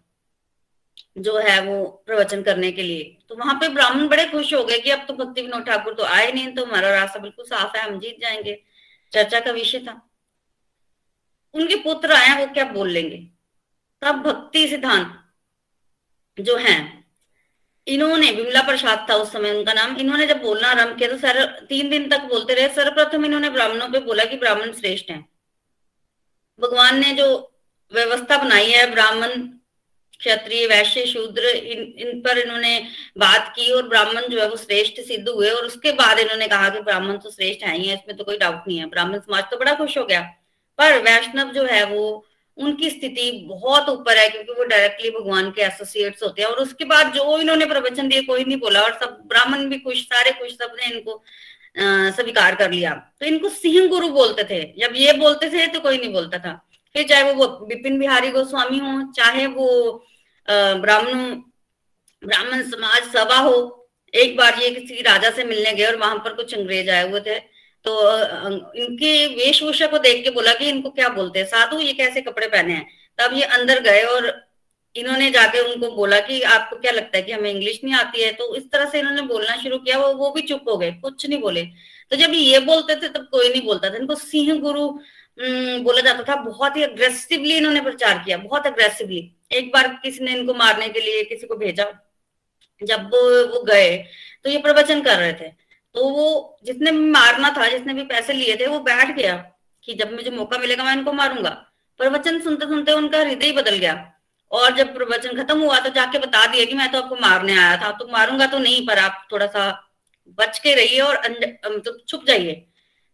[1.18, 4.80] जो है वो प्रवचन करने के लिए। तो वहाँ पे ब्राह्मण बड़े खुश हो गए
[4.80, 7.84] कि अब तो भक्ति विनोद ठाकुर तो आए नहीं तो हमारा रास्ता बिल्कुल साफ़ है
[7.84, 8.62] हम जीत जाएँगे।
[9.12, 10.02] चर्चा का विषय था।
[11.54, 13.18] उनके पुत्र आए वो क्या बोल लेंगे?
[14.02, 15.19] तब भक्ति सिद्धांत
[16.40, 16.78] जो है,
[17.88, 21.46] इन्होंने विमला प्रसाद था उस समय उनका नाम, इन्होंने जब बोलना आरंभ किया तो सर,
[21.70, 25.22] तीन दिन तक बोलते रहे, सर्वप्रथम इन्होंने ब्राह्मणों पे बोला कि ब्राह्मण श्रेष्ठ हैं।
[26.60, 27.28] भगवान ने जो
[27.92, 29.30] व्यवस्था बनाई है, ब्राह्मण,
[30.20, 32.80] क्षत्रिय, वैश्य, शूद्र, इन इन पर इन्होंने
[33.18, 36.70] बात की और ब्राह्मण जो है वो श्रेष्ठ सिद्ध हुए और उसके बाद इन्होंने कहा
[36.70, 39.44] कि ब्राह्मण तो श्रेष्ठ है ही है, इसमें तो कोई डाउट नहीं है। ब्राह्मण समाज
[39.52, 40.22] तो बड़ा खुश हो गया।
[40.80, 42.26] पर वैष्णव जो है वो
[42.60, 46.86] उनकी स्थिति बहुत ऊपर है, क्योंकि वो डायरेक्टली भगवान के एसोसिएट्स होते हैं और उसके
[46.86, 50.52] बाद जो इन्होंने प्रवचन दिए, कोई नहीं बोला और सब ब्राह्मण भी खुश, सारे खुश
[50.54, 51.22] सबने इनको
[52.14, 55.98] स्वीकार कर लिया। तो इनको सिंह गुरु बोलते थे। जब ये बोलते थे तो कोई
[55.98, 56.54] नहीं बोलता था।
[56.96, 59.68] फिर चाहे वो विपिन बिहारी गोस्वामी हो, चाहे वो
[60.48, 61.42] ब्राह्मण
[62.22, 66.34] ब्राह्मण समाज सभा हो, एक बार ये किसी राजा से मिलने गए और वहाँ पर
[66.34, 67.38] कुछ अंग्रेज़ आए हुए थे।
[67.86, 67.94] तो
[68.76, 71.46] इनकी वेशभूषा को देख के बोला कि इनको क्या बोलते हैं?
[71.48, 72.88] साधु, ये कैसे कपड़े पहने हैं?
[73.20, 74.28] तब ये अंदर गए और
[74.96, 78.32] इन्होंने जाके उनको बोला कि आपको क्या लगता है कि हमें इंग्लिश नहीं आती है?
[78.34, 81.26] तो इस तरह से इन्होंने बोलना शुरू किया, वो वो भी चुप हो गए, कुछ
[81.28, 81.64] नहीं बोले।
[82.12, 84.88] तो जब ये बोलते थे, तब कोई नहीं बोलता था। इनको सिंह गुरु
[85.84, 90.32] बोला जाता था। बहुत ही अग्रेसिवली इन्होंने प्रचार किया, बहुत अग्रेसिवली एक बार किसी ने
[90.34, 91.86] इनको मारने के लिए किसी को भेजा।
[92.82, 93.98] जब वो गए
[94.44, 95.48] तो ये प्रवचन कर रहे थे।
[96.00, 99.34] तो वो जिसने मारना था, जिसने भी पैसे लिए थे, वो बैठ गया
[99.84, 101.50] कि जब मुझे मौका मिलेगा मैं इनको मारूँगा।
[102.00, 103.96] प्रवचन सुनते सुनते उनका हृदय बदल गया।
[104.52, 107.76] और जब प्रवचन खत्म हुआ तो जाके बता दिया कि मैं तो आपको मारने आया
[107.78, 109.66] था। तो मारूँगा तो नहीं, पर आप थोड़ा सा
[110.38, 111.18] बच के रहिए और
[111.80, 112.54] तो छुप जाइए।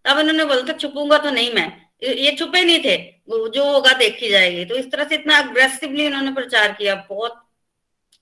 [0.06, 1.68] तब इन्होंने बोला था, छुपूँगा तो नहीं मैं।
[2.04, 2.98] ये छुपे नहीं थे।
[3.30, 7.42] जो होगा देखी जाएगी। तो इस तरह से इतना अग्रेसिवली उन्होंने प्रचार किया, बहुत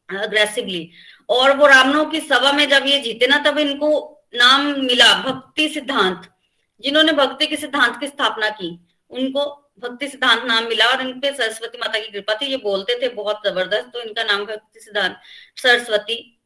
[0.09, 0.89] अग्रेसिवली
[1.29, 5.67] और वो रामनव की सभा में जब ये जीते ना, तब इनको नाम मिला भक्ति
[5.69, 6.29] सिद्धांत,
[6.83, 8.77] जिन्होंने भक्ति के सिद्धांत की स्थापना की।
[9.11, 9.45] उनको
[9.79, 13.09] भक्ति सिद्धांत नाम मिला और इन पे सरस्वती माता की कृपा थी। ये बोलते थे,
[13.09, 15.17] बहुत ज़बरदस्त तो इनका नाम भक्ति सिद्धांत,
[15.57, 16.39] सरस्वती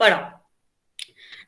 [0.00, 0.16] पड़ा।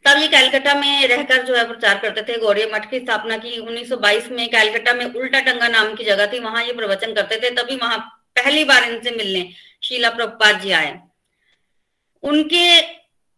[0.07, 3.59] तब ये कैलकाटा में रहकर जो है प्रचार करते थे गौरी मठ की स्थापना की।
[3.59, 7.51] 1922 में कैलकाटा में उल्टा टंगा नाम की जगह थी। वहाँ ये प्रवचन करते थे,
[7.51, 7.99] तभी वहाँ
[8.37, 9.49] पहली बार इनसे मिलने
[9.83, 10.99] शीला प्रभुपाद जी आए।
[12.23, 12.81] उनके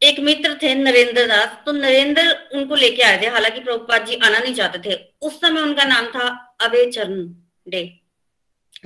[0.05, 2.23] एक मित्र थे नरेंद्र दास तो नरेंद्र
[2.55, 6.07] उनको लेके आए थे। हालाँकि प्रभुपाद जी आना नहीं चाहते थे। उस समय उनका नाम
[6.07, 6.29] था
[6.61, 7.27] अभय चरण
[7.69, 7.83] डे।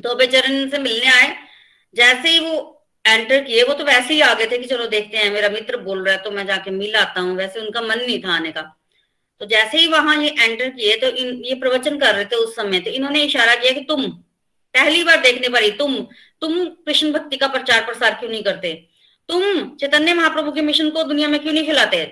[0.03, 1.35] तो अभय चरण से मिलने आए।
[1.95, 5.17] जैसे ही वो एंटर किए, वो तो वैसे ही आ गए थे कि चलो देखते
[5.17, 7.99] हैं, मेरा मित्र बोल रहा है तो मैं जाके मिल आता हूँ। वैसे उनका मन
[7.99, 8.63] नहीं था आने का।
[9.41, 12.55] तो जैसे ही वहाँ ये एंटर किए तो इन, ये प्रवचन कर रहे थे उस
[12.57, 14.05] समय तो इन्होंने इशारा किया कि तुम,
[14.75, 15.95] पहली बार देखने पर ही तुम
[16.43, 18.73] तुम कृष्ण भक्ति का प्रचार प्रसार क्यों नहीं करते?
[19.29, 22.05] तुम चैतन्य महाप्रभु के मिशन को दुनिया में क्यों नहीं खिलाते?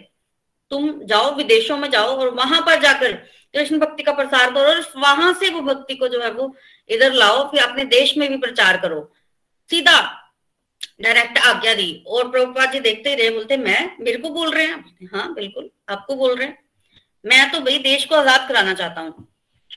[0.71, 4.81] तुम जाओ विदेशों में जाओ और वहाँ पर जाकर कृष्ण भक्ति का प्रसार करो और
[4.97, 6.55] वहाँ से वो भक्ति को जो है वो
[6.91, 9.01] इधर लाओ, फिर अपने देश में भी प्रचार करो।
[9.71, 9.99] सीधा
[11.01, 14.67] डायरेक्ट आज्ञा दी और प्रभुपाद जी देखते ही रहे, बोलते, मैं, मेरे को बोल रहे
[14.67, 15.09] हैं?
[15.15, 16.59] हाँ बिल्कुल, आपको बोल रहे हैं।
[17.25, 19.27] मैं तो भाई देश को आज़ाद कराना चाहता हूँ।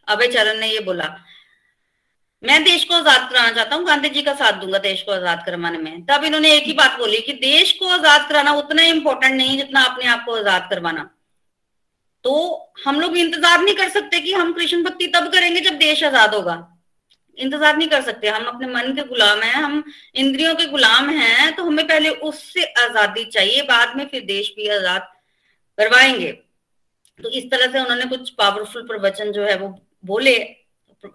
[0.07, 1.05] अभय चरण ने ये बोला
[2.43, 5.43] मैं देश को आज़ाद कराना चाहता हूँ, गांधी जी का साथ दूँगा देश को आज़ाद
[5.45, 9.33] करवाने में। तब इन्होंने एक ही बात बोली कि देश को आज़ाद कराना उतना इंपॉर्टेंट
[9.33, 11.09] नहीं जितना अपने आप को आज़ाद करवाना।
[12.25, 12.33] तो
[12.85, 16.35] हम लोग इंतज़ार नहीं कर सकते कि हम कृष्ण भक्ति तब करेंगे जब देश आज़ाद
[16.35, 16.55] होगा।
[17.37, 19.83] इंतज़ार नहीं कर सकते। हम अपने मन के गुलाम हैं, हम
[20.15, 24.67] इंद्रियों के गुलाम हैं तो हमें पहले उससे आज़ादी चाहिए, बाद में फिर देश भी
[24.69, 25.07] आज़ाद
[25.77, 26.31] करवाएँगे।
[27.19, 29.67] तो इस तरह से उन्होंने कुछ पावरफुल प्रवचन जो है वो
[30.05, 30.37] बोले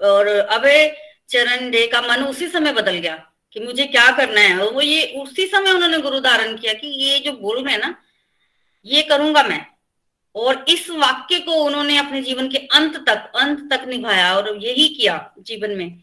[0.04, 0.86] और अभय
[1.28, 3.14] चरण डे का मन उसी समय बदल गया
[3.52, 6.88] कि मुझे क्या करना है। और वो ये उसी समय उन्होंने गुरु धारण किया कि
[7.04, 7.94] ये जो रहे हैं ना,
[8.86, 9.64] ये करूँगा मैं।
[10.34, 14.88] और इस वाक्य को उन्होंने अपने जीवन के अंत तक अंत तक निभाया और यही
[14.88, 16.02] किया जीवन में।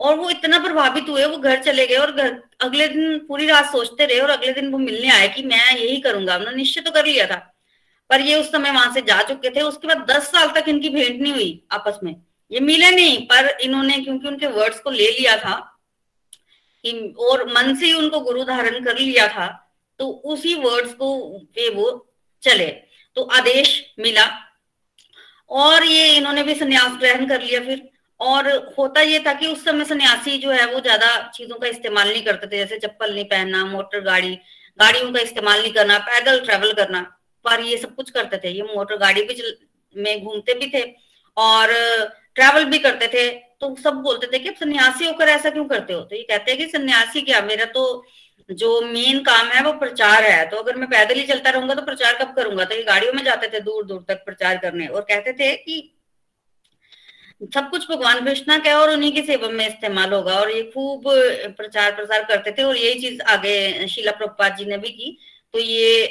[0.00, 3.70] और वो इतना प्रभावित हुए, वो घर चले गए और घर, अगले दिन पूरी रात
[3.72, 6.90] सोचते रहे और अगले दिन वो मिलने आए कि मैं यही करूँगा। उन्होंने निश्चय तो
[6.90, 7.36] कर लिया था,
[8.10, 10.88] पर ये उस समय वहाँ से जा चुके थे। उसके बाद दस साल तक इनकी
[10.88, 12.14] भेंट नहीं हुई आपस में।
[12.50, 15.54] ये मिले नहीं, पर इन्होंने, क्योंकि उनके वर्ड्स को ले लिया था
[17.20, 19.46] और मन से ही उनको गुरु धारण कर लिया था
[20.00, 21.16] तो उसी वर्ड्स को
[21.54, 21.86] पे वो
[22.42, 22.66] चले।
[23.16, 24.24] तो आदेश मिला,
[25.50, 27.82] और ये इन्होंने भी संन्यास ग्रहण कर लिया फिर।
[28.20, 32.08] और होता ये था कि उस समय सन्यासी जो है, वो ज़्यादा चीज़ों का इस्तेमाल
[32.08, 34.34] नहीं करते थे, जैसे चप्पल नहीं पहनना, मोटर गाड़ी,
[34.78, 37.00] गाड़ियों का इस्तेमाल नहीं करना, पैदल ट्रेवल करना,
[37.44, 39.42] पर ये सब कुछ करते थे। ये मोटर गाड़ी भी
[39.96, 40.82] में घूमते भी थे,
[41.36, 41.74] और
[42.36, 43.28] ट्रैवल भी करते थे
[43.60, 46.00] तो सब बोलते थे कि सन्यासी होकर ऐसा क्यों करते हो?
[46.00, 47.40] तो ये कहते हैं कि सन्यासी क्या?
[47.42, 48.04] मेरा तो
[48.50, 51.82] जो मेन काम है वो प्रचार है। तो अगर मैं पैदल ही चलता रहूँगा तो
[51.82, 52.64] प्रचार कब करूँगा?
[52.64, 55.92] तो ये गाड़ियों में जाते थे दूर दूर तक प्रचार करने। और कहते थे कि
[57.54, 61.04] सब कुछ भगवान कृष्णा का और उन्हीं की सेवा में इस्तेमाल होगा। और ये खूब
[61.56, 65.16] प्रचार प्रसार करते थे और यही चीज़ आगे शीला प्रभुपाद जी ने भी की।
[65.54, 66.06] तो ये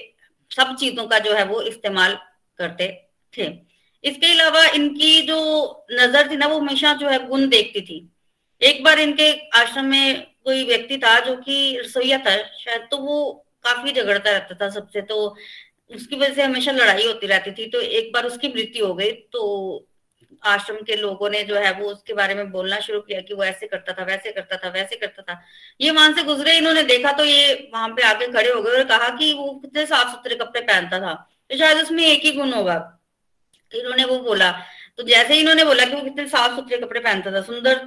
[0.52, 2.18] सब चीज़ों का जो है वो इस्तेमाल
[2.60, 2.88] करते
[3.34, 3.50] थे।
[4.06, 5.38] इसके अलावा इनकी जो
[5.92, 7.98] नज़र थी ना, वो हमेशा जो है गुण देखती थी।
[8.62, 13.32] एक बार इनके आश्रम में कोई व्यक्ति था जो कि रसोईया था, शायद तो वो
[13.66, 15.36] काफ़ी झगड़ता रहता था सबसे तो
[15.92, 19.12] उसकी वजह से हमेशा लड़ाई होती रहती थी तो एक बार उसकी मृत्यु हो गई
[19.12, 19.88] तो
[20.44, 23.44] आश्रम के लोगों ने जो है वो उसके बारे में बोलना शुरू किया कि वो
[23.44, 25.40] ऐसे करता था, वैसे करता था, वैसे करता था।
[25.82, 28.84] ये वहाँ से गुजरे, इन्होंने देखा तो ये वहाँ पे आके खड़े हो गए और
[28.88, 31.14] कहा कि वो कितने साफ़ सुथरे कपड़े पहनता था
[31.50, 32.76] तो शायद उसमें एक ही गुण होगा।
[33.72, 34.52] इन्होंने वो बोला
[34.98, 37.82] तो जैसे ही इन्होंने बोला कि वो कितने साफ़ सुथरे कपड़े पहनता था, सुंदर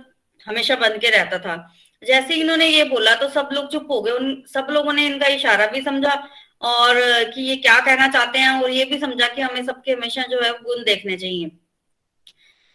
[0.46, 1.56] हमेशा बन के रहता था,
[2.02, 5.06] जैसे ही इन्होंने ये बोला तो सब लोग चुप हो गए, उन सब लोगों ने
[5.06, 6.12] इनका इशारा भी समझा
[6.62, 6.94] और
[7.34, 10.40] कि ये क्या कहना चाहते हैं और ये भी समझा कि हमें सबके हमेशा जो
[10.42, 11.50] है गुण देखने चाहिए।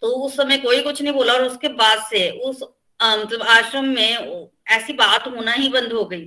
[0.02, 2.62] तो उस समय कोई कुछ नहीं बोला और उसके बाद से उस
[3.00, 6.24] मतलब आश्रम में ऐसी बात होना ही बंद हो गई।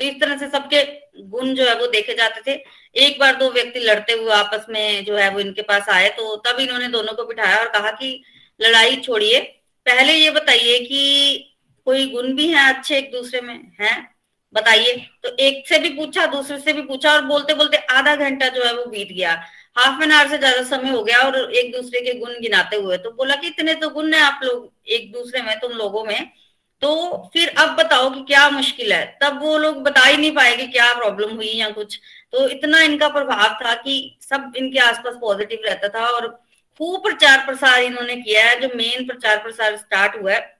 [0.00, 0.82] तो इस तरह से सबके
[1.16, 2.62] गुण जो है वो देखे जाते थे।
[2.96, 6.36] एक बार दो व्यक्ति लड़ते हुए आपस में जो है वो इनके पास आए तो
[6.46, 8.22] तब इन्होंने दोनों को बिठाया और कहा कि,
[8.60, 9.40] लड़ाई छोड़िए।
[9.86, 11.54] पहले ये बताइए कि
[11.86, 13.54] कोई गुण भी है अच्छे एक दूसरे में?
[13.80, 13.92] है?
[14.54, 18.48] बताइए। तो एक से भी पूछा, दूसरे से भी पूछा और बोलते बोलते आधा घंटा
[18.48, 19.32] जो है वो बीत गया।
[19.76, 22.96] हाफ़ एन आवर से ज़्यादा समय हो गया और एक दूसरे के गुण गिनाते हुए।
[22.98, 26.30] तो बोला कि, इतने तो गुण है आप लोग एक दूसरे में, तुम लोगों में।
[26.82, 26.90] तो
[27.32, 30.66] फिर अब बताओ कि क्या मुश्किल है। तब वो लोग बता ही नहीं पाए कि
[30.66, 31.98] क्या प्रॉब्लम हुई या कुछ।
[32.32, 36.28] तो इतना इनका प्रभाव था कि सब इनके आसपास पॉजिटिव रहता था और
[36.80, 40.58] खूब प्रचार प्रसार इन्होंने किया है। जो मेन प्रचार प्रसार स्टार्ट हुआ है,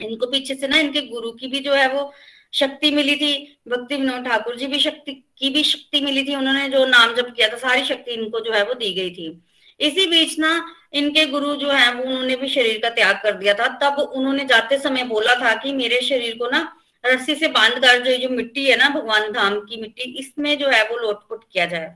[0.00, 2.12] इनको पीछे से ना इनके गुरु की भी जो है वो
[2.54, 6.68] शक्ति मिली थी। भक्ति विनोद ठाकुर जी भी शक्ति, की भी शक्ति मिली थी। उन्होंने
[6.68, 9.42] जो नाम जब किया था, सारी शक्ति इनको जो है वो दी गई थी।
[9.80, 10.66] इसी बीच ना
[10.96, 14.44] इनके गुरु जो है, वो उन्होंने भी शरीर का त्याग कर दिया था। तब उन्होंने
[14.44, 16.60] जाते समय बोला था कि मेरे शरीर को ना
[17.04, 20.68] रस्सी से बाँध कर, जो जो मिट्टी है ना, भगवान धाम की मिट्टी, इसमें जो
[20.68, 21.94] है वो लोटपुट किया जाए।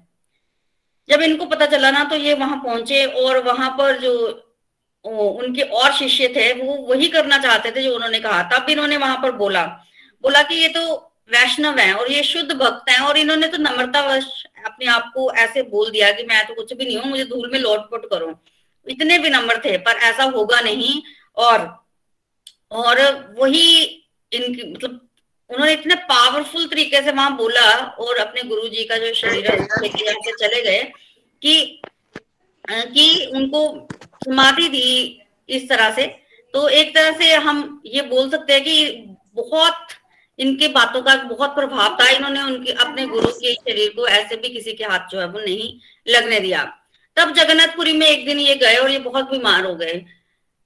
[1.09, 4.13] जब इनको पता चला ना तो ये वहाँ पहुँचे और वहाँ पर जो
[5.05, 9.17] उनके और शिष्य थे, वो वही करना चाहते थे जो उन्होंने कहा। तब इन्होंने वहाँ
[9.23, 9.65] पर बोला।
[10.25, 10.83] बोला कि ये तो
[11.33, 14.27] वैष्णव है और ये शुद्ध भक्त हैं और इन्होंने तो नम्रतावश
[14.67, 17.51] अपने आप को ऐसे बोल दिया कि मैं तो कुछ भी नहीं हूँ, मुझे धूल
[17.53, 18.33] में लोटपुट करो।
[18.89, 21.03] इतने भी नंबर थे, पर ऐसा होगा नहीं।
[21.37, 21.85] और
[22.71, 23.01] और
[23.39, 23.83] वही
[24.33, 25.09] इनकी मतलब
[25.51, 29.67] उन्होंने इतने पावरफुल तरीके से वहाँ बोला और अपने गुरु जी का जो शरीर है
[29.67, 30.83] से चले गए
[31.43, 31.81] कि
[32.71, 33.89] कि उनको
[34.25, 36.07] समाधि दी इस तरह से।
[36.55, 39.05] तो एक तरह से हम ये बोल सकते हैं कि
[39.35, 39.87] बहुत
[40.39, 44.49] इनके बातों का बहुत प्रभाव था। इन्होंने उनके, अपने गुरु के शरीर को ऐसे भी
[44.49, 46.80] किसी के हाथ जो है वो नहीं लगने दिया।
[47.17, 50.05] तब जगन्नाथपुरी में एक दिन ये गए और ये बहुत बीमार हो गए।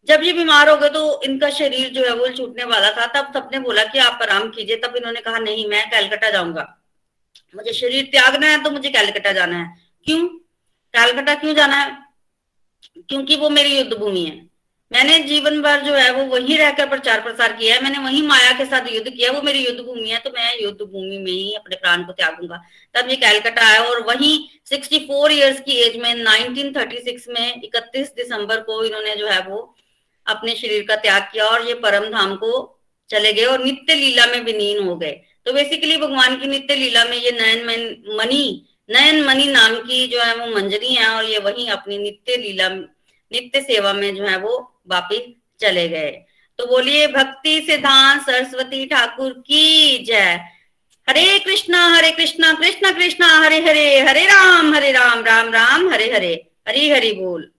[0.08, 3.32] जब ये बीमार हो गए तो इनका शरीर जो है वो छूटने वाला था। तब
[3.34, 6.82] सबने बोला कि आप आराम कीजिए। तब इन्होंने कहा, नहीं, मैं कैलकटा जाऊँगा।
[7.56, 10.28] मुझे शरीर त्यागना है तो मुझे कैलकटा जाना है। क्यों?
[10.94, 11.98] कैलकटा क्यों जाना है?
[13.08, 14.53] क्योंकि वो मेरी युद्ध भूमि है।
[14.94, 18.52] मैंने जीवन भर जो है वो वहीं रहकर प्रचार प्रसार किया है। मैंने वहीं माया
[18.58, 21.54] के साथ युद्ध किया वो मेरी युद्ध भूमि है तो मैं युद्ध भूमि में ही
[21.54, 22.60] अपने प्राण को त्यागूँगा।
[22.94, 24.36] तब ये कैलकटा आया और वहीं
[24.66, 29.58] 64 इयर्स की एज में 1936 में 31 दिसंबर को इन्होंने जो है वो
[30.26, 32.52] अपने शरीर का त्याग किया और ये परम धाम को
[33.10, 35.10] चले गए और नित्य लीला में विलीन हो गए।
[35.46, 37.66] तो बेसिकली भगवान की नित्य लीला में ये नयन
[38.18, 42.36] मनी, नयन मणि नाम की जो है वो मंजरी है और ये वही अपनी नित्य
[42.36, 44.56] लीला, नित्य सेवा में जो है वो
[44.88, 46.10] वापिस चले गए।
[46.58, 50.40] तो बोलिए, भक्ति सिद्धांत सरस्वती ठाकुर की जय।
[51.08, 56.12] हरे कृष्णा हरे कृष्णा कृष्णा कृष्णा, हरे हरे हरे राम हरे राम राम राम, हरे
[56.12, 57.50] हरे, हरी हरि बोल।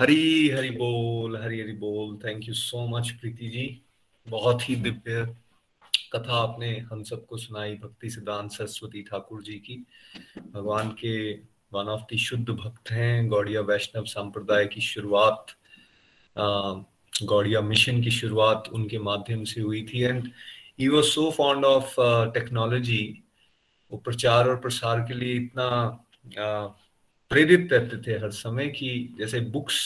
[0.00, 3.82] हरी हरि बोल, हरी हरि बोल। Thank you so much Preeti ji.
[4.28, 5.36] बहुत ही दिव्य
[6.12, 9.76] कथा आपने हम सबको सुनाई भक्ति सिद्धांत सरस्वती ठाकुर जी की।
[10.54, 11.32] भगवान के
[11.72, 15.46] वन ऑफ़ दी शुद्ध भक्त हैं, गौड़िया वैष्णव संप्रदाय की शुरुआत
[17.22, 20.30] गौड़िया मिशन की शुरुआत उनके माध्यम से हुई थी। And
[20.80, 21.94] he was so fond of
[22.34, 23.02] technology
[23.92, 25.68] वो प्रचार और प्रसार के लिए इतना
[27.30, 29.78] प्रेरित रहते थे हर समय कि जैसे बुक्स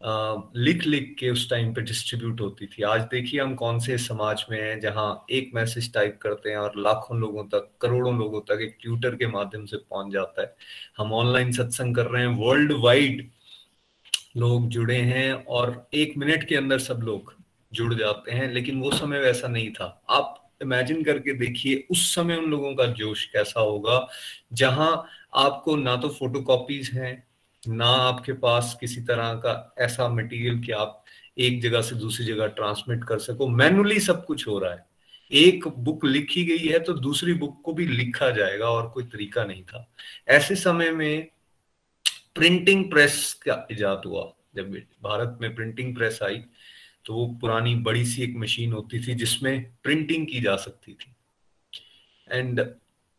[0.00, 4.44] लिख लिख के उस टाइम पे डिस्ट्रीब्यूट होती थी। आज देखिए हम कौन से समाज
[4.50, 8.62] में हैं जहाँ एक मैसेज टाइप करते हैं और लाखों लोगों तक, करोड़ों लोगों तक
[8.62, 10.54] एक ट्यूटर के माध्यम से पहुँच जाता है।
[10.98, 13.28] हम ऑनलाइन सत्संग कर रहे हैं वर्ल्ड वाइड
[14.36, 17.34] लोग जुड़े हैं और एक मिनट के अंदर सब लोग
[17.72, 22.36] जुड़ जाते हैं, लेकिन वो समय वैसा नहीं था। आप इमेजिन करके देखिए, उस समय
[22.36, 24.06] उन लोगों का जोश कैसा होगा
[24.52, 25.06] जहाँ
[25.36, 27.12] आपको ना तो फ़ोटो कॉपीज हैं
[27.68, 31.04] ना आपके पास किसी तरह का ऐसा मटेरियल कि आप
[31.38, 34.86] एक जगह से दूसरी जगह ट्रांसमिट कर सको। मैनुअली सब कुछ हो रहा है।
[35.32, 39.44] एक बुक लिखी गई है तो दूसरी बुक को भी लिखा जाएगा और कोई तरीका
[39.44, 39.92] नहीं था।
[40.28, 41.28] ऐसे समय में
[42.34, 44.72] प्रिंटिंग प्रेस का इजाद हुआ। जब
[45.02, 46.42] भारत में प्रिंटिंग प्रेस आई
[47.04, 51.14] तो वो पुरानी बड़ी सी एक मशीन होती थी जिसमें प्रिंटिंग की जा सकती थी।
[52.28, 52.60] एंड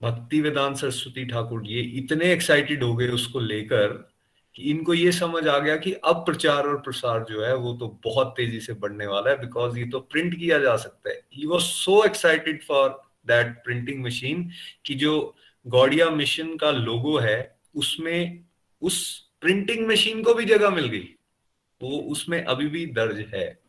[0.02, 4.11] भक्ति वेदांत सरस्वती ठाकुर ये इतने एक्साइटेड हो गए उसको लेकर
[4.56, 8.00] कि इनको ये समझ आ गया कि अब प्रचार और प्रसार जो है वो तो
[8.04, 11.46] बहुत तेज़ी से बढ़ने वाला है बिकॉज़ ये तो प्रिंट किया जा सकता है। He
[11.46, 12.90] was so excited for
[13.28, 14.50] that printing machine
[14.86, 15.36] कि जो
[15.68, 18.44] गौड़िया मिशन का लोगो है, उसमें
[18.82, 21.10] उस प्रिंटिंग मशीन को भी जगह मिल गई।
[21.82, 23.62] वो उसमें अभी भी दर्ज है।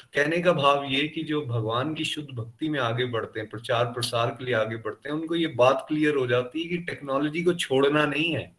[0.00, 3.48] तो कहने का भाव ये कि जो भगवान की शुद्ध भक्ति में आगे बढ़ते हैं
[3.48, 6.78] प्रचार प्रसार के लिए आगे बढ़ते हैं, उनको ये बात क्लियर हो जाती है कि
[6.78, 8.55] टेक्नोलॉजी को छोड़ना नहीं है।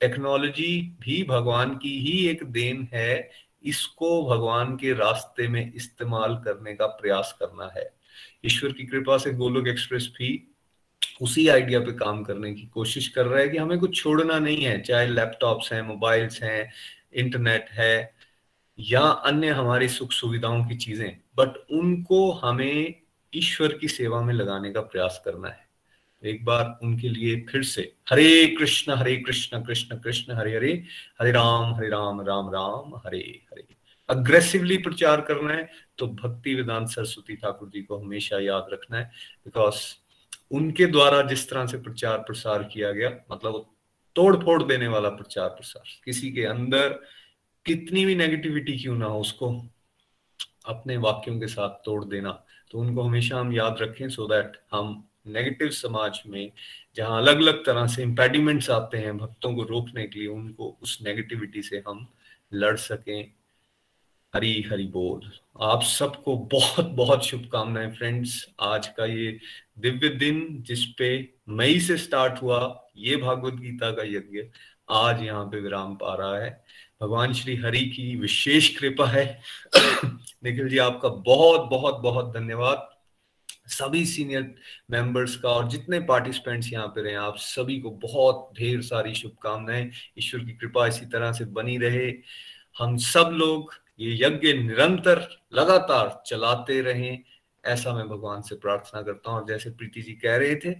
[0.00, 3.30] टेक्नोलॉजी भी भगवान की ही एक देन है,
[3.64, 7.90] इसको भगवान के रास्ते में इस्तेमाल करने का प्रयास करना है।
[8.44, 10.46] ईश्वर की कृपा से गोलोक एक्सप्रेस भी
[11.22, 14.64] उसी आइडिया पे काम करने की कोशिश कर रहा है कि हमें कुछ छोड़ना नहीं
[14.64, 16.72] है, चाहे लैपटॉप्स हैं, मोबाइल्स हैं,
[17.14, 18.14] इंटरनेट है,
[18.78, 22.94] या अन्य हमारी सुख सुविधाओं की चीज़ें, बट उनको हमें
[23.34, 25.69] ईश्वर की सेवा में लगाने का प्रयास करना है।
[26.22, 30.72] एक बार उनके लिए फिर से हरे कृष्ण हरे कृष्ण कृष्ण कृष्ण, हरे हरे
[31.20, 33.18] हरे राम हरे राम राम राम, हरे
[33.52, 33.66] हरे।
[34.08, 35.68] अग्रेसिवली प्रचार करना है
[35.98, 39.04] तो भक्ति वेदांत सरस्वती ठाकुर जी को हमेशा याद रखना है
[39.44, 39.76] बिकॉज़
[40.50, 43.66] उनके द्वारा जिस तरह से प्रचार प्रसार किया गया मतलब
[44.16, 46.88] तोड़ फोड़ देने वाला प्रचार प्रसार, किसी के अंदर
[47.66, 49.50] कितनी भी नेगेटिविटी क्यों ना हो, उसको
[50.66, 52.30] अपने वाक्यों के साथ तोड़ देना
[52.70, 56.52] तो उनको हमेशा हम याद रखें सो so दैट हम नेगेटिव समाज में,
[56.96, 60.98] जहाँ अलग अलग तरह से इम्पेडिमेंट्स आते हैं भक्तों को रोकने के लिए, उनको उस
[61.02, 62.08] नेगेटिविटी से हम
[62.54, 63.32] लड़ सकें।
[64.34, 69.40] हरी हरी बोल। आप सबको बहुत बहुत शुभकामनाएँ फ्रेंड्स आज का ये
[69.78, 74.42] दिव्य दिन जिसपे मई से स्टार्ट हुआ, ये भागवत गीता का यज्ञ,
[74.90, 76.64] आज यहाँ पे विराम पा रहा है।
[77.02, 79.40] भगवान श्री हरि की विशेष कृपा है।
[80.44, 82.99] निखिल जी, आपका बहुत बहुत बहुत धन्यवाद।
[83.70, 84.54] सभी सीनियर
[84.90, 89.90] मेंबर्स का और जितने पार्टिसिपेंट्स यहाँ पे रहे, आप सभी को बहुत ढेर सारी शुभकामनाएँ।
[90.18, 92.08] ईश्वर की कृपा इसी तरह से बनी रहे।
[92.76, 97.22] हम सब लोग ये यज्ञ निरंतर लगातार चलाते रहें,
[97.64, 100.70] ऐसा मैं भगवान से प्रार्थना करता हूँ। जैसे प्रीति जी कह रहे थे,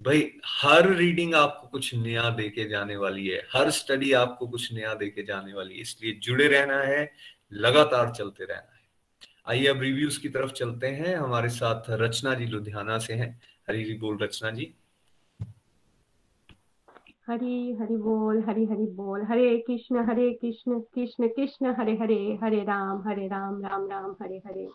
[0.00, 4.94] भाई, हर रीडिंग आपको कुछ नया देके जाने वाली है। हर स्टडी आपको कुछ नया
[4.94, 7.12] देके जाने वाली है। इसलिए जुड़े रहना है,
[7.52, 8.75] लगातार चलते रहना है।
[9.46, 13.82] आइए अब रिव्यूज़ की तरफ़ चलते हैं। हमारे साथ रचना जी लुधियाना से हैं। हरी
[13.82, 14.74] हरी बोल रचना जी।
[17.26, 22.64] हरी हरि बोल, हरी हरि बोल। Hare Krishna Hare Krishna Krishna Krishna, Hare Hare Hare
[22.64, 24.66] Ram Hare Ram Ram Ram, Hare Hare.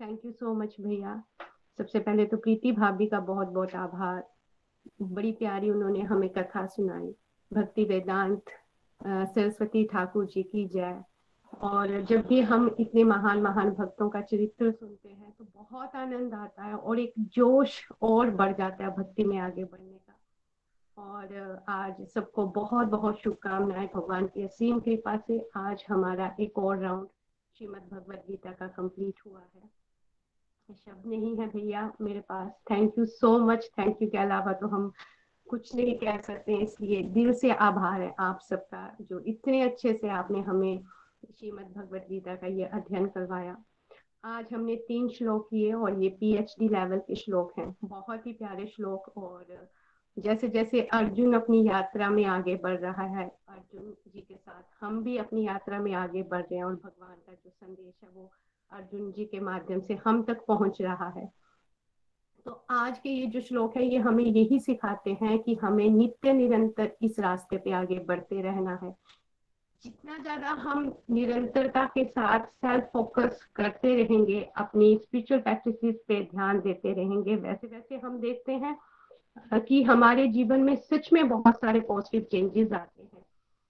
[0.00, 1.22] Thank you so much भैया।
[1.78, 4.28] सबसे पहले तो प्रीति भाभी का बहुत बहुत आभार।
[5.02, 7.14] बड़ी प्यारी उन्होंने हमें कथा सुनाई।
[7.52, 8.42] भक्ति वेदांत
[9.06, 11.02] सरस्वती ठाकुर जी की जय।
[11.62, 16.34] और जब भी हम इतने महान महान भक्तों का चरित्र सुनते हैं तो बहुत आनंद
[16.34, 20.12] आता है और एक जोश और बढ़ जाता है भक्ति में आगे बढ़ने का।
[20.96, 26.78] और आज सबको बहुत बहुत शुभकामनाएँ भगवान की असीम कृपा से। आज हमारा एक और
[26.78, 27.06] राउंड
[27.56, 29.70] श्रीमद भगवद गीता का कंप्लीट हुआ है।
[30.68, 34.66] शब्द नहीं है भैया, मेरे पास। Thank you so much thank you के अलावा तो
[34.66, 34.90] हम
[35.46, 40.08] कुछ नहीं कह सकते इसलिए दिल से आभार है आप सबका, जो इतने अच्छे से
[40.10, 40.84] आपने हमें
[41.24, 43.56] श्रीमद भगवत गीता का ये अध्ययन करवाया।
[44.24, 48.66] आज हमने तीन श्लोक किए और ये पीएचडी लेवल के श्लोक हैं। बहुत ही प्यारे
[48.66, 49.68] श्लोक और
[50.16, 55.02] जैसे जैसे अर्जुन अपनी यात्रा में आगे बढ़ रहा है, अर्जुन जी के साथ हम
[55.04, 58.30] भी अपनी यात्रा में आगे बढ़ रहे हैं और भगवान का जो संदेश है वो
[58.70, 61.30] अर्जुन जी के माध्यम से हम तक पहुँच रहा है।
[62.46, 66.32] तो आज के ये जो श्लोक है, ये हमें यही सिखाते हैं कि हमें नित्य
[66.32, 68.94] निरंतर इस रास्ते पे आगे बढ़ते रहना है।
[69.84, 76.60] जितना ज़्यादा हम निरंतरता के साथ सेल्फ फोकस करते रहेंगे, अपनी स्पिरिचुअल प्रैक्टिस पे ध्यान
[76.60, 78.76] देते रहेंगे वैसे वैसे हम देखते हैं
[79.60, 83.22] कि हमारे जीवन में सच में बहुत सारे पॉजिटिव चेंजेस आते हैं।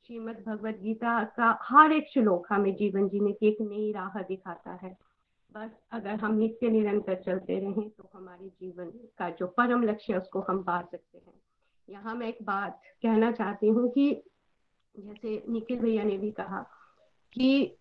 [0.09, 4.79] श्रीमद भगवत गीता का हर एक श्लोक हमें जीवन जीने की एक नई राह दिखाता
[4.83, 4.97] है।
[5.53, 10.19] बस अगर हम नित्य निरंतर चलते रहें तो हमारे जीवन का जो परम लक्ष्य है,
[10.19, 11.35] उसको हम पा सकते हैं।
[11.89, 14.11] यहाँ मैं एक बात कहना चाहती हूँ कि
[14.95, 16.59] जैसे निखिल भैया ने भी कहा
[17.33, 17.77] कि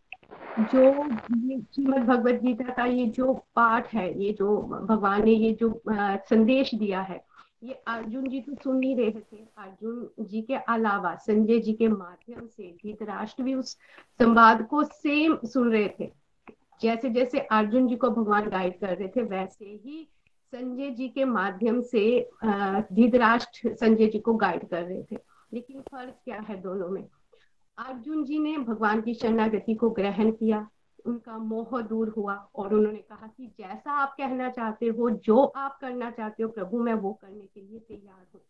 [0.59, 5.81] जो श्रीमद भगवत गीता का ये जो पाठ है, ये जो भगवान ने ये जो
[5.89, 7.23] संदेश दिया है,
[7.63, 11.87] ये अर्जुन जी तो सुन नहीं रहे थे। अर्जुन जी के अलावा संजय जी के
[11.87, 13.77] माध्यम से धृतराष्ट्र भी उस
[14.19, 16.11] संवाद को सेम सुन रहे थे।
[16.81, 20.07] जैसे जैसे अर्जुन जी को भगवान गाइड कर रहे थे, वैसे ही
[20.53, 25.17] संजय जी के माध्यम से धृतराष्ट्र संजय जी को गाइड कर रहे थे।
[25.53, 27.07] लेकिन फ़र्क क्या है दोनों में?
[27.77, 30.67] अर्जुन जी ने भगवान की शरणागति को ग्रहण किया,
[31.05, 35.77] उनका मोह दूर हुआ और उन्होंने कहा कि जैसा आप कहना चाहते हो, जो आप
[35.81, 38.41] करना चाहते हो प्रभु, मैं वो करने के लिए तैयार हूँ।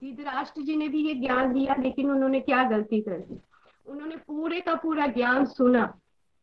[0.00, 3.40] धृतराष्ट्र जी ने भी ये ज्ञान दिया लेकिन उन्होंने क्या गलती कर दी?
[3.86, 5.98] उन्होंने पूरे का पूरा ज्ञान सुना,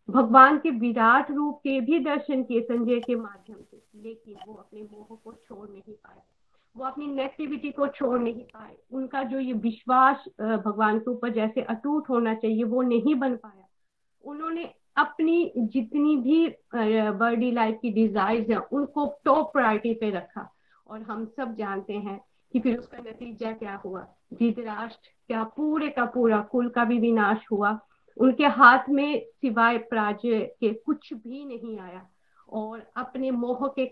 [0.10, 4.82] भगवान के विराट रूप के भी दर्शन किए संजय के माध्यम से, लेकिन वो अपने
[4.82, 6.22] मोह को छोड़ नहीं पाए।
[6.78, 11.62] वो अपनी नेगेटिविटी को छोड़ नहीं पाए। उनका जो ये विश्वास भगवान के ऊपर जैसे
[11.62, 13.68] अटूट होना चाहिए, वो नहीं बन पाया।
[14.26, 14.64] उन्होंने
[14.98, 20.50] अपनी जितनी भी बर्डी लाइफ की डिजायर्स हैं, उनको टॉप प्रायोरिटी पे रखा।
[20.88, 22.20] और हम सब जानते हैं
[22.54, 24.02] कि फिर उसका नतीजा क्या हुआ?
[24.34, 27.80] धृतराष्ट्र क्या पूरे का पूरा कुल का भी विनाश हुआ।
[28.18, 32.08] उनके हाथ में सिवाय पराजय के कुछ भी नहीं आया।
[32.54, 33.86] और अपने मोह के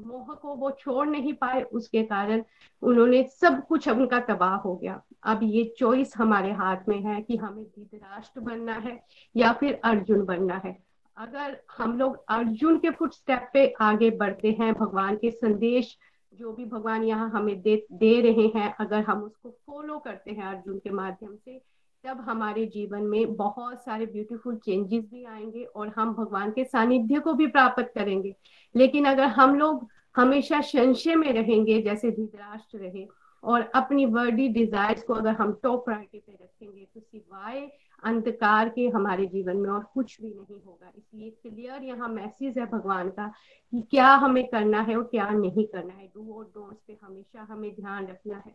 [0.00, 2.42] मोह को वो छोड़ नहीं पाए, उसके कारण
[2.82, 7.36] उन्होंने सब कुछ उनका तबाह हो गया। अब ये चॉइस हमारे हाथ में है कि
[7.36, 9.00] हमें धृतराष्ट्र बनना है
[9.34, 10.76] या फिर अर्जुन बनना है।
[11.16, 15.96] अगर हम लोग अर्जुन के फुट स्टेप पे आगे बढ़ते हैं, भगवान के संदेश
[16.32, 20.44] जो भी भगवान यहाँ हमें दे दे रहे हैं, अगर हम उसको फॉलो करते हैं
[20.44, 21.60] अर्जुन के माध्यम से
[22.04, 27.20] तब हमारे जीवन में बहुत सारे ब्यूटीफुल चेंजेस भी आएँगे और हम भगवान के सानिध्य
[27.20, 28.34] को भी प्राप्त करेंगे।
[28.76, 33.06] लेकिन अगर हम लोग हमेशा संशय में रहेंगे, जैसे धृतराष्ट्र रहे,
[33.42, 37.70] और अपनी वर्डी डिजायर्स को अगर हम टॉप प्रायोरिटी पे रखेंगे तो सिवाय
[38.02, 42.66] अंधकार के हमारे जीवन में और कुछ भी नहीं होगा। इसलिए क्लियर यहाँ मैसेज है
[42.66, 43.26] भगवान का
[43.72, 47.46] कि क्या हमें करना है और क्या नहीं करना है। डू और डोंट्स पे हमेशा
[47.50, 48.54] हमें ध्यान रखना है।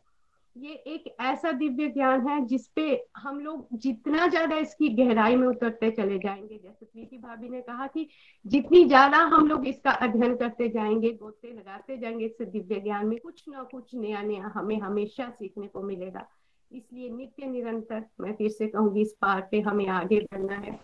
[0.60, 2.84] ये एक ऐसा दिव्य ज्ञान है जिसपे
[3.18, 7.88] हम लोग जितना ज़्यादा इसकी गहराई में उतरते चले जाएँगे। जैसे प्रीति भाभी ने कहा
[7.88, 8.08] कि
[8.46, 13.18] जितनी ज़्यादा हम लोग इसका अध्ययन करते जाएँगे, गोते लगाते जाएँगे इस दिव्य ज्ञान में
[13.20, 16.28] कुछ ना कुछ नया नया हमें हमेशा सीखने को मिलेगा।
[16.72, 20.80] इसलिए नित्य निरंतर, मैं फिर से कहूँगी, इस पार पे हमें आगे बढ़ना है।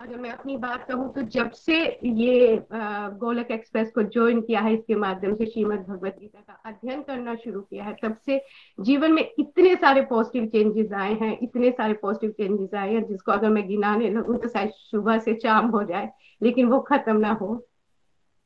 [0.00, 1.74] अगर मैं अपनी बात कहूँ तो जब से
[2.04, 7.02] ये गोलक एक्सप्रेस को ज्वाइन किया है, इसके माध्यम से श्रीमद भगवत गीता का अध्ययन
[7.02, 8.40] करना शुरू किया है, तब से
[8.78, 13.32] जीवन में इतने सारे पॉजिटिव चेंजेस आए हैं, इतने सारे पॉजिटिव चेंजेस आए हैं, जिसको
[13.32, 16.10] अगर मैं गिनाने लगूँ तो शायद सुबह से शाम हो जाए,
[16.40, 17.66] लेकिन वो खत्म ना हो।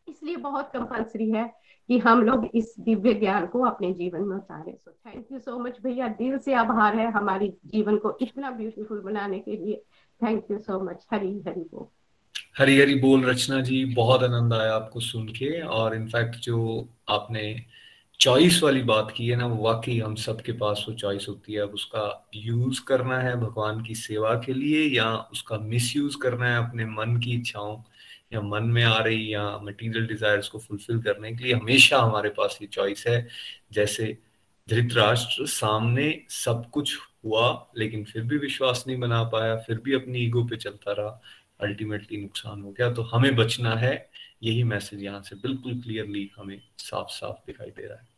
[0.09, 1.53] इसलिए बहुत कंपल्सरी है
[1.89, 5.59] कि हम लोग इस दिव्य ज्ञान को अपने जीवन में उतारे। So thank you so
[5.59, 9.83] much भैया। दिल से आभार है हमारी जीवन को इतना ब्यूटीफुल बनाने के लिए।
[10.21, 11.87] Thank you so much Hari Hari बोल
[12.59, 17.45] हरी हरी बोल रचना जी बहुत आनंद आया आपको सुन के और इनफैक्ट जो आपने
[18.21, 21.61] चॉइस वाली बात की है ना, वो वाकई हम सबके पास वो चॉइस होती है।
[21.61, 26.49] अब उसका यूज़ करना है भगवान की सेवा के लिए या उसका मिस यूज़ करना
[26.49, 27.77] है अपने मन की इच्छाओं
[28.33, 32.29] या मन में आ रही या मटेरियल डिजायर्स को फुलफिल करने के लिए, हमेशा हमारे
[32.29, 33.27] पास ये चॉइस है।
[33.73, 34.17] जैसे
[34.69, 40.19] धृतराष्ट्र सामने सब कुछ हुआ, लेकिन फिर भी विश्वास नहीं बना पाया, फिर भी अपनी
[40.19, 41.21] ईगो पे चलता रहा
[41.61, 44.11] अल्टीमेटली नुकसान हो गया। तो हमें बचना है,
[44.43, 48.09] यही मैसेज यहाँ से बिल्कुल क्लियरली हमें साफ़ साफ़ दिखाई दे रहा है।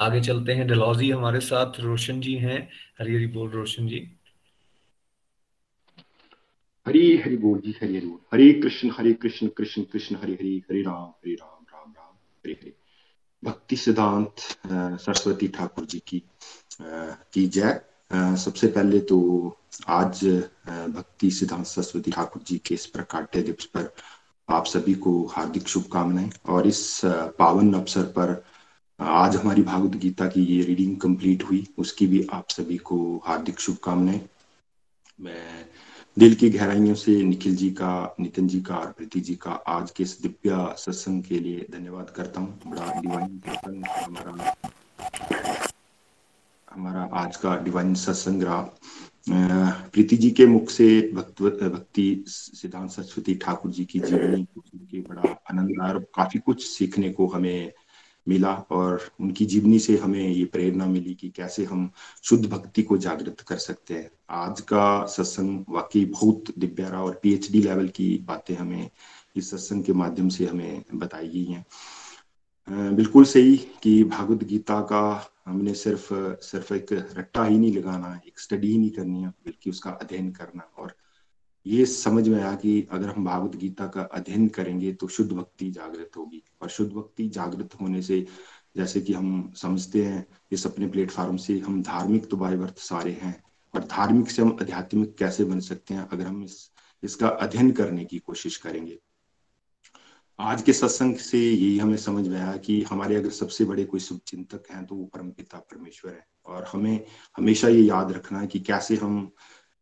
[0.00, 2.70] आगे चलते हैं। डलौजी हमारे साथ रोशन जी हैं।
[3.00, 4.10] हरी हरी बोल रोशन जी।
[6.88, 10.56] हरी हरि बोल जी, हरी हरि बोल। हरे कृष्ण हरे कृष्ण कृष्ण कृष्ण, हरे हरे
[10.56, 12.72] हरे राम हरे राम राम राम, हरे हरे।
[13.44, 14.36] भक्ति सिद्धांत
[15.00, 16.22] सरस्वती ठाकुर जी की
[17.32, 17.80] की जय।
[18.10, 19.16] सबसे पहले तो
[19.88, 20.24] आज
[20.94, 23.92] भक्ति सिद्धांत सरस्वती ठाकुर जी के इस प्रकाट्य दिवस पर
[24.48, 27.00] आप सभी को हार्दिक शुभकामनाएँ। और इस
[27.38, 28.42] पावन अवसर पर
[29.00, 33.60] आज हमारी भागवत गीता की ये रीडिंग कंप्लीट हुई, उसकी भी आप सभी को हार्दिक
[33.60, 34.20] शुभकामनाएँ।
[35.20, 35.68] मैं
[36.16, 39.90] दिल की गहराइयों से निखिल जी का, नितिन जी का और प्रीति जी का आज
[39.90, 43.40] के इस दिव्य सत्संग के लिए धन्यवाद करता हूँ। बड़ा डिवाइन
[43.96, 44.54] हमारा
[46.72, 48.60] हमारा आज का डिवाइन सत्संग रहा
[49.92, 54.44] प्रीति जी के मुख से भक्त, भक्ति सिद्धांत सरस्वती ठाकुर जी की जीवनी
[54.86, 57.72] के बड़ा आनंद आया और काफ़ी कुछ सीखने को हमें
[58.28, 61.90] मिला और उनकी जीवनी से हमें ये प्रेरणा मिली कि कैसे हम
[62.22, 67.20] शुद्ध भक्ति को जागृत कर सकते हैं। आज का सत्संग वाकई बहुत दिव्य रहा और
[67.22, 68.90] पीएचडी लेवल की बातें हमें
[69.36, 71.64] इस सत्संग के माध्यम से हमें बताई गई हैं।
[72.96, 75.02] बिल्कुल सही कि भागवत गीता का
[75.50, 76.08] हमने सिर्फ़
[76.42, 80.30] सिर्फ़ एक रट्टा ही नहीं लगाना, एक स्टडी ही नहीं करनी है, बल्कि उसका अध्ययन
[80.32, 80.94] करना। और
[81.66, 85.70] ये समझ में आया कि अगर हम भागवत गीता का अध्ययन करेंगे तो शुद्ध भक्ति
[85.70, 88.26] जागृत होगी। और शुद्ध भक्ति जागृत होने से,
[88.76, 93.12] जैसे कि हम समझते हैं, इस अपने प्लेटफॉर्म से हम धार्मिक तो बाय वर्थ सारे
[93.12, 93.42] हैं
[93.74, 96.70] और धार्मिक से हम आध्यात्मिक कैसे बन सकते हैं, अगर हम इस,
[97.02, 98.98] इसका अध्ययन करने की कोशिश करेंगे?
[100.40, 104.00] आज के सत्संग से यही हमें समझ में आया कि हमारे अगर सबसे बड़े कोई
[104.00, 107.04] शुभ चिंतक हैं तो वो परम पिता परमेश्वर है। और हमें
[107.36, 109.30] हमेशा ये याद रखना है कि कैसे हम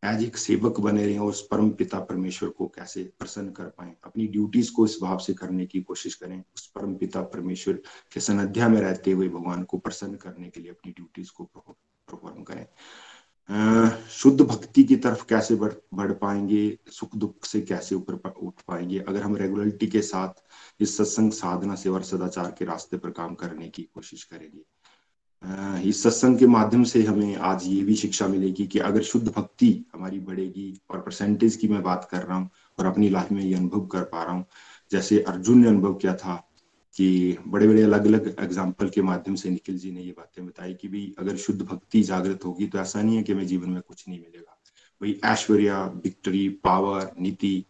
[0.02, 3.94] एज एक सेवक बने रहे और उस परम पिता परमेश्वर को कैसे प्रसन्न कर पाए।
[4.04, 7.74] अपनी ड्यूटीज़ को इस भाव से करने की कोशिश करें, उस परम पिता परमेश्वर
[8.12, 12.42] के सनध्या में रहते हुए भगवान को प्रसन्न करने के लिए अपनी ड्यूटीज़ को परफॉर्म
[12.42, 12.66] करें।
[13.48, 18.98] शुद्ध भक्ति की तरफ़ कैसे बढ़ बढ़ पाएँगे, सुख दुख से कैसे ऊपर उठ पाएँगे?
[18.98, 20.42] अगर हम रेगुलरिटी के साथ
[20.80, 26.02] इस सत्संग साधना से और सदाचार के रास्ते पर काम करने की कोशिश करेंगे। इस
[26.02, 30.18] सत्संग के माध्यम से हमें आज ये भी शिक्षा मिलेगी कि अगर शुद्ध भक्ति हमारी
[30.20, 33.86] बढ़ेगी और परसेंटेज की मैं बात कर रहा हूँ और अपनी लाइफ में ये अनुभव
[33.86, 34.44] कर पा रहा हूँ,
[34.90, 36.44] जैसे अर्जुन ने अनुभव किया था
[36.98, 40.74] कि बड़े बड़े अलग अलग एग्ज़ाम्पल के माध्यम से निखिल जी ने ये बातें बताई
[40.74, 43.80] कि भाई, अगर शुद्ध भक्ति जागृत होगी तो ऐसा नहीं है कि हमें जीवन में
[43.82, 44.56] कुछ नहीं मिलेगा।
[45.00, 47.64] भाई, ऐश्वर्या विक्ट्री पावर नीति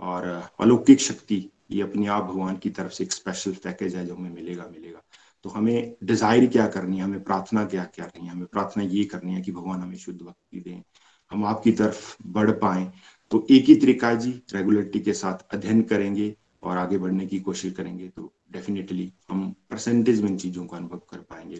[0.00, 0.26] और
[0.60, 4.30] अलौकिक शक्ति, ये अपने आप भगवान की तरफ़ से एक स्पेशल पैकेज है जो हमें
[4.30, 5.02] मिलेगा मिलेगा।
[5.44, 7.04] तो हमें डिज़ायर क्या करनी है?
[7.04, 8.32] हमें प्रार्थना क्या क्या करनी है?
[8.32, 10.82] हमें प्रार्थना ये करनी है कि भगवान हमें शुद्ध भक्ति दें,
[11.30, 12.90] हम आपकी तरफ़ बढ़ पाए।
[13.30, 17.72] तो एक ही तरीका जी रेगुलरिटी के साथ अध्ययन करेंगे। और आगे बढ़ने की कोशिश
[17.72, 21.56] करेंगे तो डेफिनेटली हम परसेंटेज में इन चीज़ों का अनुभव कर पाएँगे।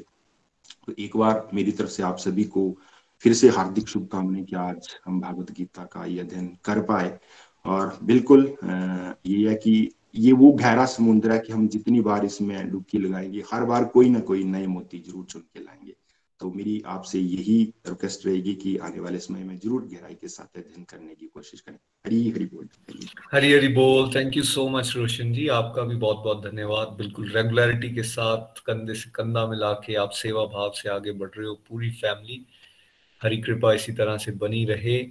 [0.87, 2.75] तो एक बार मेरी तरफ़ से आप सभी को
[3.25, 7.19] फिर से हार्दिक शुभकामनाएँ कि आज हम भागवत गीता का ये अध्ययन कर पाए।
[7.65, 12.71] और बिल्कुल ये है कि ये वो गहरा समुद्र है कि हम जितनी बार इसमें
[12.71, 15.95] डुबकी लगाएँगे, हर बार कोई ना कोई नए मोती ज़रूर चुन के लाएँगे।
[16.43, 20.59] तो मेरी आपसे यही रिक्वेस्ट रहेगी कि आने वाले समय में ज़रूर गहराई के साथ
[20.59, 22.69] अध्ययन करने की कोशिश करें। हरी हरी बोल।
[23.33, 25.47] हरी हरी बोल। Thank you so much Roshan ji.
[25.49, 30.11] आपका भी बहुत बहुत धन्यवाद। बिल्कुल रेगुलरिटी के साथ कंधे से कंधा मिला के आप
[30.11, 32.45] सेवा भाव से आगे बढ़ रहे हो, पूरी फैमिली
[33.23, 35.07] हरी कृपा इसी तरह से बनी रहे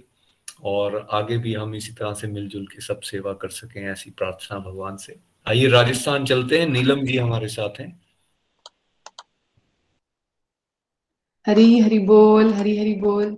[0.64, 4.58] और आगे भी हम इसी तरह से मिलजुल के सब सेवा कर सकें ऐसी प्रार्थना
[4.58, 8.01] भगवान से। आइए, राजस्थान चलते हैं। नीलम जी हमारे साथ हैं।
[11.46, 13.36] हरी हरी बोल हरी हरी बोल।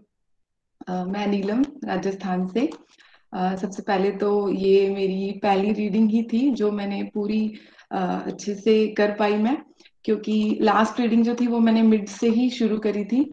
[0.89, 2.68] आ, मैं नीलम राजस्थान से।
[3.32, 7.43] आ, सबसे पहले तो ये मेरी पहली रीडिंग ही थी जो मैंने पूरी
[7.93, 9.56] आ, अच्छे से कर पाई मैं
[10.05, 13.31] क्योंकि लास्ट रीडिंग जो थी वो मैंने मिड से ही शुरू करी थी।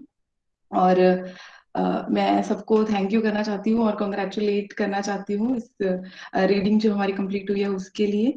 [0.72, 1.34] और
[1.77, 5.69] Uh, मैं सबको थैंक यू करना चाहती हूँ और कॉन्ग्रेचुलेट करना चाहती हूँ इस
[6.35, 8.34] रीडिंग uh, जो हमारी कंप्लीट हुई है उसके लिए।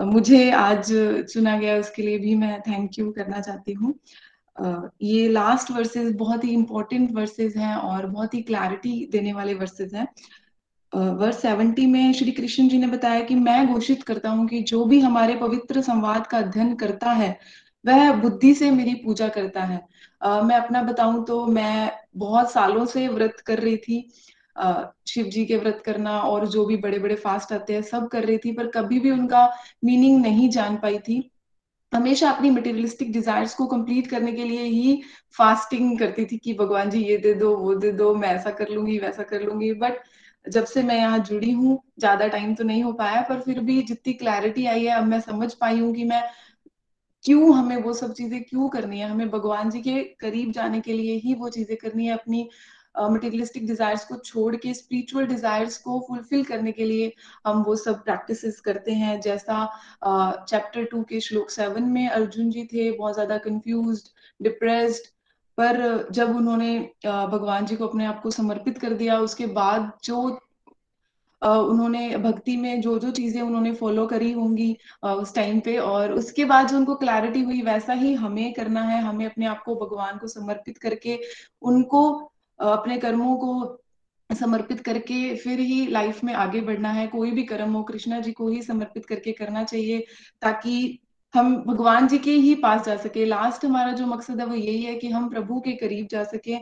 [0.00, 0.92] uh, मुझे आज
[1.32, 3.92] चुना गया उसके लिए भी मैं थैंक यू करना चाहती हूँ।
[5.02, 9.94] ये लास्ट वर्सेस बहुत ही इंपॉर्टेंट वर्सेस हैं और बहुत ही क्लैरिटी देने वाले वर्सेस
[9.94, 10.06] हैं।
[10.92, 14.84] वर्ष सेवेंटी में श्री कृष्ण जी ने बताया कि मैं घोषित करता हूँ कि जो
[14.84, 17.38] भी हमारे पवित्र संवाद का अध्ययन करता है
[17.84, 19.80] वह बुद्धि से मेरी पूजा करता है।
[20.26, 24.08] uh, मैं अपना बताऊँ तो मैं बहुत सालों से व्रत कर रही थी।
[24.64, 28.08] uh, शिव जी के व्रत करना और जो भी बड़े बड़े फास्ट आते हैं सब
[28.08, 29.48] कर रही थी पर कभी भी उनका
[29.84, 31.30] मीनिंग नहीं जान पाई थी।
[31.96, 35.02] हमेशा अपनी मटेरियलिस्टिक डिजायर्स को कंप्लीट करने के लिए ही
[35.38, 38.68] फास्टिंग करती थी कि भगवान जी, ये दे दो, वो दे दो, मैं ऐसा कर
[38.68, 40.02] लूँगी, वैसा कर लूँगी। बट
[40.44, 43.80] जब से मैं यहाँ जुड़ी हूँ, ज़्यादा टाइम तो नहीं हो पाया, पर फिर भी
[43.82, 46.22] जितनी क्लैरिटी आई है, अब मैं समझ पाई हूँ कि मैं
[47.24, 50.92] क्यों हमें वो सब चीज़ें क्यों करनी है। हमें भगवान जी के करीब जाने के
[50.92, 52.48] लिए ही वो चीज़ें करनी है, अपनी
[52.98, 57.12] मटेरियलिस्टिक uh, डिजायर्स को छोड़ के स्पिरिचुअल डिजायर्स को फुलफिल करने के लिए
[57.46, 59.64] हम वो सब प्रैक्टिसेस करते हैं। जैसा
[60.48, 64.02] चैप्टर uh, टू के श्लोक सेवन में अर्जुन जी थे बहुत ज़्यादा कंफ्यूज
[64.40, 65.14] डिप्रेस्ड
[65.58, 70.38] पर जब उन्होंने भगवान जी को अपने आप को समर्पित कर दिया उसके बाद जो
[71.42, 76.44] उन्होंने भक्ति में जो जो चीज़ें उन्होंने फॉलो करी होंगी उस टाइम पे और उसके
[76.44, 80.18] बाद जो उनको क्लैरिटी हुई वैसा ही हमें करना है। हमें अपने आप को भगवान
[80.18, 81.18] को समर्पित करके
[81.62, 83.82] उनको अपने कर्मों को
[84.30, 88.32] समर्पित करके फिर ही लाइफ में आगे बढ़ना है। कोई भी कर्म हो, कृष्णा जी
[88.32, 90.06] को ही समर्पित करके करना चाहिए
[90.42, 90.98] ताकि
[91.34, 94.82] हम भगवान जी के ही पास जा सके। लास्ट हमारा जो मकसद है वो यही
[94.82, 96.56] है कि हम प्रभु के करीब जा सके।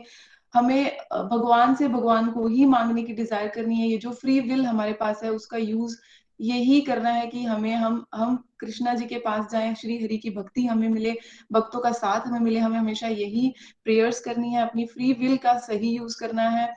[0.53, 4.65] हमें भगवान से भगवान को ही मांगने की डिज़ायर करनी है। ये जो फ्री विल
[4.65, 5.97] हमारे पास है, उसका यूज़
[6.41, 10.29] यही करना है कि हमें, हम हम कृष्णा जी के पास जाएँ, श्री हरि की
[10.29, 11.15] भक्ति हमें मिले,
[11.51, 13.53] भक्तों का साथ हमें मिले, हमें हमेशा यही
[13.83, 16.73] प्रेयर्स करनी है, अपनी फ्री विल का सही यूज़ करना है।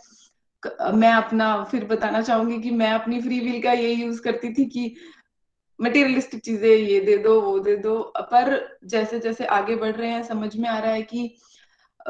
[0.95, 4.65] मैं अपना, फिर बताना चाहूँगी कि मैं अपनी फ्री विल का यही यूज़ करती थी
[4.65, 4.95] कि
[5.81, 10.23] मटेरियलिस्टिक चीज़ें ये दे दो, वो दे दो, पर जैसे जैसे आगे बढ़ रहे हैं,
[10.23, 11.37] समझ में आ रहा है कि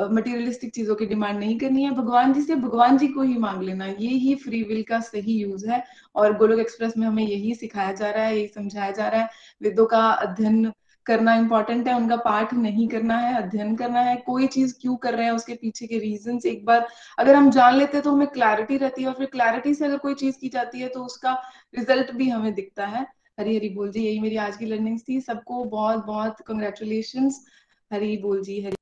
[0.00, 3.62] मटेरियलिस्टिक चीज़ों की डिमांड नहीं करनी है। भगवान जी से भगवान जी को ही मांग
[3.62, 5.82] लेना। ये ही फ्री विल का सही यूज़ है।
[6.14, 9.28] और गोलोक एक्सप्रेस में हमें यही सिखाया जा रहा है, यही समझाया जा रहा है।
[9.62, 10.72] वेदों का अध्ययन
[11.06, 15.14] करना इंपॉर्टेंट है, उनका पाठ नहीं करना है, अध्ययन करना है। कोई चीज़ क्यों कर
[15.14, 16.86] रहे हैं, उसके पीछे के रीजन एक बार
[17.18, 19.98] अगर हम जान लेते हैं तो हमें क्लैरिटी रहती है। और फिर क्लैरिटी से अगर
[19.98, 21.32] कोई चीज़ की जाती है तो उसका
[21.78, 23.06] रिज़ल्ट भी हमें दिखता है।
[23.40, 27.30] हरी हरी बोल जी, यही मेरी आज की लर्निंग थी। सबको बहुत बहुत कंग्रेचुलेशन
[27.90, 28.77] हरी बोल जी, हरी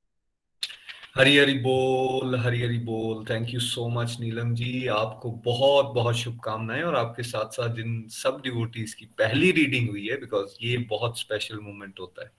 [1.17, 4.87] हरी हरी बोल हरी हरी बोल। Thank you so much Neelam ji.
[4.87, 10.07] आपको बहुत बहुत शुभकामनाएँ और आपके साथ साथ जिन सब डिवोटीज की पहली रीडिंग हुई
[10.07, 12.31] है बिकॉज़ ये बहुत स्पेशल मोमेंट होता है।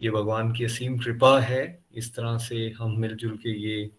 [0.00, 3.90] ये भगवान की असीम कृपा है, इस तरह से हम मिलजुल के ये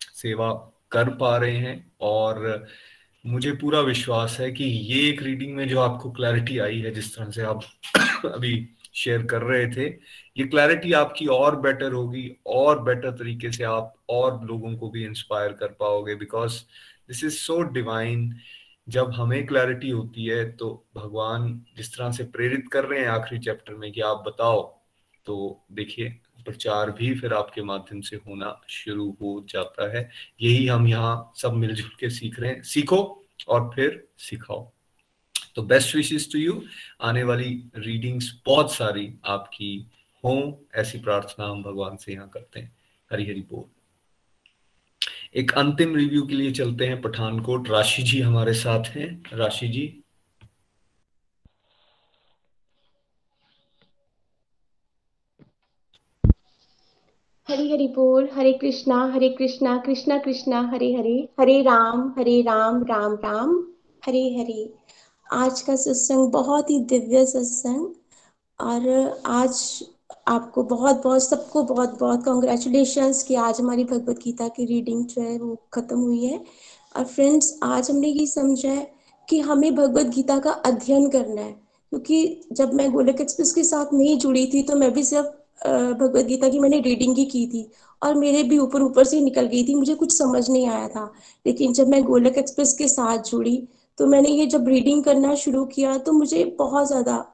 [0.00, 0.52] सेवा
[0.92, 2.66] कर पा रहे हैं और
[3.26, 7.16] मुझे पूरा विश्वास है कि ये एक रीडिंग में जो आपको क्लैरिटी आई है, जिस
[7.16, 7.62] तरह से आप
[8.34, 8.54] अभी
[8.98, 9.86] शेयर कर रहे थे
[10.36, 15.04] ये क्लैरिटी आपकी और बेटर होगी और बेटर तरीके से आप और लोगों को भी
[15.04, 16.62] इंस्पायर कर पाओगे because
[17.08, 18.32] this is so divine
[18.86, 23.40] जब हमें क्लैरिटी होती है तो भगवान जिस तरह से प्रेरित कर रहे हैं आखिरी
[23.40, 24.62] चैप्टर में कि आप बताओ
[25.26, 25.36] तो
[25.72, 26.08] देखिए
[26.44, 30.08] प्रचार भी फिर आपके माध्यम से होना शुरू हो जाता है
[30.42, 33.00] यही हम यहाँ सब मिलजुल के सीख रहे हैं सीखो
[33.48, 34.70] और फिर सिखाओ
[35.54, 36.62] तो बेस्ट विशेष टू यू
[37.00, 39.86] आने वाली रीडिंग्स बहुत सारी आपकी
[40.24, 42.76] हो, ऐसी प्रार्थना हम भगवान से यहाँ करते हैं।
[43.12, 43.64] हरी हरी बोल।
[45.36, 50.02] एक अंतिम रिव्यू के लिए चलते हैं पठानकोट। राशि जी हमारे साथ हैं। राशि जी।
[57.48, 62.84] हरी हरि बोल। हरे कृष्णा हरे कृष्णा कृष्णा कृष्णा, हरे हरे। हरे राम हरे राम
[62.84, 63.72] राम राम।
[64.06, 64.74] हरे हरे।
[65.30, 67.86] आज का सत्संग बहुत ही दिव्य सत्संग
[68.60, 69.84] और आज
[70.28, 75.22] आपको बहुत बहुत, सबको बहुत बहुत कॉन्ग्रेचुलेशन कि आज हमारी भगवत गीता की रीडिंग जो
[75.22, 76.40] है वो खत्म हुई है।
[76.96, 78.90] और फ्रेंड्स आज हमने ये समझा है
[79.28, 83.94] कि हमें भगवत गीता का अध्ययन करना है। क्योंकि जब मैं गोलक एक्सप्रेस के साथ
[83.94, 85.26] नहीं जुड़ी थी तो मैं भी सिर्फ़
[85.94, 87.70] भगवत गीता की मैंने रीडिंग ही की थी
[88.02, 91.12] और मेरे भी ऊपर ऊपर से निकल गई थी, मुझे कुछ समझ नहीं आया था।
[91.46, 93.56] लेकिन जब मैं गोलक एक्सप्रेस के साथ जुड़ी
[93.98, 97.24] तो मैंने ये जब रीडिंग करना शुरू किया तो मुझे बहुत ज़्यादा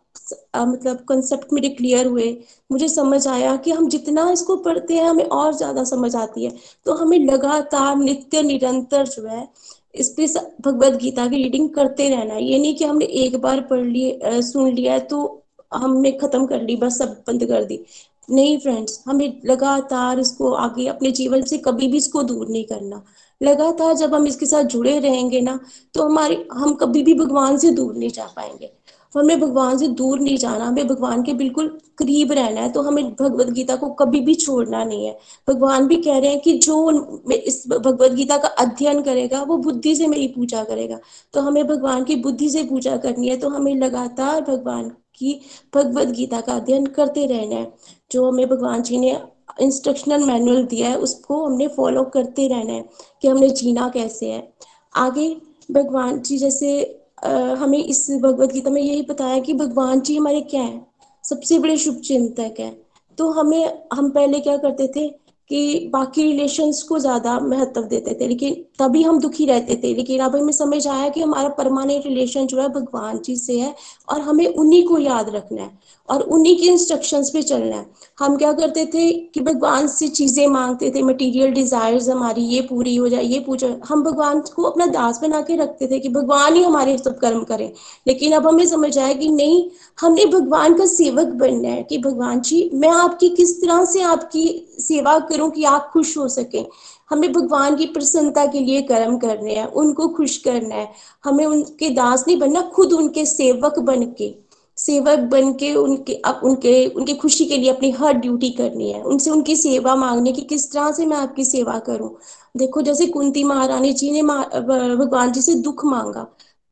[0.57, 2.27] मतलब कंसेप्ट मेरे क्लियर हुए।
[2.70, 6.53] मुझे समझ आया कि हम जितना इसको पढ़ते हैं, हमें और ज़्यादा समझ आती है।
[6.86, 9.49] तो हमें लगातार नित्य, निरंतर जो है,
[9.95, 10.27] इस पे
[10.62, 14.70] भगवत गीता की रीडिंग करते रहना। ये नहीं कि हमने एक बार पढ़ लिए सुन
[14.70, 15.43] लिया तो
[15.74, 17.85] हमने खत्म कर ली, बस सब बंद कर दी।
[18.28, 23.03] नहीं फ्रेंड्स, हमें लगातार इसको आगे अपने जीवन से कभी भी इसको दूर नहीं करना।
[23.40, 25.59] लगातार जब हम इसके साथ जुड़े रहेंगे ना
[25.94, 28.73] तो हमारे, हम कभी भी भगवान से दूर नहीं जा पाएँगे।
[29.15, 33.05] हमें भगवान से दूर नहीं जाना, हमें भगवान के बिल्कुल करीब रहना है तो हमें
[33.12, 35.16] भगवत गीता को कभी भी छोड़ना नहीं है।
[35.48, 39.94] भगवान भी कह रहे हैं कि जो इस भगवत गीता का अध्ययन करेगा, वो बुद्धि
[39.97, 40.98] से मेरी पूजा करेगा।
[41.35, 45.40] तो हमें भगवान की बुद्धि से पूजा करनी है तो हमें लगातार भगवान की
[45.74, 47.73] भगवत गीता का अध्ययन करते रहना है,
[48.11, 49.16] जो हमें भगवान जी ने
[49.60, 52.85] इंस्ट्रक्शनल मैनुअल दिया है उसको हमने फॉलो करते रहना है
[53.22, 54.52] कि हमने जीना कैसे है।
[54.97, 55.36] आगे
[55.70, 60.40] भगवान जी जैसे आ, हमें इस भगवत गीता में यही बताया कि भगवान जी हमारे
[60.40, 60.86] क्या है?
[61.24, 62.82] सबसे बड़े शुभ चिंतक है।
[63.18, 65.23] तो हमें हम पहले क्या करते थे?
[65.50, 70.20] कि बाकी रिलेशंस को ज़्यादा महत्व देते थे, लेकिन तभी हम दुखी रहते थे। लेकिन
[70.20, 73.74] अब हमें समझ आया कि हमारा परमानेंट रिलेशन जो है, भगवान जी से है
[74.08, 75.70] और हमें उन्हीं को याद रखना है
[76.08, 77.86] और उन्हीं के इंस्ट्रक्शंस पे चलना है।
[78.18, 82.94] हम क्या करते थे कि भगवान से चीज़ें मांगते थे मटेरियल डिजायर्स हमारी ये पूरी
[82.96, 86.54] हो जाए, ये पूजा। हम भगवान को अपना दास बना के रखते थे कि भगवान
[86.54, 87.70] ही हमारे सब कर्म करें।
[88.06, 89.64] लेकिन अब हमें समझ आया कि नहीं,
[89.98, 94.44] हमने भगवान का सेवक बनना है कि भगवान जी, मैं आपकी किस तरह से आपकी
[94.80, 96.65] सेवा करूँ कि आप खुश हो सके।
[97.11, 100.89] हमें भगवान की प्रसन्नता के लिए कर्म करने हैं उनको खुश करना है।
[101.24, 104.35] हमें उनके दास नहीं बनना खुद उनके सेवक बन के
[104.78, 109.02] सेवक बन के उनके अब उनके उनकी खुशी के लिए अपनी हर ड्यूटी करनी है।
[109.02, 112.11] उनसे उनकी सेवा मांगने की किस तरह से मैं आपकी सेवा करूँ?
[112.56, 116.27] देखो जैसे कुंती महारानी जी ने भगवान जी से दुख मांगा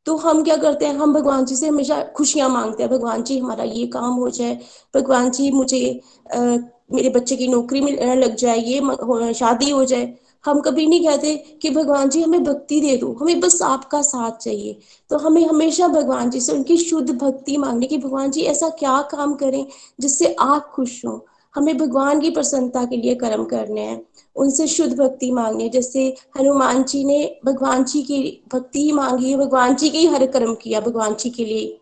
[0.05, 0.95] तो हम क्या करते हैं?
[0.95, 4.59] हम भगवान जी से हमेशा खुशियाँ मांगते हैं। भगवान जी हमारा ये काम हो जाए।
[4.95, 5.99] भगवान जी मुझे
[6.35, 6.57] आ,
[6.93, 10.13] मेरे बच्चे की नौकरी मिलने लग जाए, ये शादी हो जाए।
[10.45, 14.37] हम कभी नहीं कहते कि भगवान जी हमें भक्ति दे दो, हमें बस आपका साथ
[14.37, 14.77] चाहिए।
[15.09, 19.01] तो हमें हमेशा भगवान जी से उनकी शुद्ध भक्ति मांगने की, भगवान जी ऐसा क्या
[19.11, 19.65] काम करें
[19.99, 21.25] जिससे आप खुश हो?
[21.55, 24.01] हमें भगवान की प्रसन्नता के लिए कर्म करने हैं,
[24.35, 26.05] उनसे शुद्ध भक्ति मांगनी जैसे
[26.37, 30.53] हनुमान जी ने भगवान जी की भक्ति मांगी है भगवान जी के ही हर कर्म
[30.55, 31.79] किया, भगवान जी के लिए।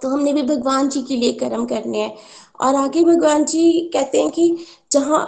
[0.00, 2.14] तो हमने भी भगवान जी के लिए कर्म करने हैं।
[2.60, 4.48] और आगे भगवान जी कहते हैं कि
[4.92, 5.20] जहाँ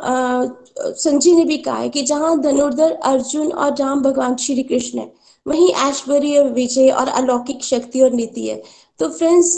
[0.79, 5.13] संजय ने भी कहा है कि जहाँ धनुर्धर अर्जुन और जहाँ भगवान श्री कृष्ण है,
[5.47, 8.63] वहीं ऐश्वर्य, विजय और अलौकिक शक्ति और नीति है।
[9.01, 9.57] तो फ्रेंड्स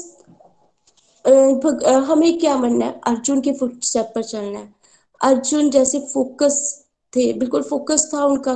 [2.05, 3.01] हमें क्या बनना है?
[3.07, 4.73] अर्जुन के फुट स्टेप पर चलना है।
[5.21, 6.59] अर्जुन जैसे फोकस
[7.13, 8.55] थे, बिल्कुल फोकस था उनका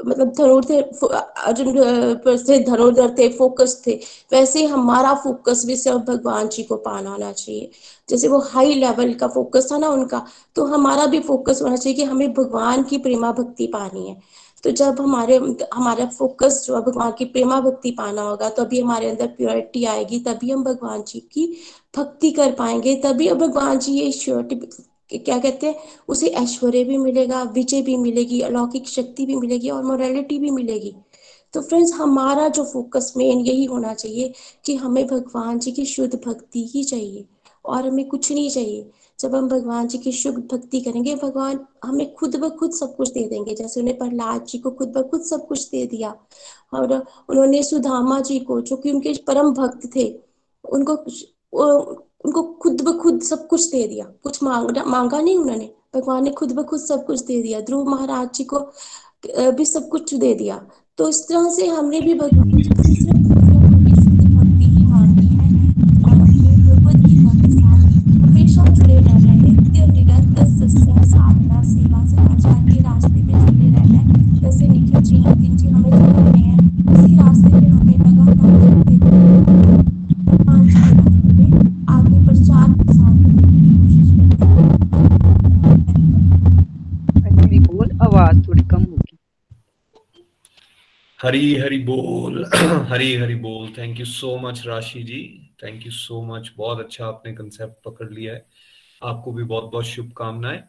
[0.00, 3.92] मतलब धनुर थे अर्जुन से धनुर्धर थे फोकस थे
[4.32, 7.70] वैसे हमारा फोकस भी सिर्फ़ भगवान जी को पाना होना चाहिए।
[8.08, 10.24] जैसे वो हाई लेवल का फोकस था ना उनका
[10.56, 14.16] तो हमारा भी फोकस होना चाहिए कि हमें भगवान की प्रेमा भक्ति पानी है।
[14.64, 15.36] तो जब हमारे,
[15.74, 19.84] हमारा फोकस जो है भगवान की प्रेमा भक्ति पाना होगा तभी तो हमारे अंदर प्योरिटी
[19.84, 21.46] आएगी, तभी हम भगवान जी की
[21.96, 24.54] भक्ति कर पाएँगे, तभी भगवान जी ये श्योरिटी
[25.18, 25.74] क्या कहते हैं,
[26.08, 30.94] उसे ऐश्वर्य भी मिलेगा, विजय भी मिलेगी, अलौकिक शक्ति भी मिलेगी और मोरालिटी भी मिलेगी।
[31.52, 34.32] तो फ्रेंड्स हमारा जो फोकस मेन यही होना चाहिए
[34.64, 37.24] कि हमें भगवान जी की शुद्ध भक्ति ही चाहिए
[37.64, 42.14] और हमें कुछ नहीं चाहिए। जब हम भगवान जी की शुभ भक्ति करेंगे, भगवान हमें
[42.14, 45.22] खुद ब खुद सब कुछ दे देंगे। जैसे उन्हें प्रहलाद जी को खुद ब खुद
[45.22, 46.14] सब कुछ दे दिया
[46.74, 50.20] और उन्होंने सुधामा जी को, जो कि उनके परम भक्त थे,
[50.64, 50.96] उनको
[52.24, 56.30] उनको खुद ब खुद सब कुछ दे दिया। कुछ मांगना मांगा नहीं उन्होंने। भगवान ने
[56.30, 58.58] खुद ब खुद सब कुछ दे दिया। ध्रुव महाराज जी को
[59.50, 60.66] भी सब कुछ दे दिया।
[60.98, 63.13] तो इस तरह से हमने भी भगवान
[91.24, 92.44] हरी हरी बोल
[92.90, 95.20] हरी हरी बोल। Thank you so much Rashi ji.
[95.62, 98.46] Thank you so much बहुत अच्छा आपने कंसेप्ट पकड़ लिया है।
[99.02, 100.62] आपको भी बहुत बहुत शुभकामनाएँ।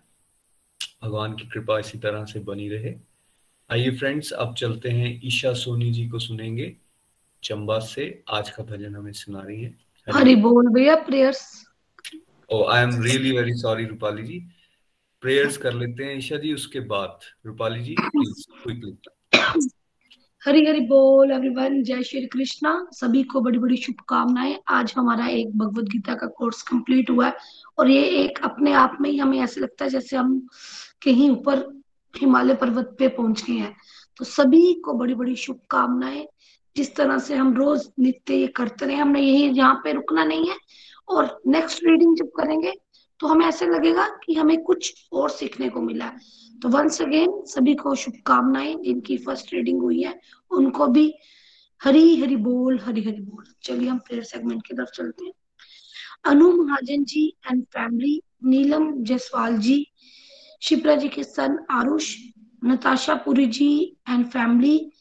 [1.03, 2.95] भगवान की कृपा इसी तरह से बनी रहे।
[3.69, 6.75] आइए फ्रेंड्स अब चलते हैं। ईशा सोनी जी को सुनेंगे।
[7.43, 9.77] चंबा से आज का भजन हमें सुना रही है।
[10.07, 11.45] हरी बोल भैया prayers
[12.49, 14.39] oh I am really very sorry Rupali ji.
[15.21, 18.97] Prayers कर लेते हैं ईशा जी उसके बाद। रूपाली जी प्लीज़ क्विकली
[20.47, 25.57] हरी हरी बोल एवरीवन जय श्री कृष्णा। सभी को बड़ी बड़ी शुभकामनाएँ। आज हमारा एक
[25.57, 27.37] भगवत गीता का कोर्स कंप्लीट हुआ है
[27.77, 30.47] और ये एक अपने आप में ही हमें ऐसे लगता है जैसे हम
[31.03, 31.81] कहीं ऊपर
[32.19, 33.75] हिमालय पर्वत पे पहुँच गए हैं।
[34.17, 36.27] तो सभी को बड़ी बड़ी शुभकामनाएँ।
[36.77, 40.49] जिस तरह से हम रोज नित्य ये करते रहे, हमने यही यहाँ पे रुकना नहीं
[40.49, 40.55] है।
[41.09, 42.73] और नेक्स्ट रीडिंग जब करेंगे
[43.19, 46.11] तो हमें ऐसे लगेगा कि हमें कुछ और सीखने को मिला।
[46.61, 50.19] तो वंस अगेन सभी को शुभकामनाएँ, जिनकी फ़र्स्ट रीडिंग हुई है,
[50.51, 51.13] उनको भी
[51.83, 55.33] हरी हरी बोल हरी हरी बोल। चलिए हम प्रेयर सेगमेंट की तरफ़ चलते हैं।
[56.25, 59.87] अनु महाजन जी एंड फैमिली नीलम जायसवाल जी,
[60.61, 62.15] शिप्रा जी के son Aarush,
[62.65, 64.91] Natasha Puri ji and family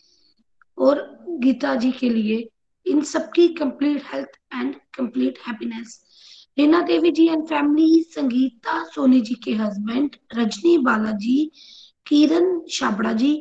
[0.79, 2.51] और गीता जी के लिए।
[2.87, 6.05] इन सबकी complete health and complete happiness
[6.59, 11.51] Reena Devi ji and family Sangeeta Soni ji के हस्बैंड रजनी बालाजी,
[12.07, 13.33] किरण छाबड़ा जी,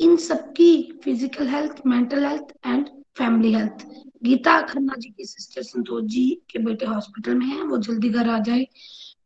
[0.00, 2.88] इन सबकी physical health mental health and
[3.18, 3.86] family health
[4.24, 8.28] Geeta Khanna ji की sister Santosh ji के बेटे हॉस्पिटल में है, वो जल्दी घर
[8.28, 8.66] आ जाए।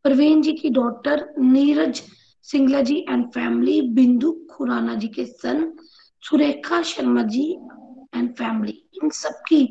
[0.03, 2.03] प्रवीण जी की daughter Neeraj
[2.49, 5.73] Singla ji and family Bindu Khurana ji के son
[6.23, 7.51] Surekha Sharma ji
[8.15, 9.62] and family इन सबकी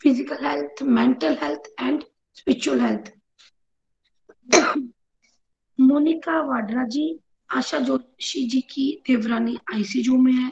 [0.00, 2.02] physical health mental health and
[2.36, 3.12] spiritual health
[5.78, 7.18] Monika Vadra ji,
[7.50, 10.50] Asha Joshi ji की देवरानी आईसीयू में है।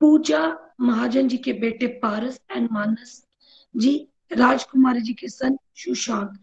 [0.00, 0.40] पूजा
[0.80, 3.22] महाजन जी के बेटे पारस एंड मानस
[3.74, 6.38] जी, राजकुमारी जी के सन सुशांत।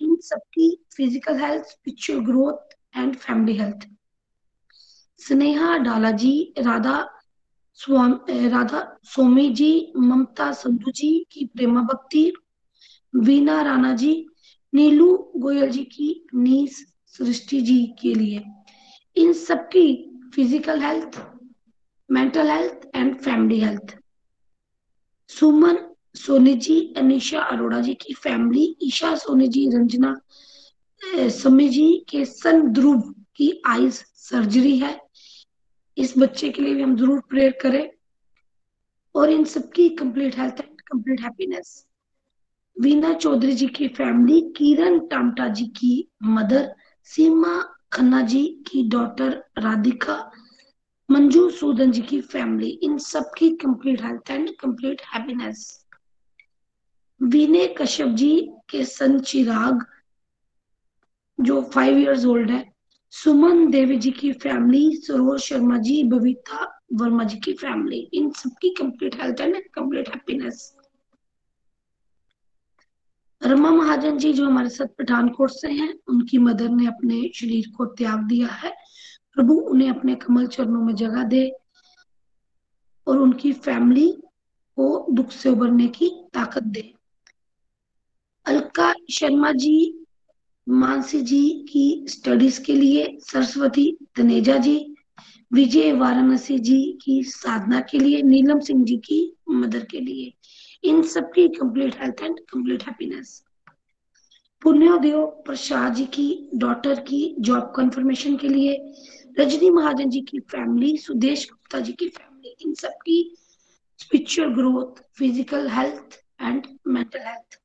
[0.00, 3.86] इन सबकी physical health spiritual growth and family health
[5.20, 7.15] Sneha Dala ji, Radha
[7.78, 12.32] स्वामी राधा सोमी जी, ममता संधु जी की प्रेमा भक्ति,
[13.14, 14.26] वीना राणा जी,
[14.72, 16.84] नीलू गोयल जी की नीस
[17.14, 18.42] सृष्टि जी के लिए।
[19.16, 19.86] इन सबकी
[20.34, 21.20] physical health
[22.08, 23.96] mental health and family health
[25.30, 25.78] Suman
[26.16, 30.16] Soni ji, Anisha Arora ji की फैमिली ईशा सोनी जी, रंजना
[31.30, 33.00] समी जी के सन ध्रुव
[33.36, 35.05] की आईज सर्जरी है।
[35.96, 37.90] इस बच्चे के लिए भी हम ज़रूर प्रेयर करें।
[39.14, 41.84] और इन सबकी complete health and complete happiness
[42.76, 46.74] Veena Chaudhary ji की फैमिली किरण टामटा जी की मदर
[47.08, 47.60] सीमा
[47.92, 50.16] खन्ना जी की डॉटर राधिका,
[51.08, 55.64] मंजू सूदन जी की फैमिली इन सबकी complete health and complete happiness
[57.20, 58.30] Vinay Kashyap ji
[58.70, 59.84] के सन चिराग,
[61.38, 62.64] जो फाइव इयर्स ओल्ड है।
[63.10, 68.70] सुमन देवी जी की फैमिली सरोज शर्मा जी, बबीता वर्मा जी की फैमिली इन सबकी
[68.70, 70.76] complete health and complete happiness
[73.42, 77.84] Rama Mahajan ji जो हमारे साथ पठानकोट से हैं, उनकी मदर ने अपने शरीर को
[77.86, 78.74] त्याग दिया है।
[79.34, 81.52] प्रभु उन्हें अपने कमल चरणों में जगह दे
[83.06, 84.12] और उनकी फैमिली
[84.76, 86.94] को दुख से उबरने की ताकत दे।
[88.46, 90.05] अलका शर्मा जी
[90.66, 94.76] मानसी जी की स्टडीज़ के लिए सरस्वती तनेजा जी,
[95.50, 100.32] विजय वाराणसी जी की साधना के लिए, नीलम सिंह जी की मदर के लिए।
[100.84, 103.42] इन सबकी complete health and complete happiness
[104.62, 105.14] Punyodaya
[105.46, 108.76] Prasad ji की डॉटर की जॉब कंफर्मेशन के लिए,
[109.38, 113.20] रजनी महाजन जी की फैमिली सुदेश गुप्ता जी की फैमिली इन सबकी
[114.00, 117.60] spiritual growth physical health and mental health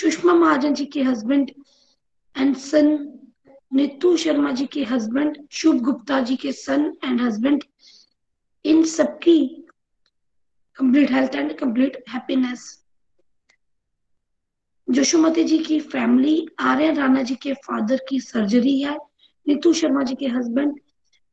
[0.00, 1.50] Sushma Mahajan ji के husband
[2.36, 2.86] and son
[3.76, 7.64] Neetu Sharma ji के हस्बैंड शुभ गुप्ता जी के सन एंड हस्बैंड
[8.64, 9.38] इन सबकी
[10.78, 12.66] complete health and complete happiness
[14.88, 16.34] Yashomati ji की फैमिली
[16.70, 18.96] आर्यन राणा जी के फादर की सर्जरी है
[19.46, 20.78] नीतू शर्मा जी के हस्बैंड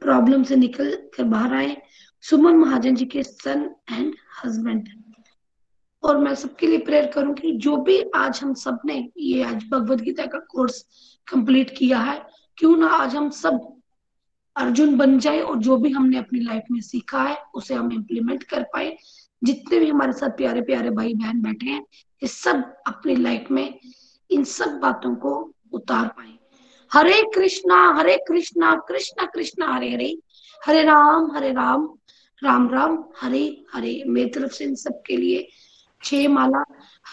[0.01, 1.75] प्रॉब्लम से निकल कर बाहर आए
[2.23, 4.13] सुमन महाजन जी के सन एंड
[4.43, 4.87] हस्बैंड
[6.03, 10.25] और मैं सबके लिए प्रेयर करूँगी, जो भी आज हम सबने ये आज भगवत गीता
[10.25, 10.85] का कोर्स
[11.27, 12.21] कंप्लीट किया है,
[12.57, 13.59] क्यों ना आज हम सब
[14.55, 18.43] अर्जुन बन जाए और जो भी हमने अपनी लाइफ में सीखा है, उसे हम इम्प्लीमेंट
[18.43, 18.97] कर पाए।
[19.43, 21.81] जितने भी हमारे साथ प्यारे प्यारे भाई बहन बैठे हैं,
[22.23, 23.79] ये सब अपनी लाइफ में
[24.29, 26.37] इन सब बातों को उतार पाए।
[26.91, 30.17] हरे कृष्णा हरे कृष्णा कृष्णा कृष्णा, हरे हरे
[30.61, 31.87] हरे राम हरे राम
[32.43, 35.47] राम राम, हरे हरे। मेरी तरफ़ से इन सबके लिए
[36.03, 36.63] छह माला,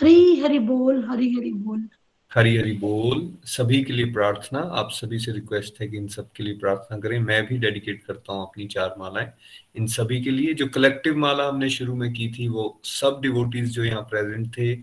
[0.00, 1.88] हरी हरि बोल, हरी हरि बोल।
[2.34, 6.32] हरी हरी बोल, सभी के लिए प्रार्थना। आप सभी से रिक्वेस्ट है कि इन सब
[6.32, 9.32] के लिए प्रार्थना करें। मैं भी डेडिकेट करता हूँ अपनी चार मालाएँ।
[9.76, 13.70] इन सभी के लिए जो कलेक्टिव माला हमने शुरू में की थी, वो सब डिवोटीज
[13.70, 14.82] जो यहाँ प्रेजेंट थे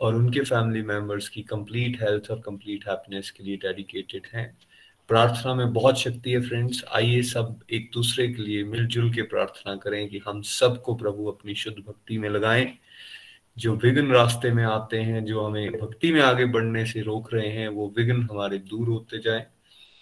[0.00, 4.58] और उनके फैमिली मेंबर्स की कंप्लीट हेल्थ और कंप्लीट हैप्पीनेस के लिए डेडिकेटेड हैं।
[5.08, 9.76] प्रार्थना में बहुत शक्ति है फ्रेंड्स आइए सब एक दूसरे के लिए मिलजुल के प्रार्थना
[9.76, 12.78] करें कि हम सबको प्रभु अपनी शुद्ध भक्ति में लगाएँ।
[13.58, 17.48] जो विघ्न रास्ते में आते हैं, जो हमें भक्ति में आगे बढ़ने से रोक रहे
[17.48, 19.46] हैं, वो विघ्न हमारे दूर होते जाए।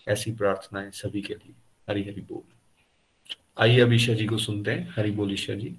[0.09, 1.55] ऐसी प्रार्थना है सभी के लिए।
[1.91, 2.53] हरी हरी बोल।
[3.59, 5.77] आइए अब ईशा जी को सुनते हैं। हरी बोल ईशा जी।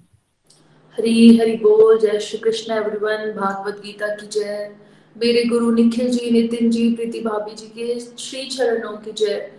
[0.92, 4.76] हरी हरी बोल। जय श्री कृष्ण एवरीवन। भागवत गीता की जय।
[5.16, 9.52] मेरे गुरु निखिल जी, नितिन जी, प्रीति भाभी जी के श्री चरणों की जय।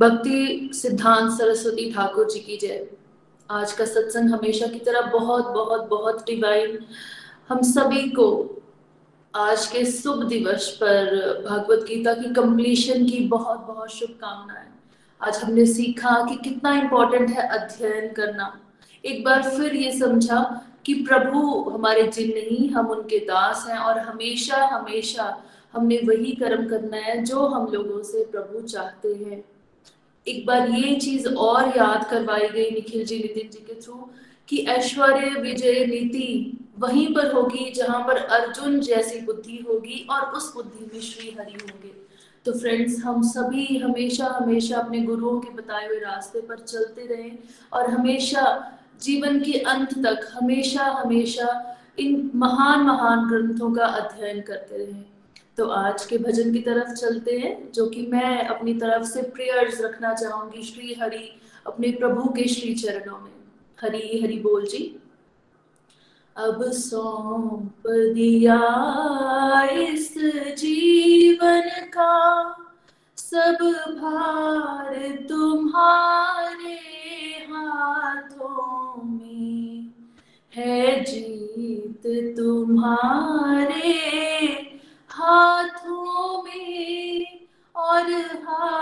[0.00, 2.86] भक्ति सिद्धांत सरस्वती ठाकुर जी की जय।
[3.50, 6.78] आज का सत्संग हमेशा की तरह बहुत बहुत बहुत डिवाइन
[7.50, 8.26] हम सभी को
[9.34, 11.04] आज के शुभ दिवस पर
[11.48, 14.66] भगवत गीता की कंप्लीशन की बहुत बहुत शुभकामनाएँ।
[15.20, 18.60] आज हमने सीखा कि कितना इम्पोर्टेंट है अध्ययन करना।
[19.04, 20.40] एक बार फिर ये समझा
[20.84, 25.42] कि प्रभु हमारे जिन नहीं, हम उनके दास हैं और हमेशा हमेशा
[25.72, 29.44] हमने वही कर्म करना है जो हम लोगों से प्रभु चाहते हैं।
[30.26, 34.08] एक बार ये चीज़ और याद करवाई गई निखिल जी, नितिन जी के थ्रू
[34.48, 40.54] कि ऐश्वर्य विजय नीति वहीं पर होगी जहाँ पर अर्जुन जैसी बुद्धि होगी और उस
[40.54, 41.94] बुद्धि में श्री हरि होंगे।
[42.44, 47.38] तो फ्रेंड्स हम सभी हमेशा हमेशा अपने गुरुओं के बताए हुए रास्ते पर चलते रहें
[47.72, 48.42] और हमेशा
[49.02, 51.48] जीवन के अंत तक हमेशा हमेशा
[51.98, 55.04] इन महान महान ग्रंथों का अध्ययन करते रहें।
[55.56, 59.80] तो आज के भजन की तरफ़ चलते हैं, जो कि मैं अपनी तरफ़ से प्रेयर्स
[59.80, 63.32] रखना चाहूँगी श्री हरि अपने प्रभु के श्री चरणों में।
[63.80, 64.96] हरी हरी बोल जी।
[66.36, 68.60] अब सौंप दिया
[69.72, 70.14] इस
[70.58, 72.16] जीवन का।
[73.18, 73.58] सब
[74.00, 74.94] भार
[75.28, 76.74] तुम्हारे
[77.52, 79.90] हाथों में
[80.52, 82.02] है, जीत
[82.36, 83.94] तुम्हारे
[85.10, 87.26] हाथों में
[87.74, 88.12] और
[88.44, 88.75] हार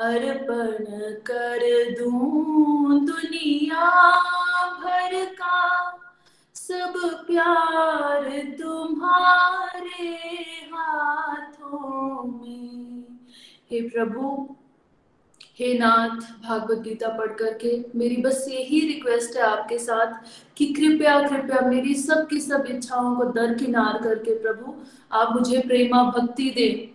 [0.00, 0.84] अर्पण
[1.26, 1.60] कर
[1.98, 3.88] दूँ दुनिया
[4.80, 5.58] भर का।
[6.54, 6.92] सब
[7.26, 10.14] प्यार तुम्हारे
[10.74, 13.04] हाथों में।
[13.70, 14.56] हे प्रभु,
[15.58, 20.12] हे नाथ, भागवत गीता पढ़ करके मेरी बस यही रिक्वेस्ट है आपके साथ
[20.56, 24.74] कि कृपया कृपया मेरी सब की सब इच्छाओं को दरकिनार करके प्रभु,
[25.12, 26.94] आप मुझे प्रेमा भक्ति दे।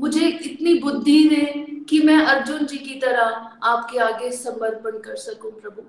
[0.00, 1.44] मुझे इतनी बुद्धि दे
[1.88, 3.26] कि मैं अर्जुन जी की तरह
[3.62, 5.82] आपके आगे समर्पण कर सकूँ, प्रभु।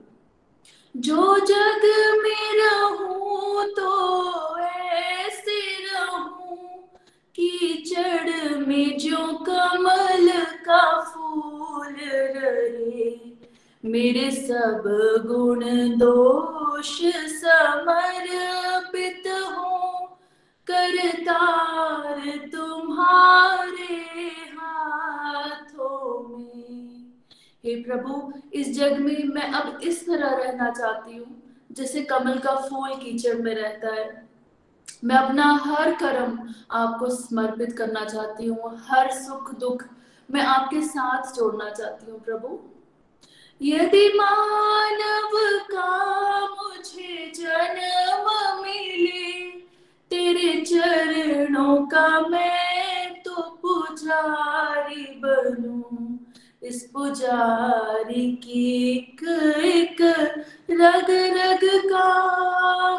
[0.96, 1.84] जो जग
[2.24, 3.92] में रहूँ तो
[4.60, 6.58] ऐसे रहूँ
[7.36, 10.28] कीचड़ में जो कमल
[10.66, 11.96] का फूल
[12.36, 13.10] रहे,
[13.84, 14.84] मेरे सब
[15.28, 15.62] गुण
[15.98, 16.92] दोष
[17.36, 19.78] समर्पित हो।
[20.68, 23.96] करतार तुम्हारे
[24.58, 27.14] हाथों में।
[27.64, 32.56] हे प्रभु, इस जग में मैं अब इस तरह रहना चाहती हूँ, जैसे कमल का
[32.56, 34.30] फूल कीचड़ में रहता है।
[35.04, 36.38] मैं अपना हर कर्म
[36.72, 39.86] आपको समर्पित करना चाहती हूँ, हर सुख दुख
[40.30, 42.60] मैं आपके साथ जोड़ना चाहती हूँ, प्रभु।
[43.62, 45.32] यदि मानव
[45.72, 48.30] का मुझे जन्म
[48.62, 49.41] मिले
[50.12, 56.18] तेरे चरणों का मैं तो पुजारी बनूं।
[56.68, 59.24] इस पुजारी की एक
[59.58, 60.02] एक
[60.72, 62.10] रग रग का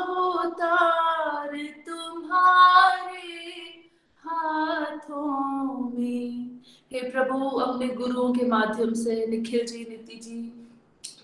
[0.08, 0.92] होता
[1.86, 3.64] तुम्हारे
[4.16, 6.60] हाथों में।
[6.92, 10.68] हे प्रभु, अपने गुरुओं के माध्यम से, निखिल जी, नीति जी,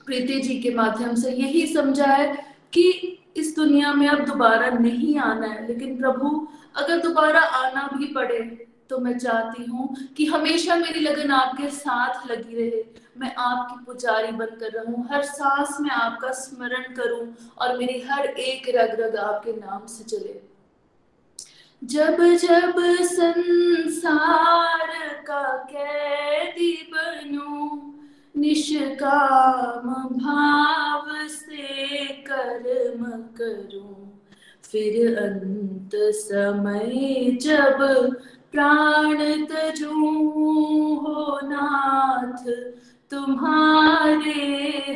[0.06, 5.46] प्रीति जी के माध्यम से यही समझाए कि इस दुनिया में अब दोबारा नहीं आना
[5.46, 6.46] है। लेकिन प्रभु,
[6.76, 8.40] अगर दोबारा आना भी पड़े
[8.90, 12.82] तो मैं चाहती हूँ कि हमेशा मेरी लगन आपके साथ लगी रहे।
[13.18, 17.26] मैं आपकी पुजारी बनकर रहूँ, हर सांस में आपका स्मरण करूँ
[17.58, 20.40] और मेरी हर एक रग रग आपके नाम से चले।
[21.82, 22.74] जब जब
[23.04, 24.88] संसार
[25.26, 27.68] का कैदी बनूं
[28.38, 29.88] निष्काम
[30.18, 33.04] भाव से कर्म
[33.38, 34.20] करूँ।
[34.62, 37.78] फिर अंत समय जब
[38.52, 39.90] प्राण तजू
[40.98, 42.44] हो नाथ,
[43.10, 44.32] तुम्हारे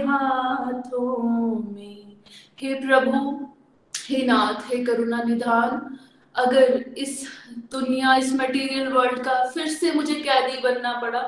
[0.08, 1.16] हाथों
[1.72, 2.16] में।
[2.58, 3.46] हे प्रभु,
[3.94, 5.98] हे नाथ, हे करुणा निधान,
[6.34, 7.26] अगर इस
[7.72, 11.22] दुनिया, इस मटेरियल वर्ल्ड का फिर से मुझे कैदी बनना पड़ा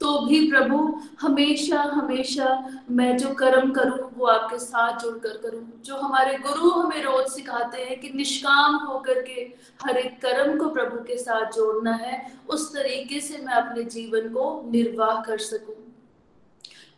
[0.00, 5.96] तो भी प्रभु, हमेशा हमेशा मैं जो कर्म करूँ, वो आपके साथ जुड़कर करूँ। जो
[5.96, 9.54] हमारे गुरु हमें रोज सिखाते हैं कि निष्काम होकर के
[9.84, 14.28] हर एक कर्म को प्रभु के साथ जोड़ना है, उस तरीके से मैं अपने जीवन
[14.28, 15.94] को निर्वाह कर सकूँ।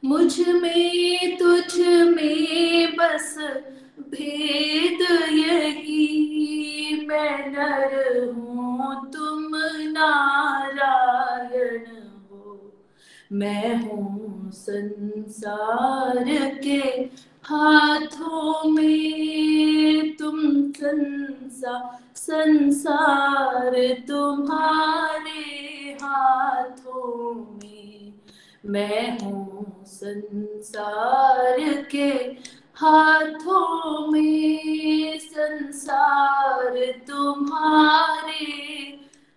[0.04, 3.38] मुझमें, तुझ में बस
[4.10, 9.56] भेद यही, मैं नर हूँ, तुम
[9.90, 11.99] नारायण।
[13.32, 16.24] मैं हूँ संसार
[16.64, 17.10] के
[17.44, 20.40] हाथों में। तुम
[20.72, 25.40] संसार संसार तुम्हारे
[26.02, 28.12] हाथों में।
[28.66, 32.10] मैं हूँ संसार के
[32.74, 38.44] हाथों में। संसार तुम्हारे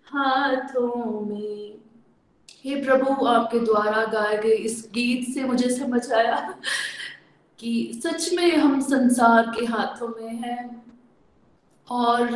[0.06, 1.83] हाथों में।
[2.66, 6.60] हे प्रभु आपके द्वारा गाए गए इस गीत से मुझे समझ आया
[7.60, 10.86] कि सच में हम संसार के हाथों में हैं
[11.90, 12.28] और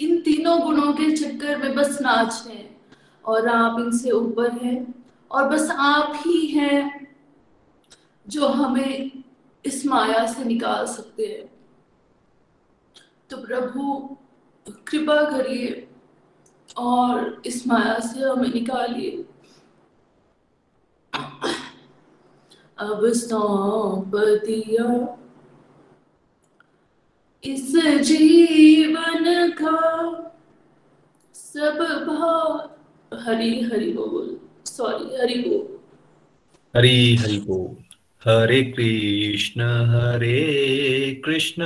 [0.00, 2.80] इन तीनों गुणों के चक्कर में बस नाच हैं
[3.24, 7.16] और आप इनसे ऊपर हैं और बस आप ही हैं
[8.28, 9.22] जो हमें
[9.64, 11.50] इस माया से निकाल सकते हैं।
[13.30, 14.16] तो प्रभु,
[14.88, 15.86] कृपा करिए
[16.76, 19.24] और इस माया से हमें निकालिए।
[22.78, 25.16] अब सौंप दिया
[27.44, 30.10] इस जीवन का
[31.34, 32.70] सब भाव
[33.18, 35.78] हरी, हरि बोल। सॉरी हरि बोल।
[36.76, 37.84] हरी, हरि बोल।
[38.24, 41.64] हरे कृष्ण हरे कृष्ण।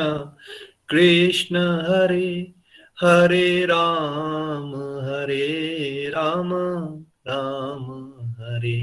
[0.89, 2.52] कृष्ण, हरे।
[2.98, 6.52] हरे राम हरे राम
[7.28, 7.86] राम
[8.40, 8.78] हरे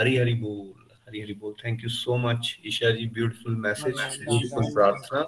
[0.00, 0.72] हरि हरि बोल
[1.08, 5.20] हरी हरी बोल। Thank you so much Isha ji beautiful message beautiful प्रार्थना।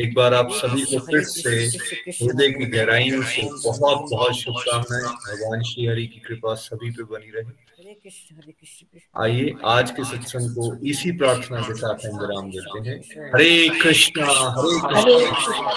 [0.00, 1.54] एक बार आप सभी को फिर से
[2.20, 7.30] हृदय की गहराइयों से बहुत बहुत शुभकामनाएँ। भगवान श्री हरि की कृपा सभी पे बनी
[7.36, 12.96] रहे। आइए आज के सत्संग को इसी प्रार्थना के साथ हम विराम देते हैं
[13.34, 14.26] हरे कृष्णा
[14.96, 15.76] हरे कृष्णा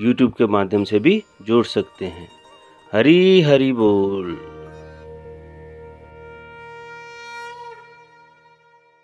[0.00, 2.28] यूट्यूब के माध्यम से भी जोड़ सकते हैं।
[2.92, 4.49] हरी हरी बोल।